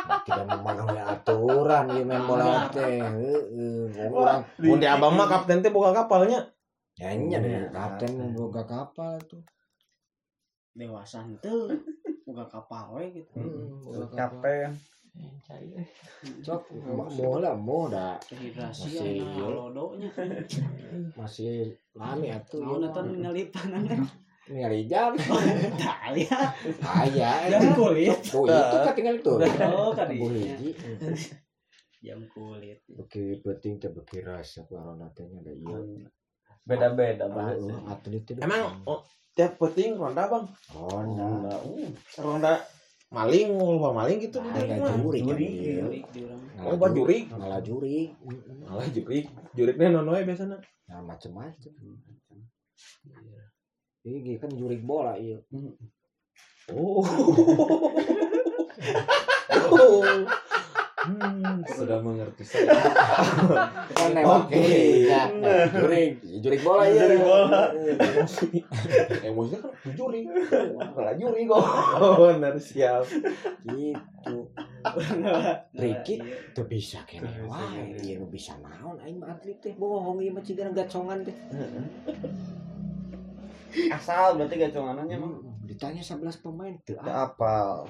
[0.00, 2.98] Nah, tidak memenuhi aturan ieu main bola teh.
[2.98, 4.10] Heeh.
[4.10, 6.50] Urang Mun di abang mah kapten teh boga kapalnya.
[6.98, 9.40] ya nya Iya, deh kapten boga kapal tuh.
[10.74, 11.70] Dewasa henteu.
[12.30, 13.42] Boga kapal we gitu.
[13.42, 14.70] Heeh, boga kapal.
[14.70, 15.82] Kapten.
[16.46, 16.62] Cok,
[16.94, 19.46] mau lah, mau dah Dehidrasi Masih ya iya.
[19.50, 20.10] lodonya.
[21.18, 22.62] masih lami atuh.
[22.62, 24.06] Mau nonton ngelipan kan.
[24.46, 25.18] Ningali jam.
[25.74, 26.54] Tah lihat.
[26.86, 27.50] Aya.
[27.50, 28.22] Jam kulit.
[28.30, 29.32] Oh, itu kan tinggal itu.
[29.74, 30.54] Oh, kan iya.
[30.54, 30.70] hiji.
[32.06, 32.78] Jam kulit.
[32.86, 36.06] Beki penting teh beki rasa corona teh nya da ieu.
[36.62, 37.74] Beda-beda Oh, bahasa.
[37.90, 38.22] atlet.
[38.38, 39.02] Emang oh,
[39.40, 40.44] tiap penting ronda bang.
[40.76, 41.48] oh, nah.
[41.48, 41.88] Nah, uh.
[42.20, 42.60] Ronda
[43.08, 44.52] maling loba maling gitu Nah,
[45.00, 45.80] jurik kan di
[46.28, 46.44] orang.
[46.60, 47.32] Oh, buat jurik.
[47.32, 48.12] Ngalah jurik.
[48.20, 48.68] Mm-mm.
[48.68, 50.60] malah jurik juriknya non we biasanya
[50.92, 51.72] Nah, macem-macem.
[54.04, 55.40] Ini kan jurik bola iya.
[56.76, 57.00] oh
[61.00, 62.76] Hmm, sudah mengerti saya.
[63.96, 64.60] Kan nembak Oke.
[64.60, 65.08] jurik.
[65.08, 66.12] Ya, nah, jurik.
[66.44, 67.08] Jurik bola iya.
[67.08, 67.62] Jurik bola.
[67.72, 68.48] Emosi.
[69.32, 70.20] Emosinya kan juri.
[70.76, 71.64] Malah juri kok.
[71.96, 73.08] Oh, benar siap.
[73.64, 74.36] Gitu.
[75.72, 76.20] Ricky
[76.52, 77.96] tuh bisa kene wae.
[78.04, 81.36] Iya nu bisa naon aing mah atlet teh bohong ieu mah cigana gacongan teh.
[83.88, 85.32] Asal berarti gaconganannya mah.
[85.32, 87.88] Hmm, Ditanya 11 pemain teu apal.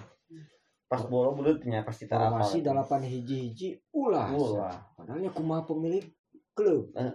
[0.90, 2.42] Pas bola bulutnya pasti tak apal.
[2.42, 4.34] Formasi delapan hiji-hiji ulah.
[4.34, 4.74] Ulah.
[4.98, 6.02] Padahal ya kumaha pemilik
[6.50, 6.90] klub.
[6.98, 7.14] Heeh.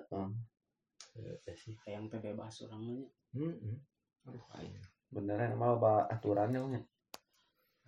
[1.84, 3.04] Yang teh bebas orangnya.
[3.36, 3.76] Heeh.
[4.32, 4.40] Aduh.
[5.12, 6.84] Beneran malah ba aturannya mah.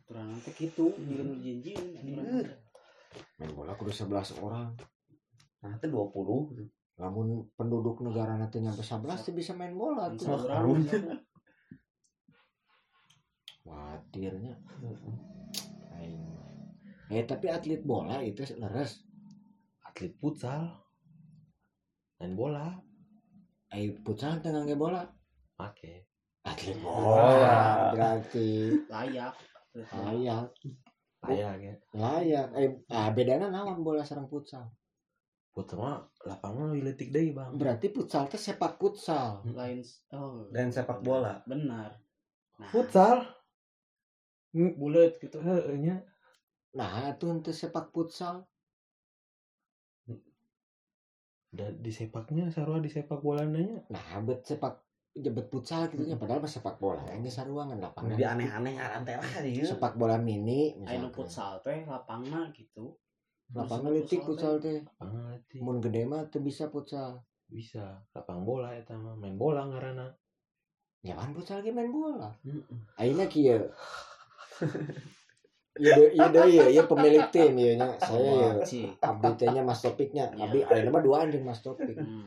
[0.03, 1.71] Aturan nanti gitu, jangan janji.
[3.39, 4.75] Main bola kudu 11 orang.
[5.63, 6.67] Nah, itu 20.
[6.99, 10.35] Lamun penduduk negara nanti nyampe 11 teh bisa main bola tuh.
[13.63, 14.55] Wadirnya.
[17.07, 19.03] Eh tapi atlet bola itu leres.
[19.87, 20.67] Atlet futsal.
[22.19, 22.67] Main bola.
[23.71, 25.03] Eh pucal tengah nge bola.
[25.59, 26.07] Oke.
[26.47, 27.91] Atlet Bola.
[27.91, 29.35] Berarti layak.
[29.75, 30.47] layak.
[31.27, 31.73] Ayah ya.
[31.91, 32.47] Layak.
[32.55, 34.63] Eh ah, bedana naon bola sareng futsal.
[35.51, 37.51] Futsal mah lapangan lebih letik deh bang.
[37.57, 39.43] Berarti futsal teh sepak futsal.
[39.51, 39.81] Lain
[40.15, 41.41] oh Dan sepak bola.
[41.49, 41.97] benar.
[42.57, 43.27] Nah, Futsal.
[44.53, 45.37] bulat gitu.
[45.43, 45.95] Heeh nya.
[46.77, 48.45] Nah, itu untuk sepak futsal.
[51.47, 53.81] Dan di sepaknya sarua di sepak bola nanya.
[53.89, 54.83] Nah, bet sepak
[55.17, 58.13] jebet futsal gitu nya padahal mah sepak bola yang geus saruangan lapangan.
[58.13, 59.65] Lebih aneh-aneh ngaran teh lah ieu.
[59.65, 61.09] Sepak bola mini Ayo misalkan.
[61.17, 62.93] futsal teh lapangna gitu.
[63.57, 64.85] Lapangan leutik futsal teh.
[64.85, 65.41] Lapangan.
[65.57, 67.25] Mun gede mah teu bisa futsal.
[67.49, 68.05] Bisa.
[68.13, 70.13] Lapangan bola eta mah main bola ngaranna.
[71.01, 72.29] Ya kan futsal ge main bola.
[72.45, 73.01] Heeh.
[73.01, 73.65] Ayeuna kieu.
[75.77, 77.87] Iya deh, iya deh, iya, iya pemilik tim iya nya.
[78.01, 78.49] Saya ya
[79.01, 80.25] abdi teh nya Mas Topiknya.
[80.33, 80.49] Iya.
[80.49, 81.93] Abdi ada mah dua anjing Mas Topik.
[81.95, 82.25] Hmm.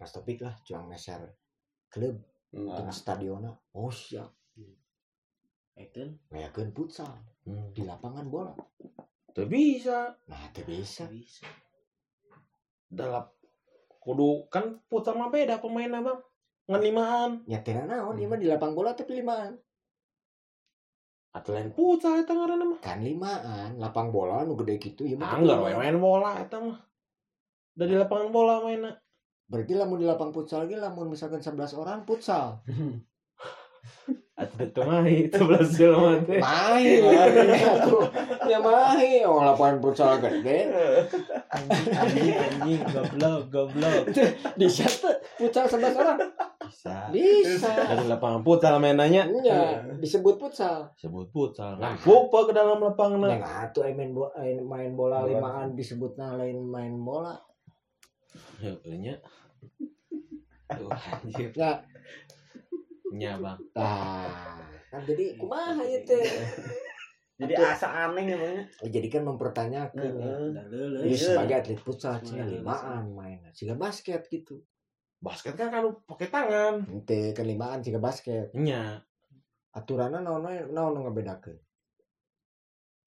[0.00, 1.20] Mas Topik lah cuang meser
[1.92, 2.16] klub
[2.50, 3.52] dengan stadiona.
[3.76, 4.32] Oh siap.
[5.72, 7.12] Itu Ngayakeun futsal
[7.42, 7.74] Hmm.
[7.74, 8.54] di lapangan bola.
[9.34, 10.14] Tuh bisa.
[10.30, 11.08] Nah, teu bisa.
[11.10, 11.42] bisa.
[12.86, 13.24] Dalam
[13.98, 16.20] kudu kan futsal mah beda pemainnya bang.
[16.70, 17.30] Ngan limaan.
[17.50, 19.58] Nyatena naon ieu mah di lapangan bola tapi limaan.
[21.32, 22.78] Atau lain futsal eta ngaranna mah.
[22.84, 25.40] Kan limaan, lapang bola nu gede gitu mah.
[25.40, 26.76] Anggar tapi we main bola eta mah.
[27.72, 28.92] Dari lapangan bola mainnya.
[29.48, 32.60] Berarti lamun di lapang futsal ge lamun misalkan 11 orang futsal.
[34.42, 36.40] Mah itu belas mah teh.
[36.40, 38.02] Main lah tuh.
[38.48, 40.72] Ya main, oh lapangan futsal gede.
[41.52, 44.02] Anjing anjing goblok goblok.
[44.58, 46.18] Di tuh futsal 11 orang.
[46.72, 47.12] Bisa.
[47.12, 47.68] Bisa.
[47.76, 49.28] Dari lapangan futsal mainannya.
[49.44, 50.88] Iya, disebut futsal.
[50.96, 51.76] Sebut futsal.
[51.76, 53.28] Kan pupa ke dalam lapangan.
[53.28, 54.32] Yang atuh aya main bola,
[54.64, 57.36] main bola limaan disebutna lain main bola.
[58.64, 59.14] Heeh nya.
[60.72, 61.52] Tuh anjir.
[61.52, 61.84] Nah,
[63.12, 63.60] Nya bang.
[63.76, 64.56] Tah,
[64.88, 66.24] kan jadi kumaha ieu teh?
[67.36, 68.64] Jadi asa aneh namanya.
[68.80, 70.36] Jadi kan mempertanyakan ya.
[71.04, 71.36] Ini Iya.
[71.36, 73.44] sebagai atlet futsal cina limaan main.
[73.52, 74.64] Jika basket gitu.
[75.22, 76.74] Basket kan kan pakai tangan.
[76.90, 78.50] Ente kan limaan jika basket.
[78.58, 78.98] Nya.
[79.72, 80.44] Aturanna naon
[80.74, 81.56] naon ngabedakeun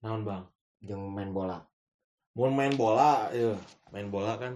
[0.01, 0.43] Naon bang?
[0.85, 1.61] jeung main bola.
[2.37, 3.57] Mau main bola, iya.
[3.89, 4.53] Main bola kan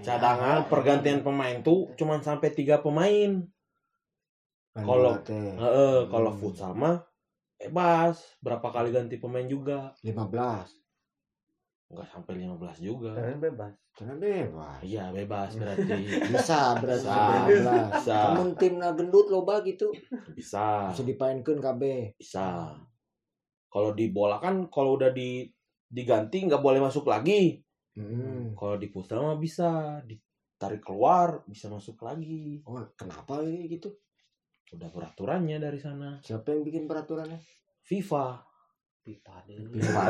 [0.00, 3.44] cadangan pergantian pemain tuh cuman sampai tiga pemain.
[4.74, 6.40] Main Kalau- Heeh, kalau Hmm.
[6.40, 7.04] futsal mah
[7.60, 9.92] bebas, berapa kali ganti pemain juga.
[10.02, 10.68] 15.
[11.92, 13.12] Enggak sampai 15 juga.
[13.12, 13.72] Kalian bebas.
[13.94, 14.78] Karena bebas.
[14.82, 16.00] Iya, bebas berarti.
[16.32, 17.26] Bisa berarti Bisa.
[17.46, 18.00] 15.
[18.00, 18.18] Bisa.
[18.32, 19.92] Namun timna gendut loba gitu
[20.32, 20.90] Bisa.
[20.90, 22.16] bisa dipainkeun kabeh.
[22.18, 22.74] Bisa.
[23.68, 25.46] Kalau di bola kan kalau udah di
[25.86, 27.62] diganti nggak boleh masuk lagi.
[27.94, 28.58] Hmm.
[28.58, 32.58] Kalau di futsal mah bisa ditarik keluar, bisa masuk lagi.
[32.66, 33.94] Oh, kenapa ini gitu?
[34.74, 36.18] Udah peraturannya dari sana.
[36.18, 37.38] Siapa yang bikin peraturannya?
[37.86, 38.53] FIFA.
[39.04, 39.60] Pipa deh.
[39.60, 40.02] FIFA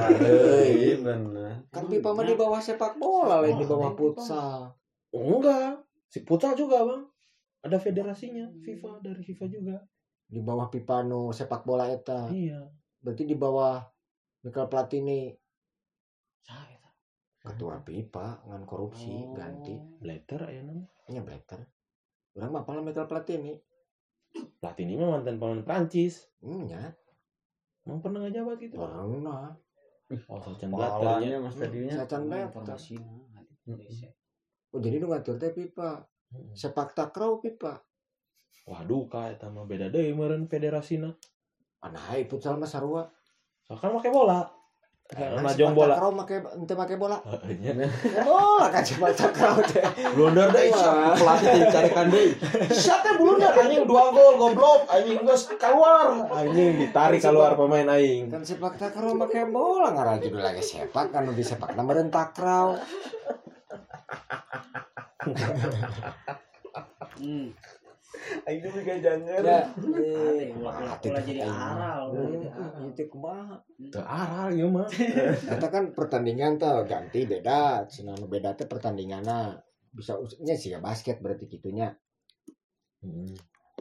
[0.71, 1.67] Iya bener.
[1.75, 4.23] Kan pipa mah di bawah sepak bola lain di bawah pipa.
[4.23, 4.71] futsal.
[5.11, 5.83] Oh, enggak.
[6.07, 7.03] Si futsal juga, Bang.
[7.67, 9.77] Ada federasinya, FIFA dari FIFA juga.
[10.31, 12.31] Di bawah pipa nu sepak bola eta.
[12.31, 12.71] Iya.
[13.03, 13.83] Berarti di bawah
[14.47, 15.35] Michael Platini
[17.45, 19.37] ketua pipa ngan korupsi Oh.
[19.37, 19.77] ganti.
[20.01, 20.81] Blatter ya nama.
[21.13, 21.61] Nya Blatter.
[22.39, 23.53] Urang mah apalah Michael Platini.
[24.59, 26.25] Platini mah mantan pemain Prancis.
[26.41, 26.95] Hmm, nya.
[27.85, 28.77] Emang pernah ngejabat gitu?
[28.81, 29.53] pernah
[30.29, 31.97] Oh, sacan Pahalanya mas tadinya.
[31.97, 32.97] sacan bet informasi
[34.75, 36.05] oh jadi nu ngatur teh pipa
[36.53, 37.81] sepak takraw pipa
[38.65, 41.13] Waduh, kak, eta mah beda deh meureun federasina.
[41.85, 43.05] Nah, futsal mah sarua.
[43.61, 44.41] Soalnya make bola.
[45.15, 45.95] Emang Najong sepak bola.
[45.95, 47.19] takraw make ente make bola.
[47.63, 47.73] Nya.
[48.27, 49.85] Bola kan sepak takraw teh.
[50.15, 51.15] Blunder deh, Wah.
[51.15, 52.35] pelatih dicarikan deh.
[52.75, 56.27] Siapa blunder anjing dua gol goblok, anjing geus keluar.
[56.35, 58.27] Anjing ditarik keluar pemain aing.
[58.27, 62.75] Kan sepak takraw make bola ngaran judul lagi sepak kan di sepak na meureun takraw.
[67.23, 67.49] hmm.
[68.45, 69.21] Aing juga jangan.
[69.27, 69.57] Ya, Ada
[70.01, 72.91] eh, ulah tuh jadi aral ulah jadi Hmm, aral.
[72.91, 73.57] Itu kumaha?
[73.93, 74.89] Teu aral ieu mah.
[75.55, 77.85] Eta kan pertandingan tuh ganti beda.
[77.89, 79.59] Cenah nu beda teh pertandinganna.
[79.95, 81.95] Bisa usnya sih ya basket berarti gitunya.
[83.05, 83.35] Heeh.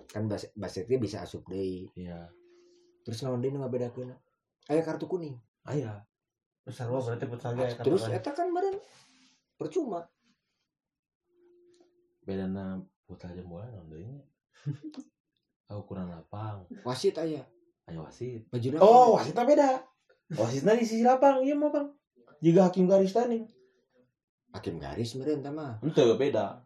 [0.09, 1.89] Kan bas basketnya bisa asup deui.
[1.97, 2.29] Iya.
[3.03, 4.11] Terus naon deui nu ngabedakeun?
[4.69, 5.35] Aya kartu kuning.
[5.67, 6.03] Aya.
[6.69, 7.75] Sarua berarti futsalnya ya.
[7.83, 8.79] Terus eta kan meureun
[9.59, 10.07] percuma.
[12.23, 12.79] Bedana
[13.13, 14.25] putar jeung bola naon deui nya?
[15.69, 16.65] Ah, ukuran lapang.
[16.81, 17.45] Wasit aya.
[17.85, 18.49] Ayo wasit.
[18.49, 19.69] Bajuna Oh, wasitnya beda.
[20.33, 21.93] Wasitnya di sisi lapang, iya mah, Bang.
[22.41, 23.45] Jika hakim garis tanding.
[24.53, 25.77] hakim garis meureun tah mah.
[25.85, 26.61] Itu beda.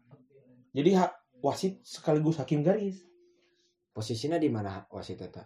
[0.72, 1.08] Jadi ha
[1.44, 3.04] wasit sekaligus hakim garis
[3.94, 5.46] Posisinya di mana wasit eta?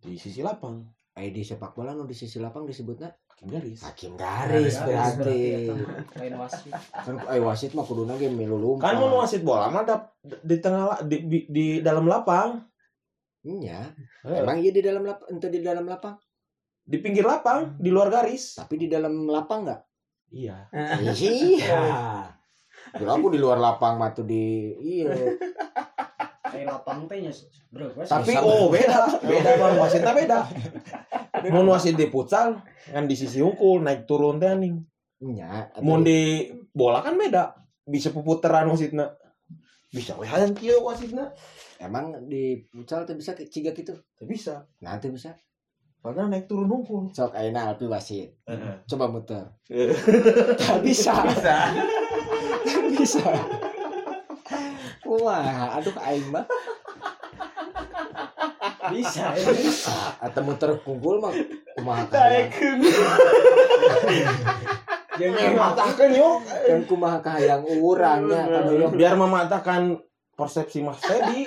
[0.00, 0.80] di sisi lapang,
[1.12, 3.10] Aya di sepak bola nu di sisi lapang disebutna
[3.40, 3.80] hakim garis.
[3.80, 5.72] hakim garis berarti.
[6.20, 6.72] Lain wasit.
[6.92, 8.92] Kan aya wasit mah kuduna ge milu lumpat.
[8.92, 9.80] Kan mau wasit bola mah
[10.20, 12.60] di tengah di, di, di dalam lapang,
[13.40, 13.88] Nya,
[14.28, 16.20] Eh, emang iya di dalam lapang, ente di dalam lapang,
[16.84, 18.60] di pinggir lapang, di luar garis.
[18.60, 19.80] tapi di dalam lapang enggak?
[20.28, 20.68] Iya.
[21.00, 21.80] Iya.
[23.00, 25.16] Kira aku di luar lapang mah tuh di iya.
[26.66, 27.22] Lapang teh.
[28.06, 30.38] Tapi oh beda, beda bang wasitnya beda.
[31.48, 32.60] Mau wasit di futsal
[32.90, 34.82] kan di sisi hunkul naik turun teh anjing.
[35.20, 37.54] Nya, Mau di bola kan beda.
[37.86, 39.14] Bisa puputaran wasitna.
[39.90, 41.32] Bisa we hayang kieu wasitna.
[41.80, 43.96] emang di futsal teh bisa ciga gitu.
[44.18, 44.68] Teu bisa.
[44.84, 45.32] Nanti bisa.
[46.00, 47.12] Karena naik turun hunkul.
[47.12, 48.40] Sok ayeuna alpi wasit.
[48.88, 49.44] Coba muter.
[50.60, 51.12] Tak bisa.
[51.28, 51.56] Bisa.
[52.64, 53.24] Tak bisa.
[55.10, 56.46] Wah, aduh aing mah
[58.90, 59.34] Bisa.
[59.34, 60.18] bisa.
[60.22, 61.34] Atau muter kungkul mah
[61.78, 62.50] kumaha kahayang.
[65.18, 66.36] Jangan matahkeun yuk.
[66.46, 68.94] Kan kumaha kahayang urang nya kadoyong.
[68.94, 69.98] Biar mematahkan
[70.34, 71.46] persepsi Mas Teddy.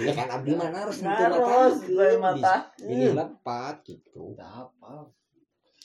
[0.00, 1.76] Ya kan abdi mana harus muter Harus,
[2.20, 2.72] mata.
[2.80, 4.36] Ini lepat gitu.
[4.36, 5.08] Udah apa?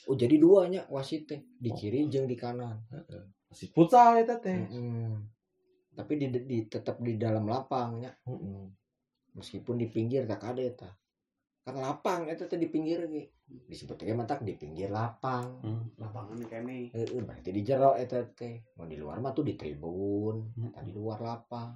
[0.06, 2.80] Oh jadi duanya wasit teh di kiri jeung di kanan.
[3.50, 4.54] Masih futsal eta teh.
[4.54, 5.35] Mm-mm.
[5.96, 8.68] Tapi di, di tetap di dalam lapangnya Heeh.
[9.32, 10.90] meskipun di pinggir tak ada eta.
[11.64, 13.32] Kan lapang eta teh di pinggir ge.
[13.48, 15.64] Disebut ge matak di pinggir lapang.
[15.96, 16.92] Lapangan kene.
[16.92, 18.76] Heeh, berarti di jero eta teh.
[18.76, 21.74] Mau di luar mah tuh di tribun, tadi luar lapang.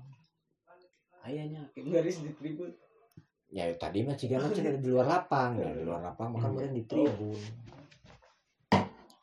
[1.25, 2.71] Ayahnya kayak garis di tribun.
[3.51, 6.85] Ya tadi mah cigana cina di luar lapang, ya di luar lapang makan meureun di
[6.85, 7.41] tribun.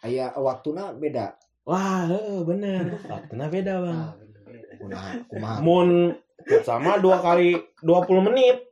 [0.03, 1.37] Aya waktuna beda.
[1.67, 2.95] Wah, heeh, bener.
[3.11, 3.91] Waktunya beda, Bang.
[3.91, 4.26] Ah, kumaha
[5.63, 6.13] Mun
[6.63, 8.69] sama dua kali 20 menit.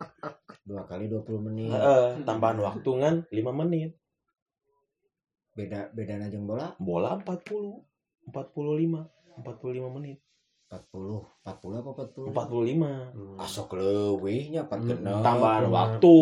[0.65, 1.69] dua kali 20 menit.
[1.69, 3.93] Heeh, tambahan waktu kan 5 menit.
[5.55, 7.85] Beda beda najeng bola Bola 40.
[8.33, 9.05] 45.
[9.45, 10.17] 45 menit.
[10.65, 12.33] 40, 40 apa 40?
[12.33, 13.37] 45.
[13.37, 16.15] Asok leuwih nya 4 Hmm, tambahan waktu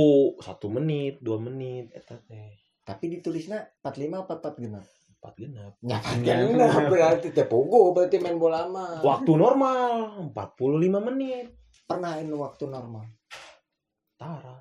[0.44, 2.60] 1 menit, 2 menit eta teh.
[2.84, 4.84] Tapi ditulisnya 45 apa 4 genep?
[5.24, 5.72] 4 genap.
[5.80, 9.00] Ya 4 genep berarti teh pogo berarti main bola mah.
[9.00, 11.56] Waktu normal 45 menit.
[11.88, 13.08] Pernah ini waktu normal.
[14.20, 14.60] Tara.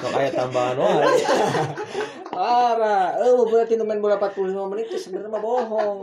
[0.00, 1.04] Sok aya tambahan wae.
[2.36, 3.20] Parah.
[3.20, 6.00] Eh berarti main bola 45 menit itu sebenarnya mah bohong.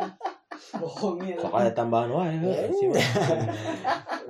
[0.78, 1.38] Bohongin.
[1.42, 2.38] Sok aya tambahan wae.
[2.38, 3.02] Ya, Si Mas.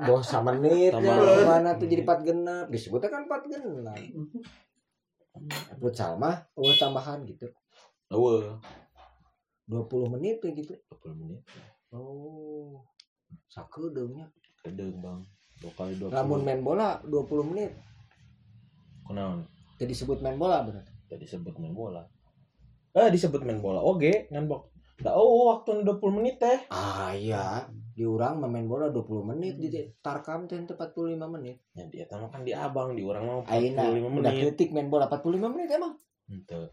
[0.08, 0.96] Boh sama menit.
[0.96, 2.66] Mana tuh jadi 4 genep.
[2.72, 4.00] Disebutnya kan 4 genep.
[5.82, 7.50] Futsal mah eueuh tambahan gitu.
[8.14, 8.62] Eueuh,
[9.68, 10.74] 20 menit kayak gitu.
[11.04, 11.42] 20 menit.
[11.94, 12.84] Oh.
[13.48, 14.28] Sakedeungnya.
[14.64, 15.22] Kedeung, Bang.
[15.60, 16.12] Dua kali 20.
[16.12, 17.72] Lamun main bola 20 menit.
[19.08, 19.44] Kunaon?
[19.80, 20.92] Jadi disebut main bola berarti.
[21.08, 22.04] Tadi disebut main bola.
[22.94, 23.84] Eh, disebut main bola.
[23.84, 24.74] Oke, ngan bok.
[25.02, 26.60] Da oh, waktu 20 menit teh.
[26.70, 29.68] Ah iya, di urang mah main bola 20 menit di
[30.00, 31.58] tarkam teh teu 45 menit.
[31.74, 34.42] Ya dia mah kan di Abang, di orang mau 45 Ayeuna udah menit.
[34.54, 35.98] kritik main bola 45 menit emang.
[36.30, 36.72] Henteu.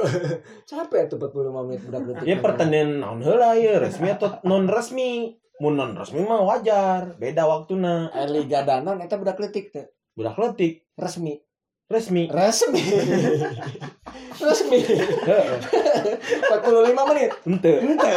[0.68, 2.24] Capek tuh 45 menit udah kritik.
[2.28, 5.40] Ya pertandingan naon heula ya, resmi atau non resmi.
[5.60, 8.12] Mun non resmi mah wajar, beda waktuna.
[8.28, 9.88] Liga Danon eta budak kritik teh.
[10.12, 10.84] Budak letik.
[11.00, 11.40] Resmi.
[11.90, 12.78] resmi resmi
[14.46, 18.10] resmi 45 menit ente ente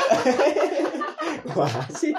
[1.58, 2.14] masih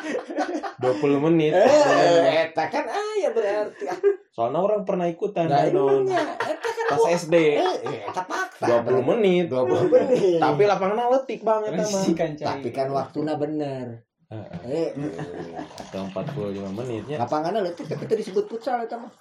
[0.83, 3.87] 20 menit eh eta kan aya berarti
[4.35, 6.03] soalnya orang pernah ikutan nah Danon.
[6.03, 7.75] ininya eta kan pas SD eh
[8.11, 9.47] eta fakta 20 menit.
[9.47, 12.43] 20 menit tapi lapangan letik banget cai.
[12.43, 13.87] tapi kan waktunya bener.
[14.67, 14.91] Eh
[15.79, 17.17] atau 45 menitnya.
[17.23, 19.13] lapangannya letik tapi tadi disebut futsal eta mah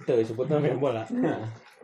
[0.00, 1.02] itu disebutnya main bola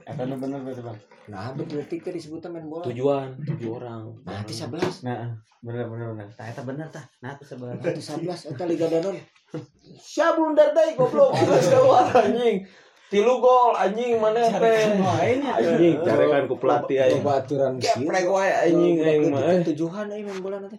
[0.05, 0.99] Eta nu bener berarti bang.
[1.27, 2.85] nah betul tadi disebutnya main bola.
[2.87, 4.13] Tujuan tujuh orang.
[4.23, 5.33] Nanti 11 Nah,
[5.65, 6.29] bener bener bener.
[6.37, 7.03] Tah eta bener tah.
[7.25, 7.75] Nah tuh sebelah.
[7.75, 9.17] nanti 11 eta Liga Danon
[10.13, 11.33] Siap blunder deh goblok.
[11.35, 12.63] Geus keluar anjing.
[13.07, 15.97] Tilu gol anjing mana teh anjing.
[16.03, 19.63] Carekan ku pelatih coba aturan geprek wae anjing aing mah eh.
[19.73, 20.79] tujuan aing main bola nanti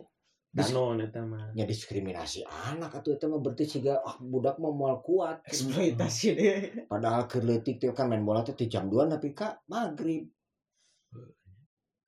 [0.58, 1.54] danon eta mah.
[1.54, 5.46] Ya diskriminasi anak atau itu mah berarti siga ah budak mah moal kuat.
[5.46, 6.58] Eksploitasi deh.
[6.90, 10.26] padahal ke leutik teh kan main bola teh jam 2 tapi kak maghrib.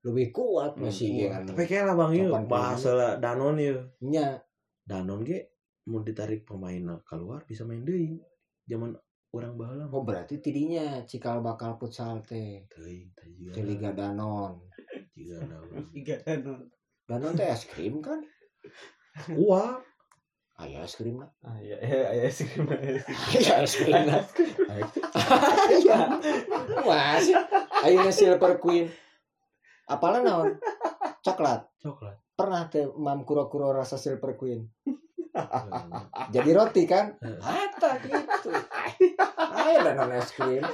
[0.01, 4.41] Lebih kuat masih kan tapi kayak lah bang yuk bahasa lah danon yuk nya
[4.81, 5.53] danon ge
[5.85, 8.17] mau ditarik pemain keluar bisa main deui.
[8.65, 8.97] Zaman
[9.29, 12.65] orang baheula oh berarti tidinya cikal bakal futsal teh.
[12.65, 13.13] Teuing
[13.61, 14.69] Liga Danon
[15.19, 16.59] juga naon Tiga danon.
[17.05, 18.23] Danon teh es krim kan
[19.35, 19.83] uap
[20.59, 22.43] aya es krim lah Ah iya iya iya sih.
[23.39, 23.95] aya es krim.
[23.95, 24.27] Lah
[24.67, 24.83] aya
[26.83, 27.39] masih
[27.79, 28.91] ayeuna silver queen.
[29.87, 30.59] Apalah naon?
[31.23, 31.63] Coklat.
[31.79, 32.19] Coklat.
[32.35, 34.67] Pernah teh mam kuro-kuro rasa silver queen?
[36.35, 37.15] Jadi roti kan?
[37.23, 38.51] Ada gitu.
[39.39, 40.59] Ayo danon es krim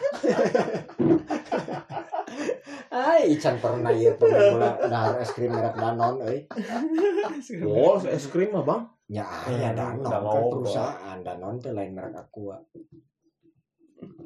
[2.96, 6.40] ayo Ican pernah ya pernah bola dahar es krim merek danon euy.
[7.68, 8.84] Oh es krim mah bang.
[9.12, 11.18] Nya aya danon Udah kan perusahaan.
[11.20, 12.58] Danon teh lain merek aqua.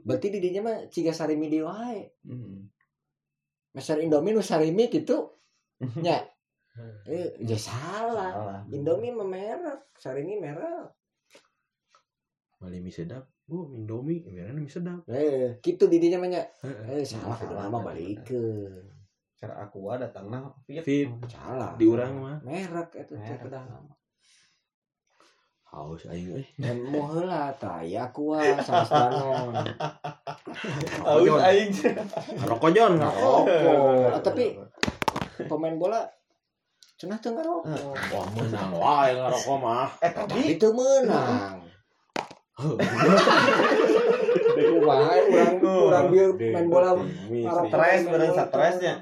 [0.06, 2.02] Berarti di dinya mah ciga sarimi di wae
[3.74, 5.38] Meser Indomie nu sarimi gitu
[6.02, 6.22] nya
[7.10, 8.62] eh ya salah.
[8.70, 10.94] Indomie mah merek sarimi merek.
[12.60, 15.02] Mie sedap oh indomie biaran mie sedap.
[15.10, 17.02] Eh gitu di dinya mah nya Heeh.
[17.02, 18.86] eh salah kudu lama balikeun
[19.40, 20.84] Cara aku ada tengah fit.
[20.84, 21.72] fit salah.
[21.80, 22.38] Di urang mah.
[22.44, 23.48] Merek itu teh Merek.
[23.50, 23.94] lama.
[25.70, 29.54] Haus aing euy dan mau heula tah ya aqua sanes danon
[31.06, 31.70] haus aing.
[32.42, 33.46] Rokok jon ngerokok
[34.10, 34.58] Ah, tapi
[35.46, 36.02] pemain bola
[36.98, 39.90] cenah teu ngerokok wah menang wae ngarokok mah.
[40.02, 41.62] Eh tadi itu menang
[44.60, 46.92] Kumaha urang urang bieu main bola
[47.72, 48.96] stres bola stresnya.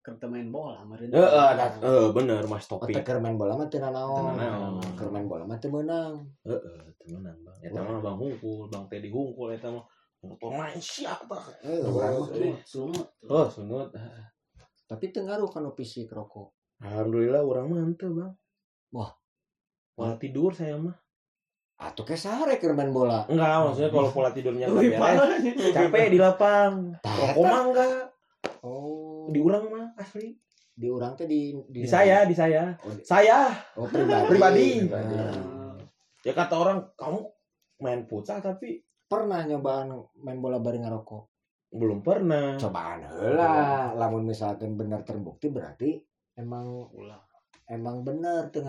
[0.00, 2.94] kerja main bola kemarin Heeh, ada eh bener Mas Topi.
[3.02, 4.36] keur main bola mah teu Teu naon.
[4.38, 4.78] naon.
[4.94, 6.22] Keur main bola mah teu meunang.
[6.46, 7.56] Heeh, temenan Bang.
[7.58, 9.82] Eta mah Bang Hungkul, Bang Teddy Hungkul eta mah.
[10.20, 11.42] Motor main siap tah.
[11.64, 11.80] Eh.
[12.68, 13.08] Sumut.
[13.26, 13.88] Oh, sunut.
[14.86, 16.52] Tapi teu ngaruh kana fisik rokok.
[16.84, 18.36] Alhamdulillah urang mah henteu, Bang.
[18.92, 19.10] Wah.
[19.96, 20.94] Pola tidur saya mah.
[21.80, 23.24] Atuh ke sare keur main bola.
[23.24, 25.40] Enggak, maksudnya kalau pola tidurnya Lebih beres,
[25.72, 26.92] capek di lapang.
[27.00, 27.92] Rokok mah enggak.
[28.60, 30.36] Oh, Di urang mah asli.
[30.70, 32.72] di urang teh di Di saya, di saya.
[32.80, 33.48] Oh, di- Saya.
[33.76, 34.28] Oh, pribadi.
[34.30, 34.68] Pribadi.
[34.88, 35.76] Nah,
[36.20, 37.20] Ya kata orang, kamu
[37.80, 41.24] main futsal tapi pernah nyobaan main bola bareng ngarokok.
[41.70, 42.58] belum pernah.
[42.58, 43.94] Cobaan heula.
[43.94, 46.02] Lamun misalkan bener terbukti berarti
[46.34, 47.22] emang Ulah.
[47.64, 48.66] emang bener teu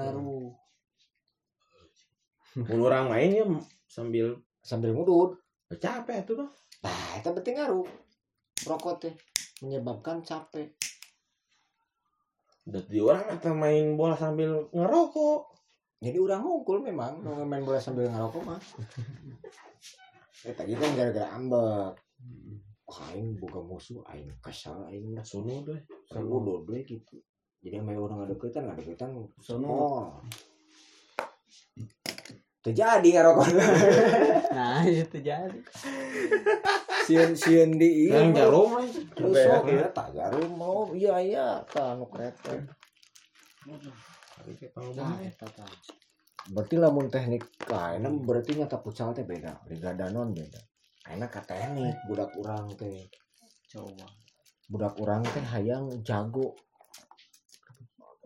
[2.58, 3.46] Mun orang main ya
[3.88, 5.42] sambil Sambil ngudud.
[5.72, 6.52] capek tuh, Bang.
[6.84, 7.88] Nah, itu penting ngaruh.
[8.68, 9.14] Rokok teh
[9.64, 10.70] menyebabkan capek.
[12.62, 15.42] Jadi orang atau main bola sambil ngerokok.
[16.02, 18.62] Jadi orang ngungkul memang nu main bola sambil ngerokok mah.
[20.46, 21.98] Eh tadi kan gara-gara ambek.
[22.92, 25.80] Aing boga musuh, aing kesal, aing mah Sunu deh.
[26.12, 27.18] selalu dodoi gitu.
[27.64, 29.10] Jadi main orang ngadeukeutan, ngadeukeutan
[29.40, 29.70] Sono.
[29.72, 30.06] oh.
[32.62, 33.48] Terjadi ngerokok.
[34.52, 35.60] Nah, itu jadi.
[37.08, 38.14] Sieun-sieun di ieu.
[38.14, 38.88] Yang jarum lah.
[39.16, 42.60] Usok ya, tak jarum mau iya iya tah nu kretek.
[44.92, 45.16] Nah.
[46.52, 49.64] Berarti lamun teknik lain berarti nyata futsal teh beda.
[49.72, 50.60] Liga Danon beda.
[51.10, 53.08] Enak ka teknik budak urang teh.
[53.72, 54.06] Coba.
[54.68, 56.54] Budak urang teh hayang jago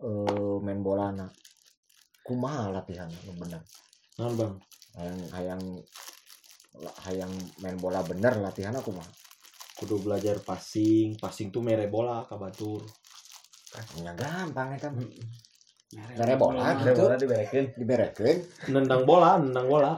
[0.02, 1.30] eh main bola na.
[2.26, 3.62] Kumaha latihan nu bener.
[4.16, 4.54] Nah, Bang.
[4.96, 5.62] Hayang hayang
[7.04, 9.08] hayang main bola bener latihan aku mah.
[9.76, 11.20] Kudu belajar passing.
[11.20, 12.80] Passing tuh mere bola ke batur.
[14.00, 15.04] Ya gampang eta mah.
[15.94, 17.64] Mere bola Ada gitu bola diberekin.
[17.78, 18.36] diberekeun
[18.74, 19.94] nendang bola nendang bola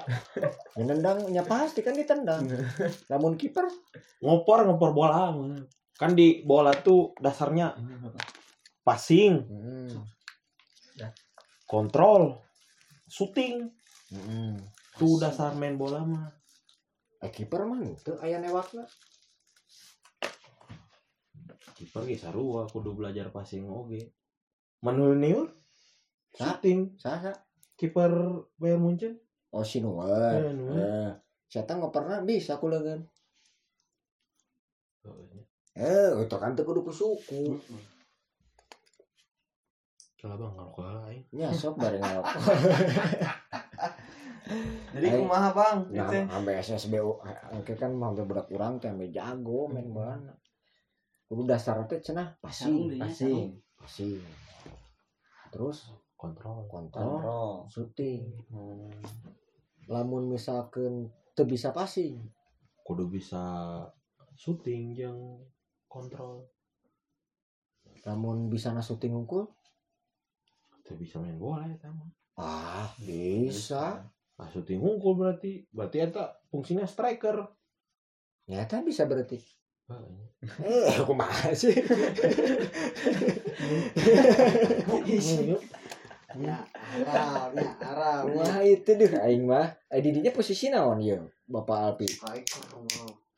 [0.76, 2.44] nendang nya pasti kan ditendang
[3.10, 3.64] namun kiper
[4.20, 5.32] ngopor ngopor bola
[5.96, 7.72] kan di bola tuh dasarnya
[8.84, 9.96] passing hmm.
[11.64, 12.36] kontrol
[13.08, 13.77] shooting
[14.08, 14.56] Hmm.
[14.96, 16.32] tuh dasar main bola mah.
[17.20, 18.86] Eh, kiper mah itu aya newakna
[21.78, 24.14] kiper ge sarua kudu belajar passing oge.
[24.82, 25.52] Menurut
[26.34, 27.34] shooting sasa
[27.78, 28.10] kiper
[28.58, 29.14] Bayern Munchen?
[29.54, 31.10] Oh si Neuer Eh,
[31.48, 33.08] saya nggak pernah bisa kulegan
[35.78, 37.54] eh itu kan teu kudu ku suku
[40.18, 42.26] Kalah bang ngerokok lain nya sok bareng ngelok
[44.96, 45.18] Jadi Ayo.
[45.28, 45.78] kumaha bang?
[45.92, 46.18] nah Itu.
[46.24, 47.10] sampai SSBU
[47.60, 50.16] oke kan hampir budak kurang teh sampai jago main bola.
[51.28, 54.18] Kudu dasar teh cenah ya, passing passing.
[55.52, 56.64] Terus kontrol.
[56.66, 57.52] kontrol Kontrol.
[57.68, 58.88] shooting Hmm.
[59.88, 62.16] lamun misalkan teu bisa passing.
[62.82, 63.84] Kudu bisa
[64.34, 65.18] shooting yang
[65.84, 66.48] kontrol.
[68.04, 69.44] Lamun bisa na shooting unggul?
[70.80, 72.08] Tuh bisa main bola ya sama
[72.38, 73.98] ah bisa
[74.38, 77.42] nah shooting unggul berarti berarti eta fungsinya striker
[78.46, 79.36] nyata bisa berarti
[80.62, 81.74] eh kumaha sih
[86.28, 86.60] Ya,
[87.08, 88.36] Arab, ya, Arab.
[88.36, 89.72] Wah itu deh aing mah.
[89.88, 91.16] Eh didinya posisi naon ya
[91.48, 92.04] Bapak Alpi?
[92.04, 92.68] Striker.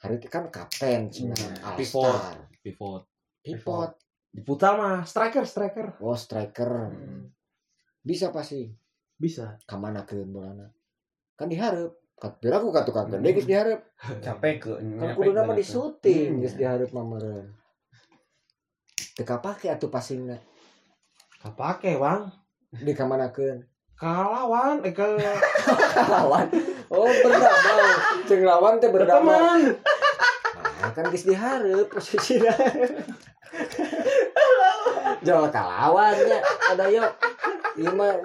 [0.03, 3.07] Hari itu kan kapten cina Hmm, pivot
[3.41, 3.91] Pivot.
[4.35, 6.91] di futsal mah striker striker Oh striker.
[8.03, 8.67] Bisa pasti.
[9.15, 10.67] bisa Kamana ke bolana?
[11.41, 11.97] Kan diharap.
[12.21, 13.81] Kat biar aku katu kan gede geus diharap.
[14.25, 14.73] Capek ke.
[14.77, 16.41] Kan kudu nama di syuting Hmm.
[16.45, 17.49] geus diharap mamareun.
[19.17, 20.37] Teu kapake atuh passingna.
[21.41, 22.29] kapake bang
[22.69, 23.65] Di kamanakeun?
[23.97, 25.03] kalawan eh ke
[26.13, 26.53] Lawan.
[26.93, 27.89] Oh berdamai.
[28.29, 29.41] Jeung lawan teh berdamai.
[29.41, 29.61] teman
[30.81, 32.53] Nah, kan geus dihareup posisinya.
[35.25, 36.39] Jual kalawannya
[36.73, 37.09] ada yuk.
[37.79, 38.19] Ieu mah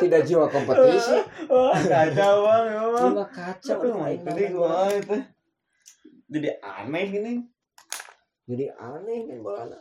[0.00, 1.20] tidak jiwa kompetisi.
[1.50, 2.64] Wah kacau bang.
[3.12, 3.78] Mah kacau.
[3.82, 5.16] Aduh, aing Jadi main gua itu.
[6.32, 7.32] Jadi aneh gini.
[8.48, 9.78] Jadi aneh main bola.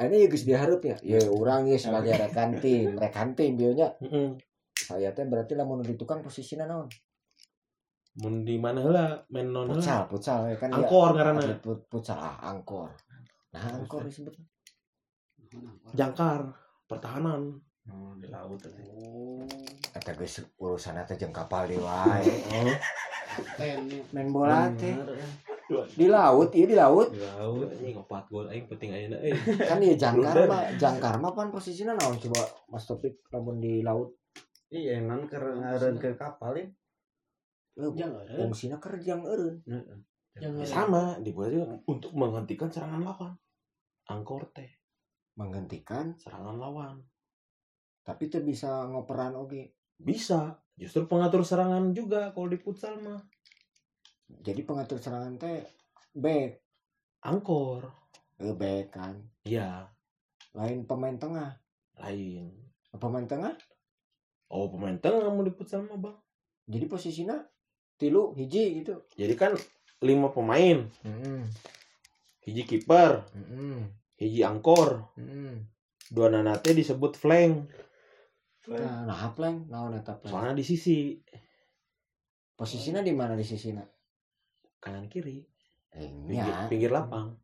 [0.00, 0.96] Ini ya geus dihareup ya.
[1.04, 3.92] Ya urang ya sebagai rekan tim, rekan tim bieu nya.
[4.00, 4.40] Heeh.
[4.72, 6.88] Saya teh berarti lamun di tukang posisinya naon?
[8.20, 12.92] mun di mana heula main non Pucal, pucal ya kan angkor karena pucal angkor.
[13.56, 14.36] Nah, angkor disebut.
[15.92, 16.48] jangkar
[16.88, 18.78] pertahanan Oh, di laut tadi.
[18.86, 19.42] Oh,
[19.92, 22.22] Eta geus urusan eta jeung kapal di wae.
[23.58, 23.80] ten.
[24.12, 24.92] Main bola teh
[25.96, 27.08] di laut, iya di laut.
[27.08, 29.32] di laut anjing opat gol aing penting ayeuna euy
[29.72, 34.12] kan ya jangkar mah jangkar mah pan posisinya naon coba Mas Topik lamun di laut
[34.68, 36.64] Iya, emang ke ngareun ke kapal ya.
[37.76, 38.36] eh, Jangan, eh.
[38.36, 39.98] fungsinya kerjang eureun Jangan.
[40.36, 41.56] Ya sama dibuat
[41.88, 43.32] untuk menghentikan serangan lawan
[44.08, 44.68] angkor teh
[45.36, 47.00] menghentikan serangan lawan
[48.02, 50.58] tapi itu bisa ngoperan oge bisa.
[50.74, 53.22] Justru pengatur serangan juga kalau di futsal mah.
[54.26, 55.62] Jadi pengatur serangan teh
[56.16, 56.58] back.
[57.22, 57.86] Angkor.
[58.42, 59.14] Eh back kan.
[59.46, 59.86] Iya.
[60.58, 61.54] Lain pemain tengah.
[62.02, 62.50] Lain.
[62.90, 63.54] Pemain tengah?
[64.52, 66.16] Oh pemain tengah mau di futsal mah bang.
[66.66, 67.38] Jadi posisinya
[67.94, 69.06] tilu hiji gitu.
[69.14, 69.54] Jadi kan
[70.02, 70.82] lima pemain.
[71.06, 71.46] Mm
[72.42, 73.22] hiji kiper.
[73.38, 73.86] -mm.
[74.18, 75.06] hiji angkor.
[75.14, 75.70] Mm
[76.12, 77.72] dua nanate disebut flank
[78.70, 81.18] nah plank naon eta plank soalnya di sisi.
[82.52, 83.82] Posisinya di mana di sisina
[84.78, 85.42] kanan kiri.
[85.92, 87.34] Eh pinggir, pinggir lapang.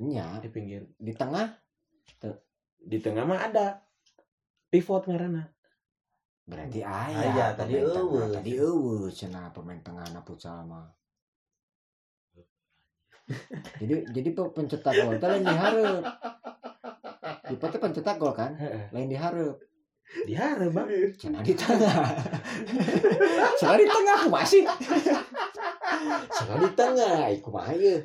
[0.00, 0.88] Nya di pinggir.
[0.96, 1.52] Di tengah?
[2.80, 3.84] Di tengah mah ada.
[4.72, 5.54] Pivot ngarana
[6.44, 8.20] berarti Aya, aya tadi pemain tengah.
[8.20, 8.34] eueuh.
[8.36, 10.84] tadi eueuh cenah pemain tengah na futsal mah.
[13.80, 16.04] Jadi jadi pe- pencetak gol lain dihareup
[17.48, 18.52] Dipa teh pencetak gol kan?
[18.92, 19.56] Lain dihareup
[20.26, 20.88] dihare bang.
[21.18, 21.94] Cenah di tengah.
[23.58, 24.62] Cenah di tengah masih.
[26.30, 28.02] Cenah di tengah iku mah ieu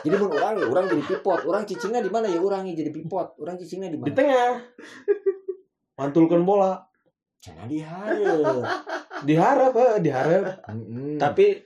[0.00, 2.26] jadi mun urang ya urang jadi pivot urang cicingna di mana?
[2.28, 4.16] Ya urang ya jadi pivot urang cicingna di di mana?
[4.16, 4.50] tengah.
[5.96, 6.80] Mantulkan bola.
[7.40, 8.64] Cenah dihareup
[9.24, 10.60] diharap eh diharap.
[10.68, 11.16] Mm-mm.
[11.16, 11.56] tapi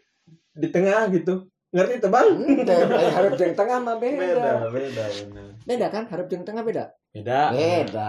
[0.54, 1.50] di tengah gitu.
[1.74, 2.30] Ngerti tuh bang?
[2.62, 5.46] Teh, lain hareup jeung tengah mah Beda, beda beda, bener.
[5.66, 6.06] beda kan?
[6.06, 6.94] Hareup jeung tengah beda?
[7.10, 7.50] Beda.
[7.50, 8.08] Beda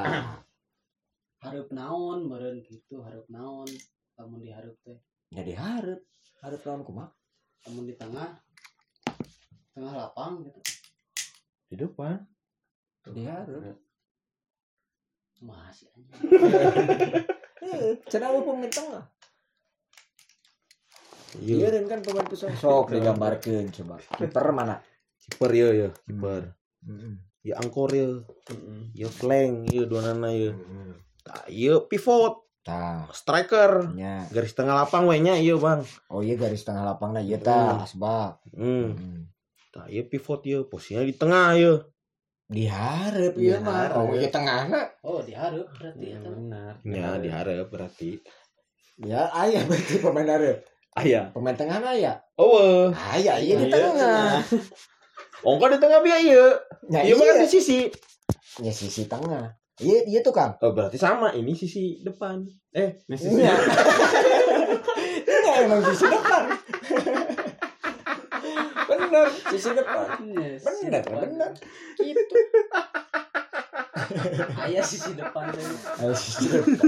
[1.45, 3.69] Hareup naon beureun gitu, hareup naon.
[4.15, 4.95] Lamun dihareup teh.
[5.27, 5.99] jadi hareup
[6.39, 7.09] hareup lawan kumaha
[7.67, 8.31] Lamun di tengah
[9.76, 10.59] tengah lapang gitu.
[11.67, 12.23] di depan
[13.03, 13.76] jadi hareup
[15.43, 16.13] Masih aja.
[18.09, 19.03] Cenah apa pemain tengah?
[21.43, 21.55] Iya.
[21.59, 22.55] Iya dan kan pemain pusat.
[22.55, 23.99] Sok digambarkeun coba.
[24.15, 24.80] Kiper mana?
[25.19, 26.55] Kiper ya ya, kiper.
[26.88, 27.13] Heeh.
[27.43, 28.23] Ya angkor ya.
[28.95, 30.55] Ya flank ya dua nana ya.
[31.26, 33.89] Tah, ya pivot, Tah, striker.
[33.97, 34.30] nya.
[34.30, 35.81] Garis tengah lapang we nya iya, Bang.
[36.14, 38.45] Oh iya garis tengah lapangna ieu tah asbak.
[38.53, 38.93] Hmm.
[38.93, 39.22] Hmm.
[39.73, 41.73] Tah, ya pivot ya, posisinya di tengah ya.
[42.45, 43.89] Diharap ieu mah.
[43.89, 44.06] Dihareup.
[44.06, 44.81] Oh ieu tengahna.
[45.02, 46.18] Oh, diharap berarti ya.
[46.22, 48.22] benar Ya, diharap berarti.
[49.02, 50.61] Ya aya berarti pemain hareup.
[50.95, 51.34] Aya.
[51.34, 52.22] Pemain tengahna aya.
[52.38, 54.45] Oh, Aya ieu di Iya, tengah.
[55.41, 56.45] ongko di tengah biaya iya.
[56.88, 57.41] Ya Iya mah iya.
[57.41, 57.80] di sisi.
[58.61, 59.57] Ya sisi tengah.
[59.76, 60.56] Iya iya tuh Kang.
[60.64, 62.47] Oh, berarti sama, ini sisi depan.
[62.72, 63.53] Eh, Iya.
[65.26, 66.43] Iya emang sisi depan.
[68.85, 70.07] bener sisi depan.
[70.31, 71.27] Yes, Bener depan.
[71.27, 71.52] bener.
[71.95, 72.35] Gitu.
[74.64, 75.52] Ayah sisi depan.
[75.99, 76.88] Ayo sisi depan.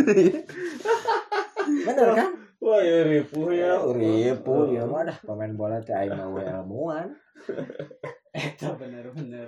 [1.67, 2.29] Bener kan?
[2.57, 7.11] wah ya ripuh Ya, ribu ya mah dah pemain bola teh aing mah ilmuwan.
[8.33, 9.47] Itu bener-bener.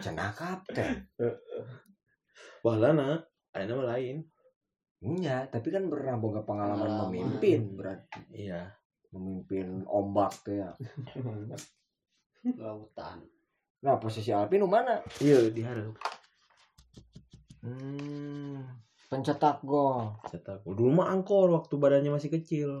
[0.00, 1.06] Cenah kapten.
[1.20, 1.36] Wah,
[2.62, 3.18] lana,
[3.50, 4.22] ada nama lain.
[5.02, 7.10] Iya, tapi kan pernah boga pengalaman Pengalaman.
[7.10, 8.70] memimpin berarti Iya.
[9.10, 10.70] memimpin ombak ya.
[12.62, 13.18] Lautan.
[13.82, 15.02] Nah, posisi Alvin mana?
[15.18, 15.98] Iya, diharap.
[17.60, 18.62] Hmm,
[19.06, 20.18] pencetak gol.
[20.26, 20.62] Cetak.
[20.62, 22.78] Dulu mah angkor waktu badannya masih kecil.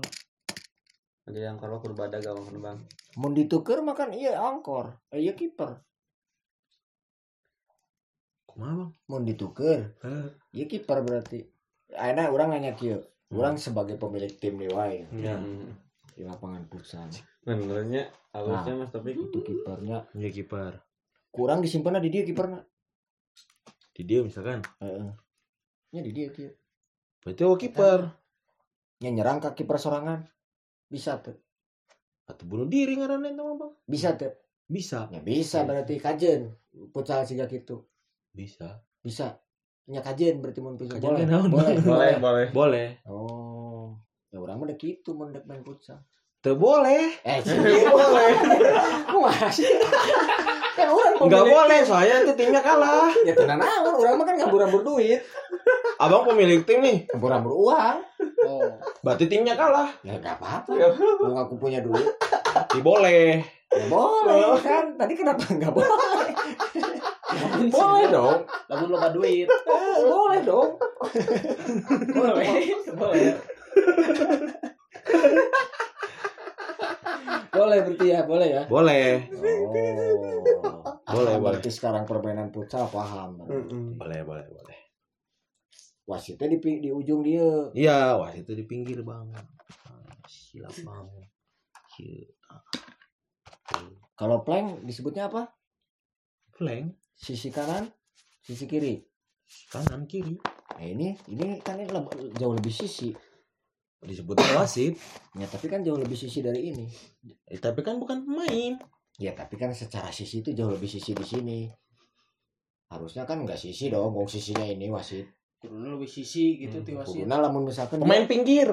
[1.22, 2.78] jadi yang kalau kurbada gawang bang
[3.14, 4.98] Mun dituker makan iya angkor.
[5.08, 5.78] Eh, iya kiper.
[8.52, 9.22] Kumaha, Bang?
[9.24, 10.28] Dituker, Heh.
[10.52, 11.40] iya kiper berarti.
[11.96, 13.00] Ayeuna urang nanya kieu.
[13.32, 15.40] Urang sebagai pemilik tim di wae Iya.
[16.12, 17.08] di lapangan futsal.
[17.42, 20.78] menurutnya halusnya mas tapi Itu kipernya Iya kiper.
[21.32, 22.60] kurang disimpan di dia kipernya.
[23.96, 24.60] Di dia misalkan.
[24.84, 25.10] Heeh.
[25.96, 26.52] Nya di dia kieu.
[27.24, 28.00] Berarti oh kiper.
[29.00, 30.28] Nya nyerang ke kiper sorangan.
[30.92, 31.34] Bisa tuh.
[32.28, 33.72] Atau bunuh diri mah, Bang.
[33.88, 34.36] Bisa tuh.
[34.68, 35.08] Bisa.
[35.08, 36.52] Ya bisa berarti kajen.
[36.92, 37.84] Futsal siga gitu.
[38.32, 38.80] Bisa.
[39.00, 39.36] Bisa.
[39.84, 40.98] Nya kajen berarti mun futsal.
[40.98, 41.24] Boleh.
[41.24, 41.48] naon?
[41.54, 41.76] Boleh.
[41.78, 42.86] boleh boleh Boleh.
[43.04, 43.92] Oh.
[44.32, 46.00] Ya orang mah udah gitu mun dek main futsal.
[46.42, 47.12] Teu boleh.
[47.22, 47.54] Eh, sih
[47.86, 48.30] boleh.
[49.06, 49.68] Kumaha sih?
[50.72, 53.12] kan orang Enggak pemilik- boleh, soalnya itu timnya kalah.
[53.22, 55.20] Ya tenan naon, orang mah kan ngambur-ngambur duit.
[56.00, 57.06] Abang pemilik tim nih.
[57.12, 57.96] Ngambur-ngambur uang.
[58.42, 58.66] Oh,
[59.04, 59.86] Berarti timnya kalah.
[60.02, 60.72] Ya enggak apa-apa.
[61.20, 62.08] Lu aku punya duit.
[62.72, 63.38] Ya boleh.
[63.70, 64.96] Ya boleh kan.
[64.96, 65.92] Tadi kenapa enggak boleh?
[67.74, 68.40] boleh dong.
[68.68, 69.48] namun loba duit.
[69.48, 70.70] Eh, boleh dong.
[72.12, 72.48] Boleh.
[72.92, 73.30] Boleh.
[77.52, 78.62] Boleh berarti ya, boleh ya.
[78.64, 79.28] Boleh.
[80.64, 80.80] Oh.
[81.12, 81.60] Boleh, Paham boleh.
[81.60, 83.36] Berarti sekarang permainan futsal paham.
[84.00, 84.78] Boleh, boleh, boleh.
[86.08, 87.70] Wasitnya di di ujung dia.
[87.76, 89.30] Iya, wah itu di pinggir, Bang.
[89.36, 91.06] Ah, Silap, Bang.
[92.00, 92.32] Iya.
[94.16, 95.52] Kalau plank disebutnya apa?
[96.56, 97.86] Flank Sisi kanan,
[98.42, 98.98] sisi kiri.
[99.68, 100.34] kanan kiri
[100.72, 103.12] Nah ini ini kan ini leb- jauh lebih sisi.
[104.02, 104.98] disebut wasit.
[105.32, 106.90] Ya tapi kan jauh lebih sisi dari ini.
[107.46, 108.74] Eh, tapi kan bukan pemain.
[109.14, 111.60] Ya tapi kan secara sisi itu jauh lebih sisi di sini.
[112.88, 115.28] Harusnya kan enggak sisi dong, gong sisinya ini wasit.
[115.56, 117.22] Kuruna lebih sisi gitu Hmm, ti wasit.
[117.22, 118.68] Kuduna lamun misalkan Pemain dia- pinggir.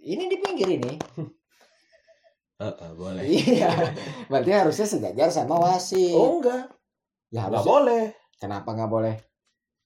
[0.00, 0.92] ini di pinggir ini.
[2.62, 3.20] Heeh, boleh.
[3.20, 3.70] Iya.
[4.26, 6.14] Berarti harusnya sejajar sama wasit.
[6.14, 6.70] Oh, enggak.
[7.34, 7.66] Ya harusnya.
[7.66, 8.04] boleh.
[8.38, 9.14] Kenapa nggak boleh?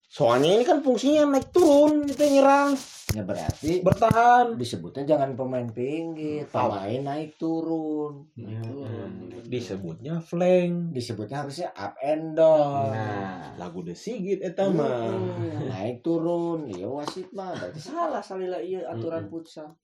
[0.09, 2.73] Soalnya ini kan fungsinya naik turun, itu nyerang,
[3.13, 4.57] Ya berarti bertahan.
[4.57, 8.25] disebutnya jangan pemain pinggir, pemain naik turun.
[8.33, 9.13] Turun.
[9.45, 10.97] Disebutnya flank.
[10.97, 12.89] Disebutnya harusnya up and down.
[12.89, 15.13] Nah, lagu The Sigit eta mah.
[15.13, 19.33] Hmm, naik turun iya wasit mah berarti salah salila iya aturan Mm-mm.
[19.33, 19.77] futsal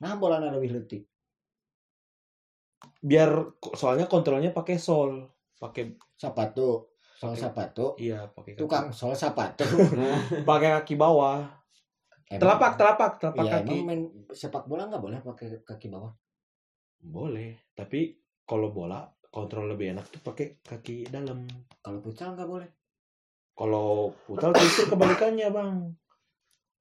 [0.00, 1.04] nah bola lebih letik
[3.00, 3.30] Biar
[3.76, 5.24] soalnya kontrolnya pakai sol,
[5.60, 6.88] pakai sepatu
[7.20, 9.68] sol sepatu iya, pakai tukang sol sepatu
[10.48, 11.44] pakai kaki bawah.
[12.30, 13.74] Telapak, telapak, telapak Iya, kaki.
[13.74, 16.14] emang main sepak bola nggak boleh pakai kaki bawah
[17.02, 18.14] Boleh, tapi
[18.46, 19.02] kalau bola
[19.34, 21.44] kontrol lebih enak tuh pakai kaki dalam.
[21.82, 22.70] kalau futsal nggak boleh
[23.52, 25.92] Kalau futsal justru kebalikannya, Bang.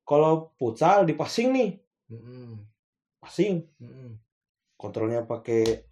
[0.08, 1.70] Kalau futsal di passing nih,
[2.08, 2.56] Mm-mm.
[3.20, 4.16] passing, Mm-mm.
[4.80, 5.89] kontrolnya pakai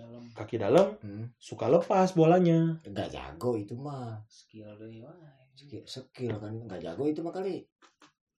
[0.00, 1.28] Dalam kaki dalam, Mm.
[1.36, 2.80] suka lepas bolanya.
[2.82, 4.72] nggak jago itu mah skill
[5.52, 7.68] skill, skill kan nggak jago itu mah kali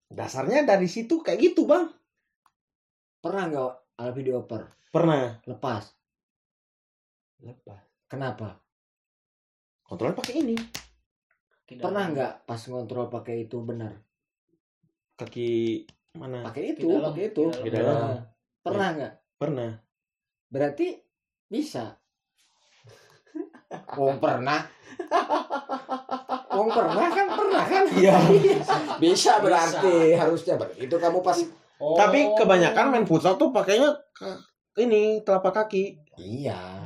[0.09, 1.93] Dasarnya dari situ kayak gitu, Bang.
[3.21, 5.93] pernah nggak Alvi dioper Pernah lepas
[7.39, 7.79] lepas.
[8.09, 8.57] kenapa
[9.85, 10.55] Kontrolnya pakai ini.
[11.67, 13.91] Kaki Pernah nggak pas ngontrol pakai itu benar?
[15.15, 15.83] Kaki
[16.15, 16.47] mana?
[16.47, 17.43] Pakai itu, pakai itu.
[17.51, 17.95] kaki dalam.
[17.99, 18.23] Nah,
[18.63, 19.13] Pernah nggak?
[19.35, 19.71] Pernah.
[20.47, 20.87] Berarti
[21.51, 21.99] bisa.
[23.99, 24.63] Wong pernah.
[26.49, 27.83] Wong pernah kan pernah kan?
[27.91, 28.15] Iya.
[28.97, 31.37] bisa berarti harusnya Ber- itu kamu pas
[31.81, 31.97] Oh.
[31.97, 33.89] Tapi kebanyakan main futsal tuh pakainya
[34.77, 35.97] ini telapak kaki.
[36.15, 36.85] iya.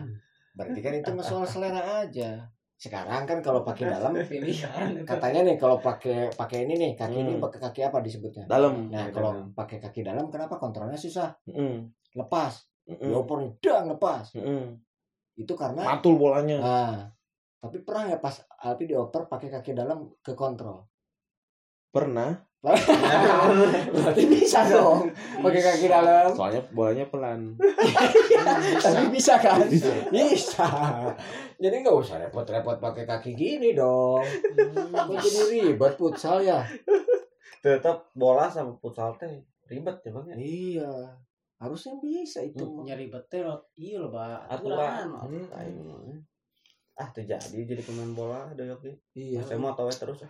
[0.55, 2.47] Berarti kan itu soal selera aja.
[2.79, 4.15] Sekarang kan kalau pakai dalam
[5.11, 7.43] katanya nih kalau pakai pakai ini nih kaki ini Hmm.
[7.43, 8.47] pakai kaki apa disebutnya?
[8.47, 8.87] Dalam.
[8.87, 11.35] Nah, kalau pakai kaki dalam kenapa kontrolnya susah?
[11.43, 12.63] Mm, Lepas.
[12.87, 14.25] Mm, Dioper nih, dang lepas.
[14.37, 14.67] mm.
[15.35, 16.57] Itu karena Matul bolanya.
[16.61, 16.95] Nah,
[17.59, 20.85] tapi pernah nggak pas Alpi dioper pakai kaki dalam ke kontrol?
[21.91, 22.33] Pernah.
[23.93, 26.33] Berarti bisa dong pakai kaki dalam.
[26.33, 27.53] Soalnya bolanya pelan.
[28.81, 29.69] Tapi bisa kan?
[29.69, 29.93] Bisa.
[30.09, 30.65] Bisa.
[31.61, 34.25] Jadi nggak usah repot-repot pakai kaki gini dong.
[34.97, 36.65] Kok jadi ribet futsal ya?
[37.65, 40.91] tetap bola sama futsal teh ribet ya bang ya Iya.
[41.55, 42.59] Harusnya bisa itu.
[42.61, 42.83] mah.
[42.83, 45.07] nyari betul iya loh pak aturan
[45.51, 46.19] Aing.
[46.93, 49.39] ah tuh jadi jadi pemain bola ada oke Iya.
[49.39, 50.29] saya mau tahu terus ya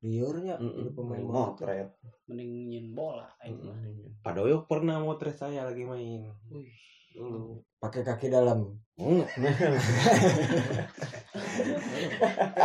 [0.00, 0.76] Liurnya Mm-mm.
[0.78, 1.88] jadi pemain motret
[2.26, 3.72] mending nyin bola aing mah.
[4.20, 6.28] Pak Doyok pernah motret saya lagi main.
[6.46, 6.68] Wih.
[7.10, 7.56] Dulu.
[7.78, 8.68] Pakai kaki dalam.
[8.94, 9.22] Hmm.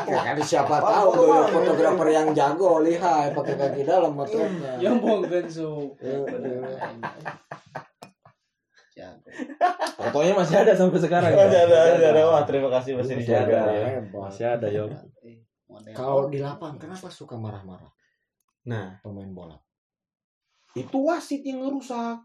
[0.06, 4.76] Ya kan siapa tahu tuh fotografer yang jago lihai pakai kaki dalam motretnya.
[4.77, 7.48] yang bongkan su Eh, jago
[9.99, 11.27] Fotonya masih ada sampai sekarang.
[11.30, 11.67] ada ya?
[11.67, 13.71] ada ada ada wah terima kasih masih Masih dijaga ada.
[13.73, 14.19] ya Hebat.
[14.23, 14.88] Masih ada Yok.
[15.21, 17.91] Eh, model Kalau di lapang kenapa suka marah-marah
[18.63, 19.57] nah pemain bola?
[20.71, 22.15] Itu wasit yang ngerusak.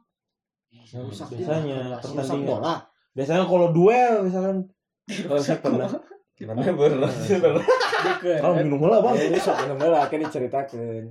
[0.71, 2.47] Yang rusak Biasanya, pertandingan.
[2.47, 2.75] bola.
[3.11, 4.59] Biasanya kalau duel misalkan
[5.05, 5.89] kalau saya pernah
[6.35, 7.63] gimana berat Dikeureup.
[8.39, 11.03] kalau minum bola bang Ya, rusak minum bola kan diceritakan.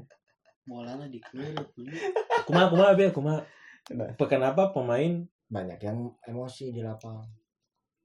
[0.64, 1.94] bolanya dikeureup bener.
[2.44, 3.40] kumaha kumaha be kumaha
[4.22, 5.24] kenapa pemain
[5.56, 5.98] Banyak yang
[6.32, 7.22] emosi di lapang.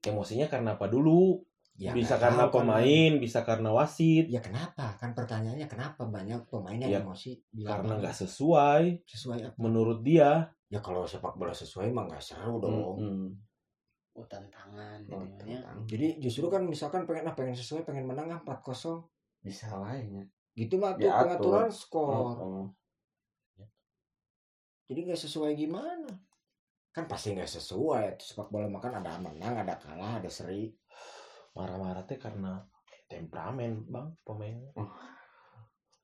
[0.05, 1.43] emosinya karena apa dulu
[1.79, 2.55] Ya, bisa karena tahu kan.
[2.67, 4.99] pemain bisa karena wasit Ya kenapa?
[4.99, 9.57] Kan pertanyaannya kenapa banyak pemain yang Ya, emosi di karena nggak sesuai sesuai apa?
[9.63, 12.99] menurut dia Ya kalau sepak bola sesuai mah nggak seru dong.
[12.99, 13.27] Hmm.
[14.19, 15.77] oh tantangan Oh, tentang.
[15.87, 19.07] Jadi justru kan misalkan pengen ah pengen sesuai pengen menang ah 4-0
[19.39, 20.27] bisa lainnya
[20.59, 22.11] gitu mah tuh pengaturan skor.
[22.43, 22.67] oh.
[24.91, 26.09] Jadi nggak sesuai gimana?
[26.89, 28.17] Kan pasti nggak sesuai.
[28.17, 30.69] Sepak bola makan ada menang, ada kalah, ada seri.
[31.49, 32.61] marah-marah teh karena
[33.09, 34.69] temperamen bang pemainnya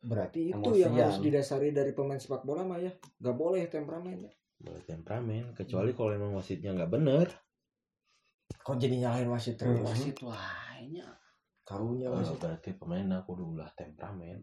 [0.01, 0.89] Berarti itu Emosian.
[0.89, 2.91] yang harus didasari dari pemain sepak bola mah ya.
[3.21, 4.25] Nggak boleh temperamen.
[4.55, 7.27] boleh temperamen kecuali kalau emang wasitnya nggak bener
[8.57, 9.83] Kok jadi nyalahin wasit terus?
[9.83, 11.05] wasit lainnya
[11.61, 12.39] Karunya Oh, wasit.
[12.39, 14.39] berarti pemain aku dulu lah temperamen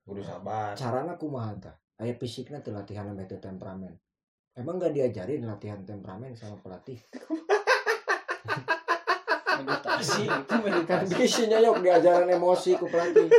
[0.00, 1.76] kudu sabar Carana kumaha tah?
[1.98, 3.92] Aya fisiknya tuh latihan itu temperamen.
[4.58, 6.98] Emang nggak diajarin latihan temperamen sama pelatih?
[9.58, 13.30] meditasi itu Kan meditasi isinya yuk diajaran emosi ku pelatih.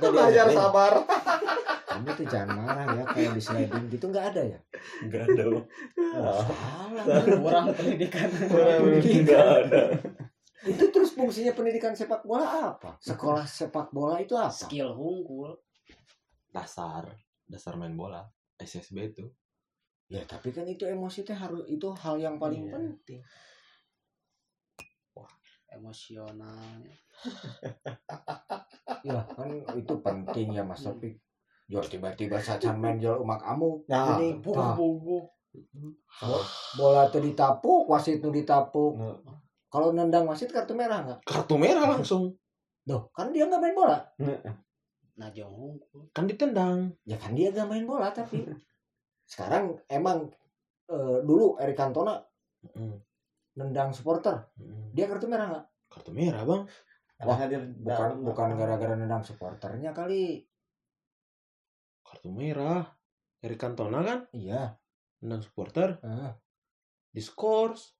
[0.00, 0.56] Nggak belajar diajarin.
[0.56, 0.94] sabar
[1.88, 4.58] Kamu tuh jangan marah ya kayak di sliding gitu nggak ada ya?
[5.04, 5.44] nggak ada.
[5.50, 5.64] Oh,
[7.04, 7.22] salah.
[7.26, 9.82] kurang pendidikan nggak ada
[10.66, 12.98] itu terus fungsinya pendidikan sepak bola apa?
[12.98, 14.50] Sekolah sepak bola itu apa?
[14.50, 15.54] skill hungkul
[16.50, 17.14] dasar
[17.46, 18.26] dasar main bola
[18.58, 19.24] SSB itu
[20.08, 22.72] Ya tapi kan itu emosi teh harus itu hal yang paling Iya.
[22.74, 23.20] penting.
[25.68, 26.96] emosionalnya
[29.04, 31.12] Ya kan itu penting ya Mas Tapi
[31.68, 33.84] Jor tiba-tiba saja main jol umak amu.
[33.84, 35.24] Nah, Ini buh buh
[36.80, 38.96] bola tuh ditapuk, wasit tuh ditapuk.
[38.96, 39.20] Nah.
[39.68, 41.20] Kalau nendang wasit kartu merah nggak?
[41.28, 42.32] kartu merah langsung
[42.88, 44.00] Loh, kan dia nggak main bola.
[45.18, 48.38] najong hungkul kan ditendang Ya kan dia nggak main bola tapi
[49.28, 50.32] sekarang emang
[50.88, 52.16] eh, dulu Erik Cantona
[52.58, 52.98] Mm,
[53.54, 54.90] nendang supporter, mm.
[54.90, 55.66] dia kartu merah nggak?
[55.88, 56.62] kartu merah bang
[57.18, 60.42] Wah, hadir Bukan bukan gara-gara nendang supporternya kali.
[62.00, 62.82] kartu merah
[63.38, 64.74] Eric Cantona kan Iya.
[65.16, 66.34] tendang supporter Ah.
[67.10, 67.94] diskors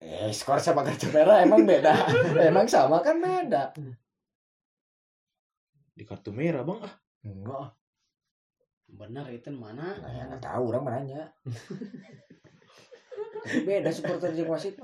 [0.00, 1.92] Eh, skor sama kartu merah emang beda.
[2.48, 3.76] emang sama kan beda.
[5.92, 7.68] di kartu merah bang ah Enggak,
[8.90, 11.22] bener itu mana nah, ya, nggak tahu orang menanya.
[13.40, 14.76] Tapi beda supporter jeung wasit.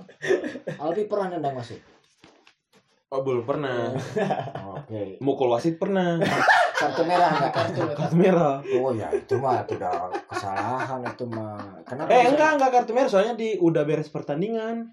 [0.77, 1.81] Albi pernah nendang wasit.
[3.07, 3.95] oh belum pernah
[4.75, 5.15] Oke.
[5.23, 6.19] mukul wasit pernah
[6.83, 7.53] Kartu merah enggak?
[7.55, 9.95] kartu kartu merah Oh ya itu mah tidak
[10.27, 11.55] kesalahan itu mah.
[11.87, 12.11] Kenapa?
[12.11, 14.91] eh bisa- enggak enggak kartu merah soalnya di udah beres pertandingan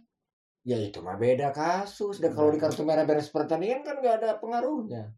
[0.62, 2.22] Ya itu mah beda kasus.
[2.22, 5.10] Dan kalau di kartu merah beres pertandingan kan nggak ada pengaruhnya.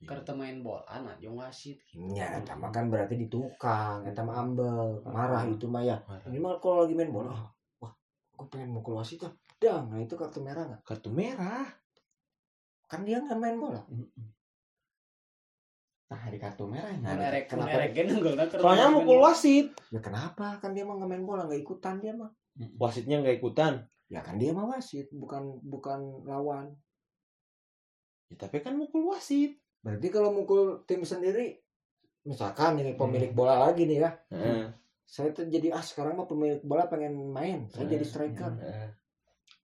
[0.00, 1.76] Kartu main bola anak jeung wasit.
[1.92, 6.00] Ya, eta mah kan berarti ditukang, eta mah ambel, marah itu mah ya.
[6.08, 6.24] Marah.
[6.24, 7.36] Ini mah kalau lagi main bola,
[7.84, 7.92] wah,
[8.32, 9.32] aku pengen mukul wasit ah.
[9.60, 10.80] Dang, nah itu kartu merah nggak?
[10.88, 11.68] kartu merah
[12.88, 13.84] Kan dia nggak main bola.
[16.10, 16.90] Nah, di kartu merah.
[16.96, 17.70] Nah, Mun erek mun kenapa?
[17.76, 20.56] erek ge nunggalna kartu soalnya mukul wasit Ya kenapa?
[20.58, 22.32] Kan dia mah nggak main bola, nggak ikutan dia mah.
[22.80, 26.72] wasitnya nggak ikutan Ya kan dia mah wasit, bukan bukan lawan.
[28.26, 31.56] ya, tapi kan mukul wasit Berarti kalau mukul tim sendiri,
[32.28, 34.68] misalkan ini pemilik bola lagi nih ya, Heeh.
[35.08, 38.12] saya tuh jadi ah sekarang mah pemilik bola pengen main, saya jadi Hmm.
[38.12, 38.52] striker.
[38.60, 38.88] Heeh.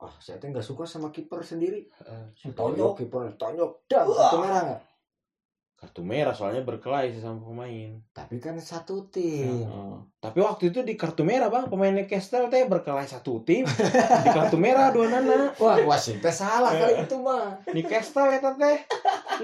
[0.01, 1.84] Ah saya tuh nggak suka sama kiper sendiri.
[2.01, 2.52] Heeh.
[2.56, 4.80] Tonjok kiper, tonjok, dah kartu merah nggak?
[5.77, 9.61] Kartu merah soalnya berkelahi sama pemain Tapi kan satu tim.
[9.69, 9.94] Heeh.
[10.16, 13.69] tapi waktu itu di kartu merah bang pemainnya Kestel teh berkelahi satu tim
[14.24, 17.61] di kartu merah dua nana Wah wasit teh salah kali itu mah.
[17.69, 18.89] di Kestel eta teh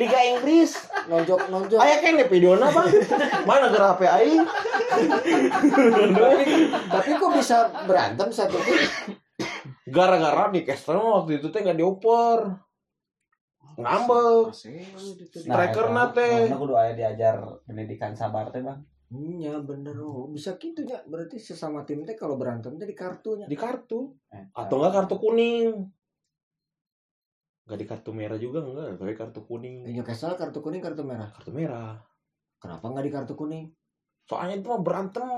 [0.00, 0.72] Liga Inggris
[1.04, 1.78] Nonjok nonjok.
[1.78, 2.88] aya kan di videona bang
[3.44, 4.42] mana gerak HP aing
[6.16, 6.44] tapi,
[6.88, 8.80] tapi kok bisa berantem satu tim?
[9.84, 12.38] gara-gara di Kestel waktu itu teh nggak dioper
[13.78, 14.52] ngambek.
[15.32, 16.28] Striker eta, nate.
[16.48, 18.80] makna kudu aya diajar pendidikan sabar teh bang.
[19.12, 20.28] Iya bener oh.
[20.32, 23.46] Bisa gitu ya berarti sesama tim teh kalau berantem teh di kartunya.
[23.48, 24.12] di kartu.
[24.28, 24.68] Eta.
[24.68, 25.70] atau enggak kartu kuning.
[27.68, 29.88] Enggak di kartu merah juga enggak tapi kartu kuning.
[29.88, 31.28] Ini kesal kartu kuning kartu merah.
[31.32, 32.00] kartu merah.
[32.58, 33.66] Kenapa nggak di kartu kuning?
[34.26, 35.28] soalnya itu mah berantem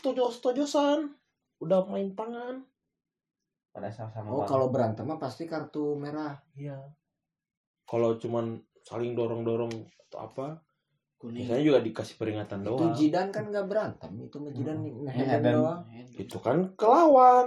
[0.00, 1.12] tojos tojosan
[1.62, 2.64] udah main tangan.
[3.74, 6.38] Pada sama-sama Oh kalau berantem mah pasti kartu merah.
[6.56, 6.78] iya
[7.88, 9.72] kalau cuman saling dorong dorong
[10.06, 10.46] atau apa
[11.16, 11.42] kuning.
[11.42, 15.08] biasanya juga dikasih peringatan Itu doang Jidan kan nggak berantem, itu Jidan Hmm.
[15.08, 15.54] Ngehedon.
[15.56, 15.80] doang.
[16.14, 17.46] itu kan kelawan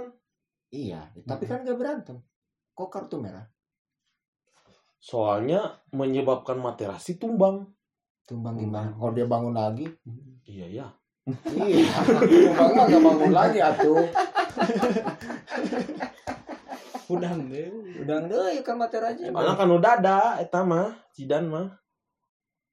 [0.72, 2.16] Iya, tapi kan nggak berantem.
[2.72, 3.46] Kok kartu merah?
[5.02, 7.66] soalnya menyebabkan Materazzi tumbang
[8.22, 8.94] Tumbang gimana?
[8.94, 9.86] Kalau dia bangun lagi?
[10.46, 10.86] iya ya
[11.50, 11.86] Iya,
[12.58, 14.02] tumbang nggak bangun lagi atuh.
[17.12, 17.68] Udah deh.
[18.02, 19.28] Udah deh kan Materazzi.
[19.28, 21.68] karena kan udah ada eta mah Zidane mah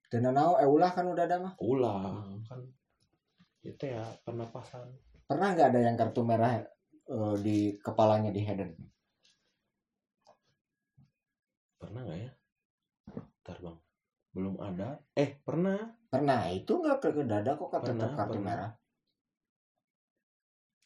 [0.10, 1.53] Dan nau eulah kan udah ada mah.
[1.60, 2.60] ulah kan
[3.61, 4.88] itu ya pernapasan
[5.28, 6.57] Pernah nggak ada yang kartu merah
[7.06, 8.72] eh, di kepalanya di Hayden?
[11.76, 12.32] pernah nggak ya
[13.40, 13.78] Ntar bang
[14.30, 15.80] belum ada eh pernah
[16.10, 18.45] Pernah, itu nggak ke dada kok tetap Pernah, kartu pernah.
[18.49, 18.72] merah.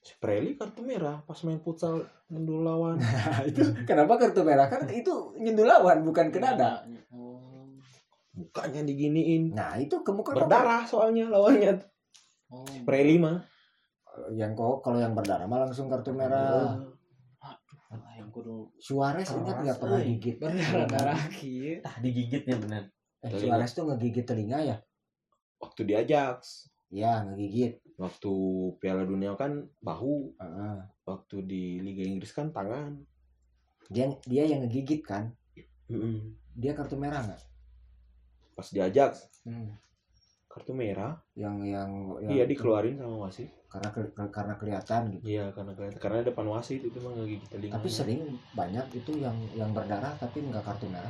[0.03, 2.99] Si Preli kartu merah pas main futsal mundur lawan
[3.49, 6.83] itu kenapa kartu merah kan itu nyundul lawan bukan ke dada.
[7.15, 7.71] Oh.
[8.35, 11.79] mukanya diginiin Nah itu ke muka kok berdarah soalnya lawannya
[12.53, 12.61] Oh.
[12.85, 13.41] Preli mah
[14.37, 16.77] yang kok kalau yang berdarah mah langsung kartu merah.
[16.77, 16.93] Aduh,
[18.13, 21.81] yang kudu Suarez ingat nggak pernah gigit berdarah-darah kieu.
[21.81, 22.83] Tah digigitnya bener
[23.23, 23.39] Eh.
[23.39, 24.77] Suarez tuh ngegigit telinga ya?
[25.63, 27.81] waktu di Ajax Ya ngegigit.
[28.03, 28.33] Waktu
[28.77, 30.75] Piala Dunia kan bahu Heeh.
[31.03, 32.99] waktu di Liga Inggris kan tangan
[33.85, 35.31] Dia dia yang ngegigit kan?
[35.85, 36.35] Mm-mm.
[36.53, 37.41] Dia kartu merah nggak?
[38.53, 39.73] pas di Ajax Hmm.
[40.45, 45.25] kartu merah Yang yang, yang iya dikeluarin sama wasit karena ke- karena kelihatan gitu.
[45.27, 48.21] iya karena karena depan wasit itu mah ngegigit telinga Tapi sering
[48.53, 51.09] banyak itu yang yang berdarah tapi nggak kartu merah.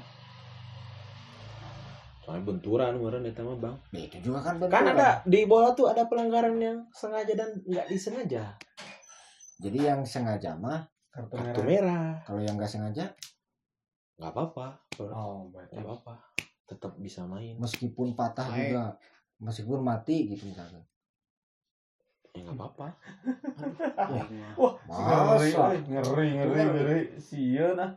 [2.23, 3.75] Soalnya benturan kemarin eta mah bang.
[3.91, 4.95] Ya, itu juga kan kan benturan.
[4.95, 8.55] ada di bola tuh ada pelanggaran yang sengaja dan nggak disengaja.
[9.59, 11.67] Jadi yang sengaja mah kartu kartu merah.
[11.67, 12.07] merah.
[12.23, 13.11] Kalau yang nggak sengaja?
[14.15, 14.67] Nggak apa-apa.
[15.11, 15.75] Oh nggak berarti.
[15.83, 16.15] apa-apa.
[16.63, 17.59] Tetap bisa main.
[17.59, 18.71] Meskipun patah Baik.
[18.71, 18.85] juga.
[19.43, 20.79] Meskipun mati gitu misalkan.
[22.33, 22.87] ya nggak apa-apa.
[24.89, 25.75] Masa?
[25.75, 27.01] ngeri ngeri ngeri.
[27.19, 27.93] Sieun ah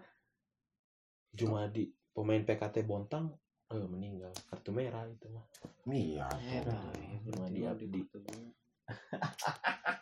[1.33, 3.33] Jumadi pemain PKT Bontang
[3.67, 5.43] eh meninggal kartu merah itu mah
[5.87, 6.27] Iya.
[6.51, 6.75] Eta.
[7.23, 8.03] Jumadi Abdi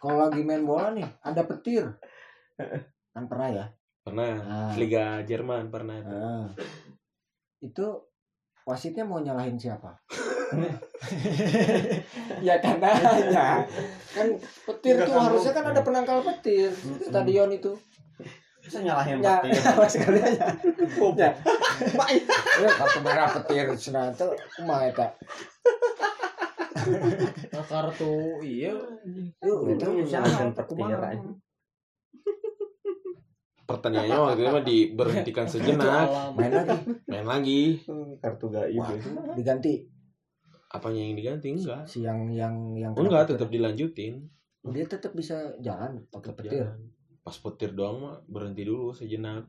[0.00, 1.84] Kalau lagi main bola nih, ada petir.
[3.14, 3.66] Kan pernah ya?
[4.04, 4.72] pernah Ah.
[4.76, 6.12] Liga Jerman pernah itu.
[6.12, 6.46] Ah.
[7.64, 7.86] itu
[8.68, 9.96] wasitnya mau nyalahin siapa?
[12.44, 13.64] ya kan nanya.
[14.12, 14.36] Kan
[14.68, 16.68] petir tuh harusnya kan ada penangkal petir
[17.00, 17.72] stadion itu.
[18.64, 20.48] Bisa nyalahin Ya, petir sama sekali aja.
[21.14, 21.30] Ya.
[22.56, 25.06] Ya, kartu merah petir cenah teh kumaha eta?
[27.46, 28.72] Nah, kartu iya
[29.40, 31.20] Yuk, itu Nyalahin petir aja.
[33.64, 36.04] pertanyaannya waktu itu mah diberhentikan sejenak.
[36.36, 36.76] Main lagi,
[37.06, 37.60] main lagi
[38.18, 38.92] kartu gaib Wah.
[38.92, 39.74] itu diganti.
[40.68, 44.26] apanya yang diganti enggak Si yang yang yang Oh, enggak tetap dilanjutin
[44.66, 46.60] dia tetap bisa jalan pakai petir.
[46.60, 46.76] jalan.
[47.24, 49.48] Pas petir doang mah berhenti dulu sejenak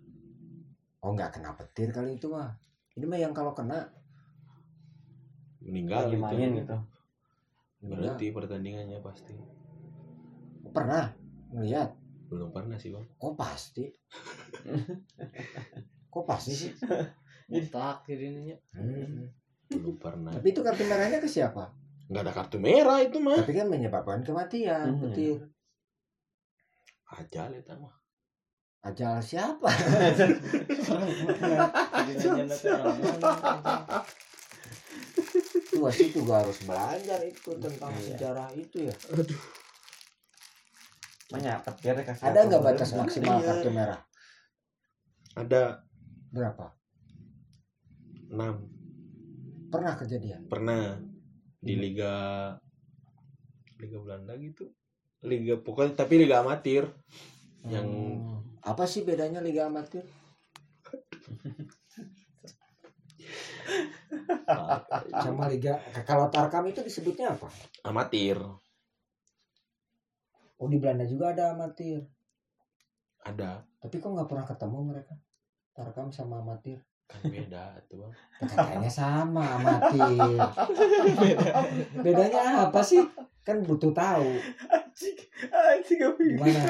[1.00, 2.50] Oh nggak kena petir kali itu mah.
[2.96, 3.86] Ini mah yang kalau kena
[5.60, 6.24] meninggal lagi gitu.
[6.24, 6.78] main gitu
[7.86, 9.36] Berhenti pertandingannya pasti.
[10.68, 11.14] pernah
[11.52, 11.94] melihat
[12.26, 13.06] Belum pernah sih, Bang.
[13.14, 13.86] kok pasti
[16.14, 16.72] kok pasti sih
[17.46, 18.58] Otak jadinya.
[18.74, 19.30] Hmm.
[19.68, 20.34] Belum pernah.
[20.34, 21.70] tapi itu kartu merahnya ke siapa
[22.06, 23.38] Nggak ada kartu merah itu mah.
[23.38, 25.02] tapi kan menyebabkan kematian Hmm.
[25.06, 25.38] petir
[27.16, 27.96] Ajal itu mah.
[28.86, 29.66] ajal siapa?
[35.58, 38.96] Itu wasit juga harus belajar itu tentang sejarah itu ya.
[41.34, 43.48] Banyak petir kasih ada nggak batas maksimal Iya.
[43.50, 44.00] kartu merah?
[45.34, 45.82] Ada.
[46.30, 46.66] Berapa?
[48.30, 50.46] 6 pernah kejadian?
[50.46, 51.02] Pernah.
[51.66, 52.14] Di liga
[53.82, 54.70] liga Belanda gitu.
[55.24, 56.92] Liga pokoknya tapi liga amatir.
[57.66, 58.44] Yang Hmm.
[58.66, 60.04] apa sih bedanya liga amatir?
[65.26, 67.50] Sama liga kalau tarkam itu disebutnya apa?
[67.86, 68.38] Amatir.
[70.56, 72.06] Oh di Belanda juga ada amatir.
[73.26, 73.66] Ada.
[73.82, 75.14] Tapi kok nggak pernah ketemu mereka?
[75.76, 78.14] Tarkam sama amatir kan beda tuh bang.
[78.50, 80.42] Katanya sama amatir
[82.02, 83.02] bedanya apa sih?
[83.46, 84.26] Kan butuh tahu.
[84.74, 85.18] Anjing.
[86.02, 86.34] Gak bisa.
[86.34, 86.62] gimana?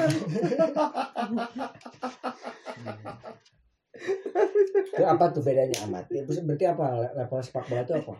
[4.76, 7.16] Itu apa tuh bedanya amatir Terus berarti apa?
[7.16, 8.14] Level sepak bola itu apa?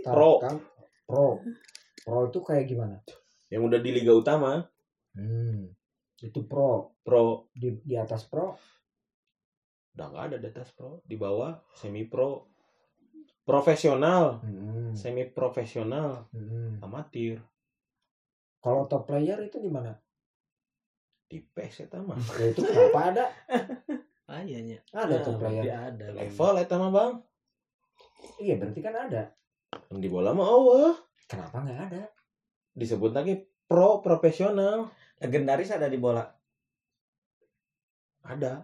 [0.00, 0.32] Pro.
[0.40, 0.56] Tarkam,
[1.04, 1.28] pro.
[2.00, 2.96] Pro itu kayak gimana?
[3.52, 4.64] Yang udah di liga utama.
[5.12, 5.68] Hmm.
[6.20, 6.96] itu pro.
[7.04, 7.52] Pro.
[7.52, 8.56] Di di atas pro
[9.94, 11.02] udah nggak ada di atas pro.
[11.02, 12.46] Di bawah semi pro
[13.44, 14.38] profesional.
[14.44, 14.94] Hmm.
[14.94, 16.82] semi profesional Hmm.
[16.82, 17.38] amatir.
[18.60, 19.96] Kalau top player itu di mana?
[21.30, 22.18] Di PES eta mah.
[22.38, 23.24] Ya itu kenapa ada?
[24.30, 24.78] Ah iya nya.
[24.94, 25.62] ada Nah, top player.
[25.64, 26.06] Dia ada.
[26.14, 27.12] Level eta mah bang.
[28.42, 29.22] Iya berarti kan ada.
[29.90, 30.94] Di bola mah oh
[31.30, 32.02] kenapa nggak ada?
[32.74, 34.90] Disebut lagi pro profesional.
[35.22, 36.24] Legendaris ada di bola.
[38.20, 38.62] ada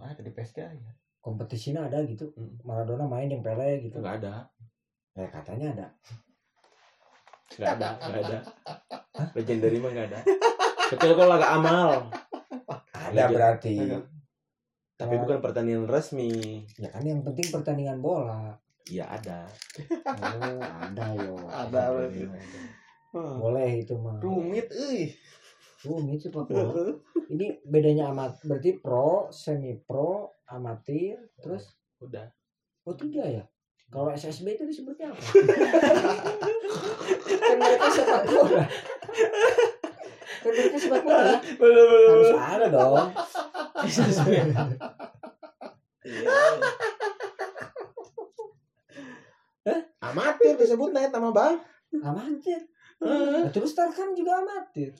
[0.00, 0.92] Ada di PSG ya.
[1.18, 2.30] kompetisinya ada gitu.
[2.32, 2.56] Hmm.
[2.64, 4.00] Maradona main yang Pele gitu.
[4.00, 4.48] Nggak ada.
[5.12, 5.86] Ya katanya ada.
[7.58, 8.38] Nggak ada nggak ada.
[9.36, 10.20] Legendary mah nggak ada.
[10.88, 11.90] Kecuali kalau agak amal.
[12.94, 13.32] Ada Legend.
[13.34, 13.76] berarti.
[14.98, 15.20] Tapi Oh.
[15.22, 16.64] bukan pertandingan resmi.
[16.80, 18.56] Ya kan yang penting pertandingan bola.
[18.88, 19.44] Iya ada.
[20.06, 21.36] Oh ada yo.
[21.44, 22.24] Ada berarti.
[23.12, 24.16] boleh itu mah.
[24.18, 25.12] Rumit euy.
[25.86, 26.50] Rumit sih Pak
[27.30, 31.70] ini bedanya amat berarti pro semi pro amatir terus?
[32.02, 32.26] Udah.
[32.82, 33.44] Oh tiga ya?
[33.88, 35.20] Kalau SSB itu disebutnya apa?
[37.40, 38.64] Kan mereka sepak bola.
[40.44, 41.20] Kan mereka sepak bola.
[41.24, 41.38] Ya?
[41.56, 42.10] Bener bener.
[42.10, 43.08] harus ada dong.
[50.08, 51.60] Amatir disebut naik sama bang.
[52.00, 52.64] Amatir.
[52.98, 54.90] Nah, terus Tarkam juga amatir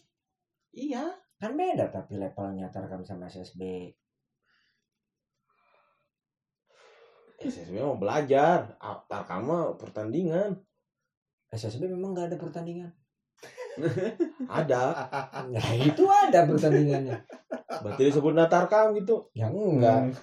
[0.73, 1.05] iya.
[1.39, 3.95] Kan beda tapi levelnya Tarkam sama SSB
[7.39, 8.75] SSB mau belajar
[9.07, 10.59] Tarkam mah pertandingan.
[11.55, 12.91] SSB memang nggak ada pertandingan.
[14.59, 15.07] Ada.
[15.55, 17.15] Nah itu ada pertandingannya.
[17.79, 19.31] Berarti disebut Tarkam gitu.
[19.39, 20.19] Ya enggak.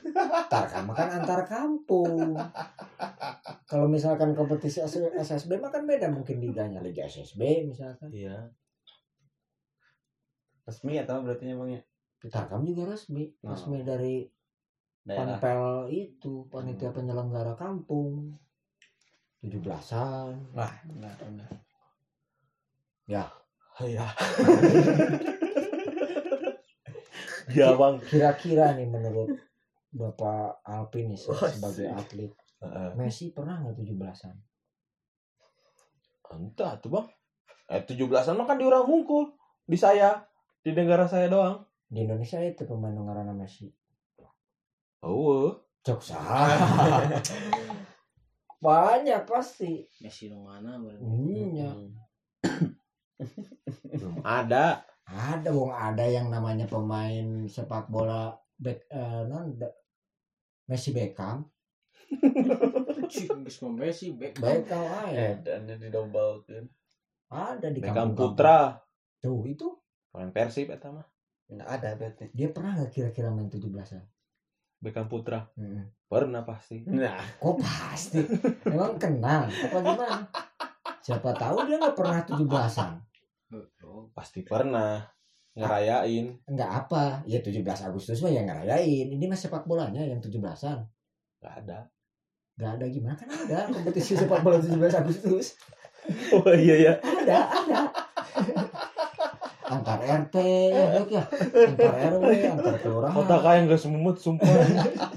[0.51, 2.35] Tarkam kan antar kampung.
[3.63, 4.83] Kalau misalkan kompetisi
[5.15, 6.83] SSB mah kan beda mungkin liganya.
[6.83, 8.11] Liga SSB misalkan.
[8.11, 8.51] Iya
[10.65, 11.81] Resmi atau berarti bang ya?
[12.25, 13.29] Tarkam juga resmi.
[13.39, 14.25] Resmi dari
[15.05, 15.37] Daerah.
[15.37, 18.33] panpel itu panitia penyelenggara kampung.
[19.45, 21.49] 17-an Wah, benar benar.
[23.05, 23.29] ya
[23.85, 24.09] ya.
[27.77, 28.01] Bang.
[28.01, 29.37] Kira-kira nih menurut
[29.93, 32.31] Bapak Alpin nih Oh, sebagai atlet
[32.97, 34.35] Messi pernah nggak 17-an
[36.35, 37.07] entah tuh bang.
[37.69, 39.29] Eh 17an mah kan di orang hungkul
[39.63, 40.25] di saya
[40.65, 43.69] di negara saya doang di Indonesia itu pemain ngarana Messi
[45.05, 47.05] oh Cok salah.
[48.57, 49.85] Banyak pasti.
[50.01, 50.81] Messi nu mana.
[50.81, 51.69] Iya.
[53.95, 59.53] belum ada Ada wong ada yang namanya pemain sepak bola back eh, non
[60.65, 61.45] Messi Beckham.
[63.13, 64.41] Geus Messi back.
[64.41, 66.65] Beckham Eh, dan didobelkeun.
[67.29, 68.17] Ada di Beckham.
[68.17, 68.73] Putra
[69.21, 69.69] Tuh itu
[70.15, 71.03] pemain Persib eta mah
[71.45, 72.25] Nggak ada berarti.
[72.31, 74.01] dia pernah nggak kira-kira main 17-an?
[74.79, 75.91] Beckham Putra Mm-mm.
[76.05, 78.23] pernah pasti Nah, Kok pasti?
[78.65, 80.23] Emang kenal apa gimana?
[80.99, 82.91] Siapa tahu dia nggak pernah 17-an.
[83.83, 85.05] Oh, pasti pernah
[85.53, 87.21] ngerayain Enggak apa?
[87.23, 89.07] Ya 17 Agustus mah yang ngerayain.
[89.07, 90.79] Ini mah sepak bolanya yang 17-an.
[91.37, 91.85] nggak ada
[92.55, 95.59] nggak ada gimana kan ada kompetisi sepak bola 17 Agustus
[96.31, 96.93] Oh iya ya.
[97.03, 97.79] ada ada
[99.65, 100.35] antar RT
[100.69, 101.23] ya Dok, ya
[101.73, 103.13] antar RW antar kelurahan.
[103.17, 104.47] Kota kaya nggak semut sumpah.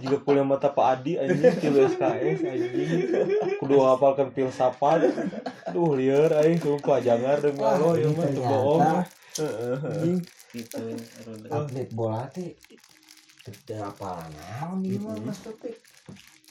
[0.00, 2.88] Juga kuliah mata Pak Adi anjing kilo SKS anjing.
[3.60, 5.04] Kudu hafalkan filsafat.
[5.70, 6.98] Duh liar aing sumpah.
[7.04, 8.82] Jangan demi Wah, Allah ya ini mah ternyata bohong.
[10.48, 10.80] Gitu
[11.52, 12.56] atlet bola teh
[13.44, 15.44] tidak apa naon ieu mah Mas.
[15.44, 15.76] Topik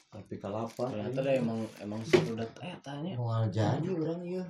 [0.07, 0.89] Tapi kalapa.
[0.89, 4.45] ternyata emang emang sudah eh tanya moal jadi orang ieu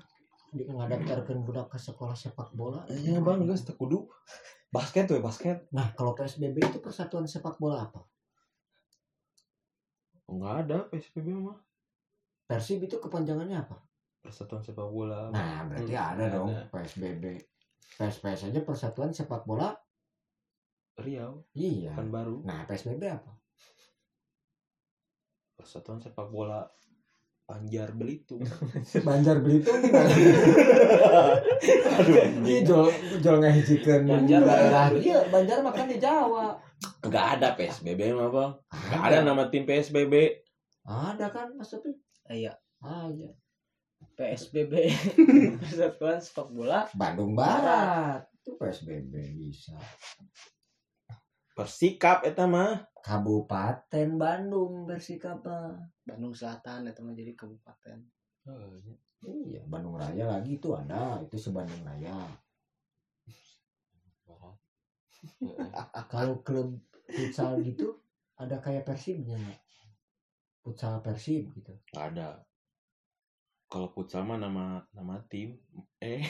[0.49, 4.07] ngadaptarkeun budak ke sekolah sepak bola Iya bang, guys, kudu.
[4.67, 5.67] Basket tuh basket.
[5.69, 8.03] nah kalau PSBB itu persatuan sepak bola apa
[10.27, 11.55] Enggak ada PSBB mah.
[12.45, 13.75] Persib itu kepanjangannya apa
[14.19, 15.27] Persatuan sepak bola.
[15.29, 16.63] nah berarti Hmm, ada dong ada.
[16.69, 17.23] PSBB
[17.93, 19.71] PSPS aja persatuan sepak bola
[20.97, 22.43] Riau iya kan baru.
[22.43, 23.31] nah PSBB apa
[25.53, 26.67] Persatuan sepak bola
[27.47, 28.43] Banjar Belitung.
[29.07, 30.11] Banjar Belitung gimana?
[32.43, 32.91] Iya jual
[33.23, 36.59] jual ngahijikeun Banjar daerah dia Banjar makan di Jawa.
[37.07, 38.51] Enggak ada PSBB mah bang.
[38.67, 40.43] Enggak ada nama tim PSBB.
[40.83, 41.95] Ada kan Topi?
[42.27, 42.51] iya
[42.83, 43.31] Ada.
[44.19, 44.73] PSBB
[45.63, 49.75] Persatuan Sepak Bola Bandung Barat itu PSBB bisa.
[51.51, 52.87] Persikap eta mah.
[53.07, 55.79] Kabupaten Bandung bersikap apa?
[56.03, 57.97] Bandung Selatan itu mah jadi kabupaten
[59.23, 62.19] Iya, Bandung Raya lagi itu ada, itu sebandung Raya.
[66.11, 66.77] Kalau klub
[67.07, 67.95] futsal gitu
[68.37, 69.39] ada kayak Persibnya?
[70.61, 71.71] Futsal Persib gitu.
[71.95, 72.29] Enggak ada.
[73.67, 75.55] Kalau futsal mah nama nama tim.
[75.99, 76.23] Eh,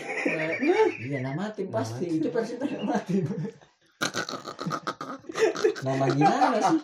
[1.10, 2.22] Iya nama tim Nama pasti tim.
[2.22, 3.26] itu Persib nama tim.
[5.84, 6.80] Nama gimana sih?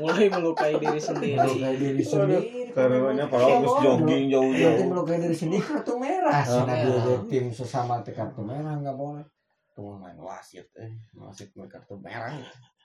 [0.00, 2.72] mulai melukai diri sendiri Melukai diri sendiri.
[2.72, 4.86] Karunya kalau harus jogging Nanti jauh-jauh.
[4.88, 6.40] melukai diri sendiri kartu merah.
[6.40, 6.76] Sih iya.
[6.96, 9.24] dia tim sesama teh kartu merah nggak boleh.
[9.76, 10.92] Tuh main wasit eh.
[11.12, 12.32] Wasit main kartu merah.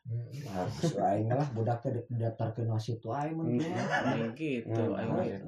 [0.06, 3.00] Hmm, Harus aing lah budak teh didaftarkeun wasit
[3.32, 3.70] mun teh.
[3.72, 5.40] Kayak gitu Hmm, ayo iya.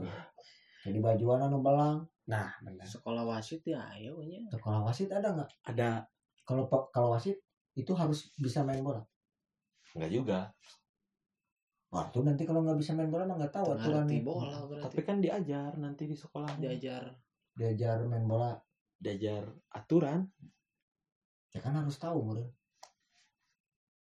[0.88, 2.08] Jadi bajuan anu belang.
[2.32, 2.88] Nah, benar.
[2.88, 5.52] sekolah wasit ya ayo nya Sekolah wasit ada nggak?
[5.68, 6.08] Ada.
[6.48, 6.64] Kalau
[6.96, 7.44] kalau wasit
[7.76, 9.04] itu harus bisa main bola.
[9.92, 10.40] Enggak juga.
[11.92, 15.02] Wah, itu nanti kalau nggak bisa main bola mah nggak tahu aturan bola berarti Tapi
[15.04, 16.56] kan diajar nanti di sekolah.
[16.56, 17.12] diajar
[17.58, 18.56] diajar main bola.
[18.96, 19.44] Diajar
[19.76, 20.24] aturan.
[21.52, 22.48] Ya kan harus tahu, murid.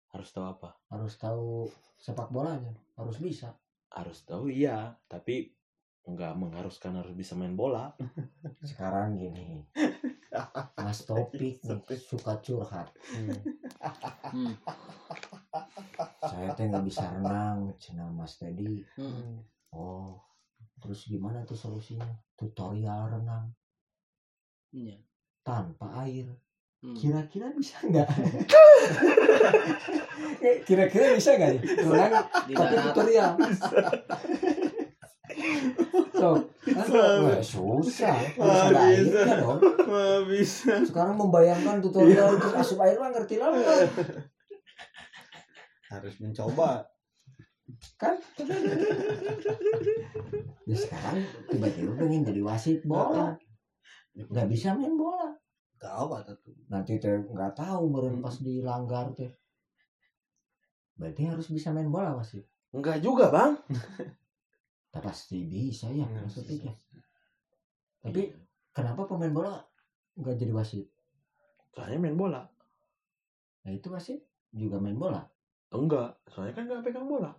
[0.09, 0.69] Harus tahu apa?
[0.89, 1.69] Harus tahu
[2.01, 3.53] sepak bolanya, harus bisa.
[3.93, 5.53] Harus tahu iya, tapi
[6.09, 7.93] enggak mengharuskan harus bisa main bola.
[8.69, 9.61] Sekarang gini.
[10.77, 12.89] Mas Topik nih, suka curhat.
[13.13, 13.37] hmm.
[16.21, 18.81] Saya teh nggak bisa renang, cina Mas Teddy.
[18.95, 19.41] Hmm.
[19.69, 20.17] Oh,
[20.77, 22.07] terus gimana tuh solusinya?
[22.33, 23.51] Tutorial renang
[24.69, 25.01] Iya.
[25.41, 26.29] tanpa air.
[26.79, 26.95] Hmm.
[26.95, 28.07] Kira-kira bisa nggak?
[30.67, 31.51] Kira-kira bisa nggak?
[31.83, 32.13] Renang
[32.47, 33.31] di tapi darat tutorial.
[36.19, 36.35] So,
[36.67, 38.17] kan, susah.
[38.35, 39.59] Harus ada airnya dong.
[39.61, 40.73] Nggak bisa.
[40.83, 43.87] Sekarang membayangkan tutorial untuk asup air mah ngerti lah kan?
[45.89, 46.85] Harus mencoba.
[47.95, 48.15] kan?
[50.69, 53.37] Ya sekarang tiba-tiba pengen jadi wasit bola.
[54.13, 55.33] Nggak bisa main bola.
[55.79, 56.53] Gawat tuh.
[56.67, 59.31] Nanti teh nggak tahu meren pas dilanggar teh.
[60.99, 62.43] Berarti harus bisa main bola wasit.
[62.75, 63.57] Enggak juga, Bang.
[64.89, 66.73] Tak pasti bisa ya Iya, maksudnya.
[68.01, 68.33] Tapi
[68.73, 69.53] kenapa pemain bola
[70.17, 70.85] nggak jadi wasit?
[71.75, 72.41] Soalnya main bola.
[73.65, 75.21] Nah itu wasit juga main bola.
[75.69, 77.29] Enggak, soalnya kan enggak pegang bola.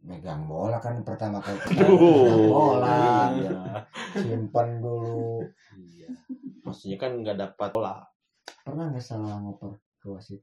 [0.00, 2.00] Megang bola kan pertama kali pegang
[2.48, 3.28] bola.
[3.36, 3.84] Iya.
[4.16, 5.44] Simpan dulu.
[5.76, 6.08] Iya.
[6.64, 8.00] Maksudnya kan enggak dapat bola.
[8.64, 10.40] Pernah nggak salah ngoper ke wasit?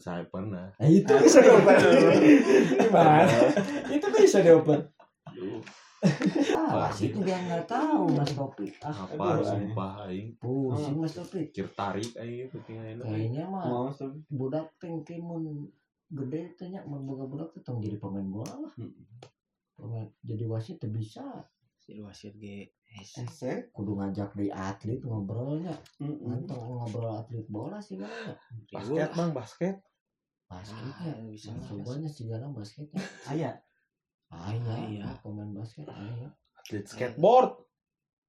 [0.00, 0.72] Saya pernah.
[0.80, 1.76] Nah, itu bisa dioper.
[2.82, 3.38] Gimana?
[3.92, 4.90] itu bisa dioper.
[5.34, 5.58] Aduh,
[6.52, 8.76] Ah, wasit dia nggak tahu mas Topik.
[8.84, 10.36] Ah, apa aduh, sumpah aing.
[10.36, 11.48] Pusing mas Topik.
[11.50, 12.98] Pikir tarik aing penting aing.
[13.00, 13.88] Kayaknya mah
[14.28, 15.64] budak teng timun
[16.12, 18.72] gede tanya mau boga budak tuh tong jadi pemain bola lah.
[19.74, 21.24] Pemain jadi wasit tuh bisa.
[21.84, 23.68] si wasit ge Ese.
[23.74, 25.72] Kudu ngajak di atlet ngobrolnya.
[26.00, 28.08] Manteng ngobrol atlet bola sih kan.
[28.72, 29.76] Basket, Bang, basket.
[30.48, 33.00] Basketnya Ah, bisa Cobanya sih jarang basketnya.
[33.32, 33.56] Ayah.
[34.32, 35.08] Ayah, Aya.
[35.20, 36.30] pemain basket ayah.
[36.56, 37.60] Atlet skateboard.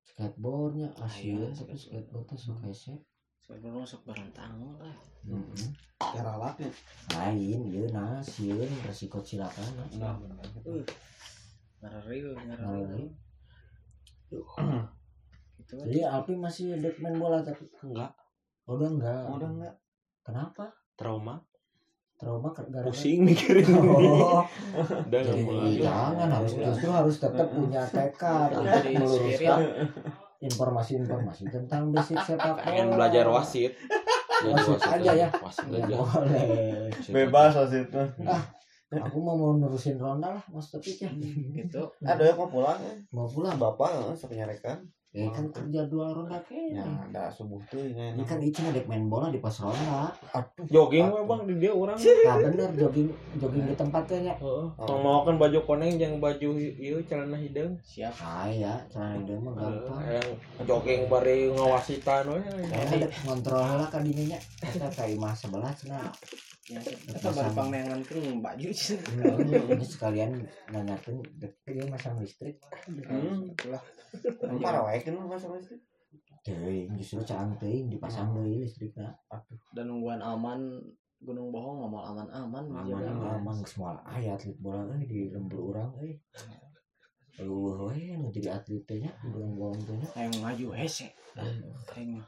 [0.05, 2.27] Skateboardnya Asia tapi skateboard.
[2.27, 2.99] skateboardnya suka set.
[3.45, 4.95] Sebelum masuk barang tangan lah.
[5.25, 5.69] Heeh.
[6.01, 6.69] cara laknya
[7.17, 8.21] lain ieu nah
[8.85, 9.65] resiko silakan
[9.97, 10.13] nah
[11.81, 13.09] Ngaril, Nah, ngaril.
[14.29, 18.13] Gitu jadi Alpi masih dek main bola tapi Enggak,
[18.69, 19.75] oh, udah enggak udah enggak.
[20.21, 21.41] kenapa Trauma.
[22.15, 24.47] Trauma gara-gara Pusing mikirin oh.
[25.07, 25.75] Udah nggak jadi mulai.
[25.83, 29.59] jangan harus justru harus tetap punya tekad untuk Jadi meluruskan
[30.39, 33.73] informasi-informasi tentang basic sepak bola Pengen belajar wasit.
[34.43, 35.29] Jadi Wasit aja ya?
[35.31, 35.95] Wasit aja.
[35.95, 36.91] boleh.
[37.11, 38.05] Bebas wasitnya.
[38.95, 41.11] aku mau mau nurusin ronda lah mas Topik ya.
[41.11, 41.83] Gitu.
[42.05, 42.79] ada yang mau pulang?
[42.79, 43.59] Ya mau pulang?
[43.59, 44.15] Bapak eh,
[45.15, 48.83] eh kan kerja dua ronda ya kayaknya ada subuh tuh ini ini kan Ica dek
[48.83, 50.11] main bola di pos ronda
[50.67, 51.95] Jogging we bang di dia orang.
[51.95, 53.07] nah bener jogging
[53.39, 54.35] jogging di tempatnya ya.
[54.35, 54.67] Heeh.
[54.75, 57.79] Tong mau kan baju koneng jangan baju ieu celana hidung.
[57.85, 58.11] Siap.
[58.19, 59.99] ah ya celana hidung mah gampang.
[60.03, 60.29] Yang
[60.67, 62.39] jogging bari ngawasitan we.
[62.67, 66.11] saya ada ngontrol lah kadinya kita kayak imah sebelah cenah
[66.65, 68.97] Ya, kita baru pangnengan kan baju sih.
[68.97, 72.57] ini sekalian nanyakan dia masang listrik.
[72.89, 73.53] Hmm.
[74.21, 74.61] Itulah.
[74.61, 75.79] parah wae kan masa masih
[76.45, 79.09] Deui justru teuing dipasang deui listrikna
[79.73, 80.77] Dan nungguan aman
[81.25, 86.13] Gunung Bohong ngamal aman-aman aman aman semua aya atlet bola euy di lembur urang euy
[87.35, 90.07] Eueuh we nu jadi atlet teh nya belum bohong teh nya.
[90.15, 91.11] Ayo ngaju hese.
[91.35, 92.23] Ayo mah.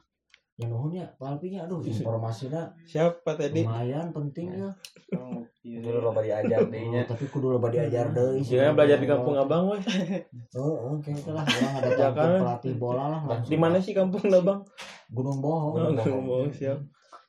[0.57, 3.61] ya nuhun ya palpinya aduh informasinya Siapa tadi?
[3.61, 4.73] lumayan penting ya
[5.05, 7.01] Kalau iya, Dulu lo diajar Oh, dehnya.
[7.03, 9.77] tapi kudu loba diajar deui Jangan belajar di kampung Abang we.
[9.77, 12.39] Heeh, kayaknya lah orang ada Ya tampil kan?
[12.39, 13.21] pelatih bola lah.
[13.43, 14.63] Di mana sih kampung Abang?
[15.07, 15.75] Gunung Bohong.
[15.75, 16.79] Oh, ngomong siap.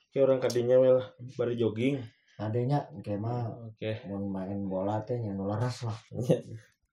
[0.08, 1.98] Kayak orang kadinya we lah bari jogging.
[2.38, 3.98] Adanya kayak mah Oke.
[4.06, 5.98] mau main bola teh nya nu laras lah.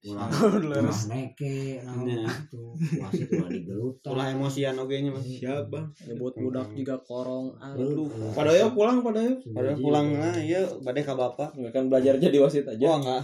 [0.06, 2.24] Ulah ulah neke nah Iya.
[2.24, 2.62] gitu.
[3.02, 4.10] Wasit ulah digelutan.
[4.12, 5.86] ulah emosian oge nya mas Siap bang.
[6.06, 7.58] Nyebut budak juga korong.
[7.58, 8.06] Aduh.
[8.06, 8.08] Aduh.
[8.32, 9.34] Padahal pulang padahal.
[9.48, 12.86] padahal pulang nah iya badai ka bapak Nggak kan belajar jadi wasit aja.
[12.86, 13.22] wah enggak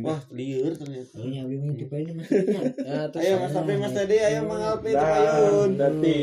[0.00, 2.24] wah lieur ternyata Oh nya bingung tipe ini.
[2.78, 6.20] Ya, terus ayo mas tapi mas tadi ayo mang Alpi terayun Dati.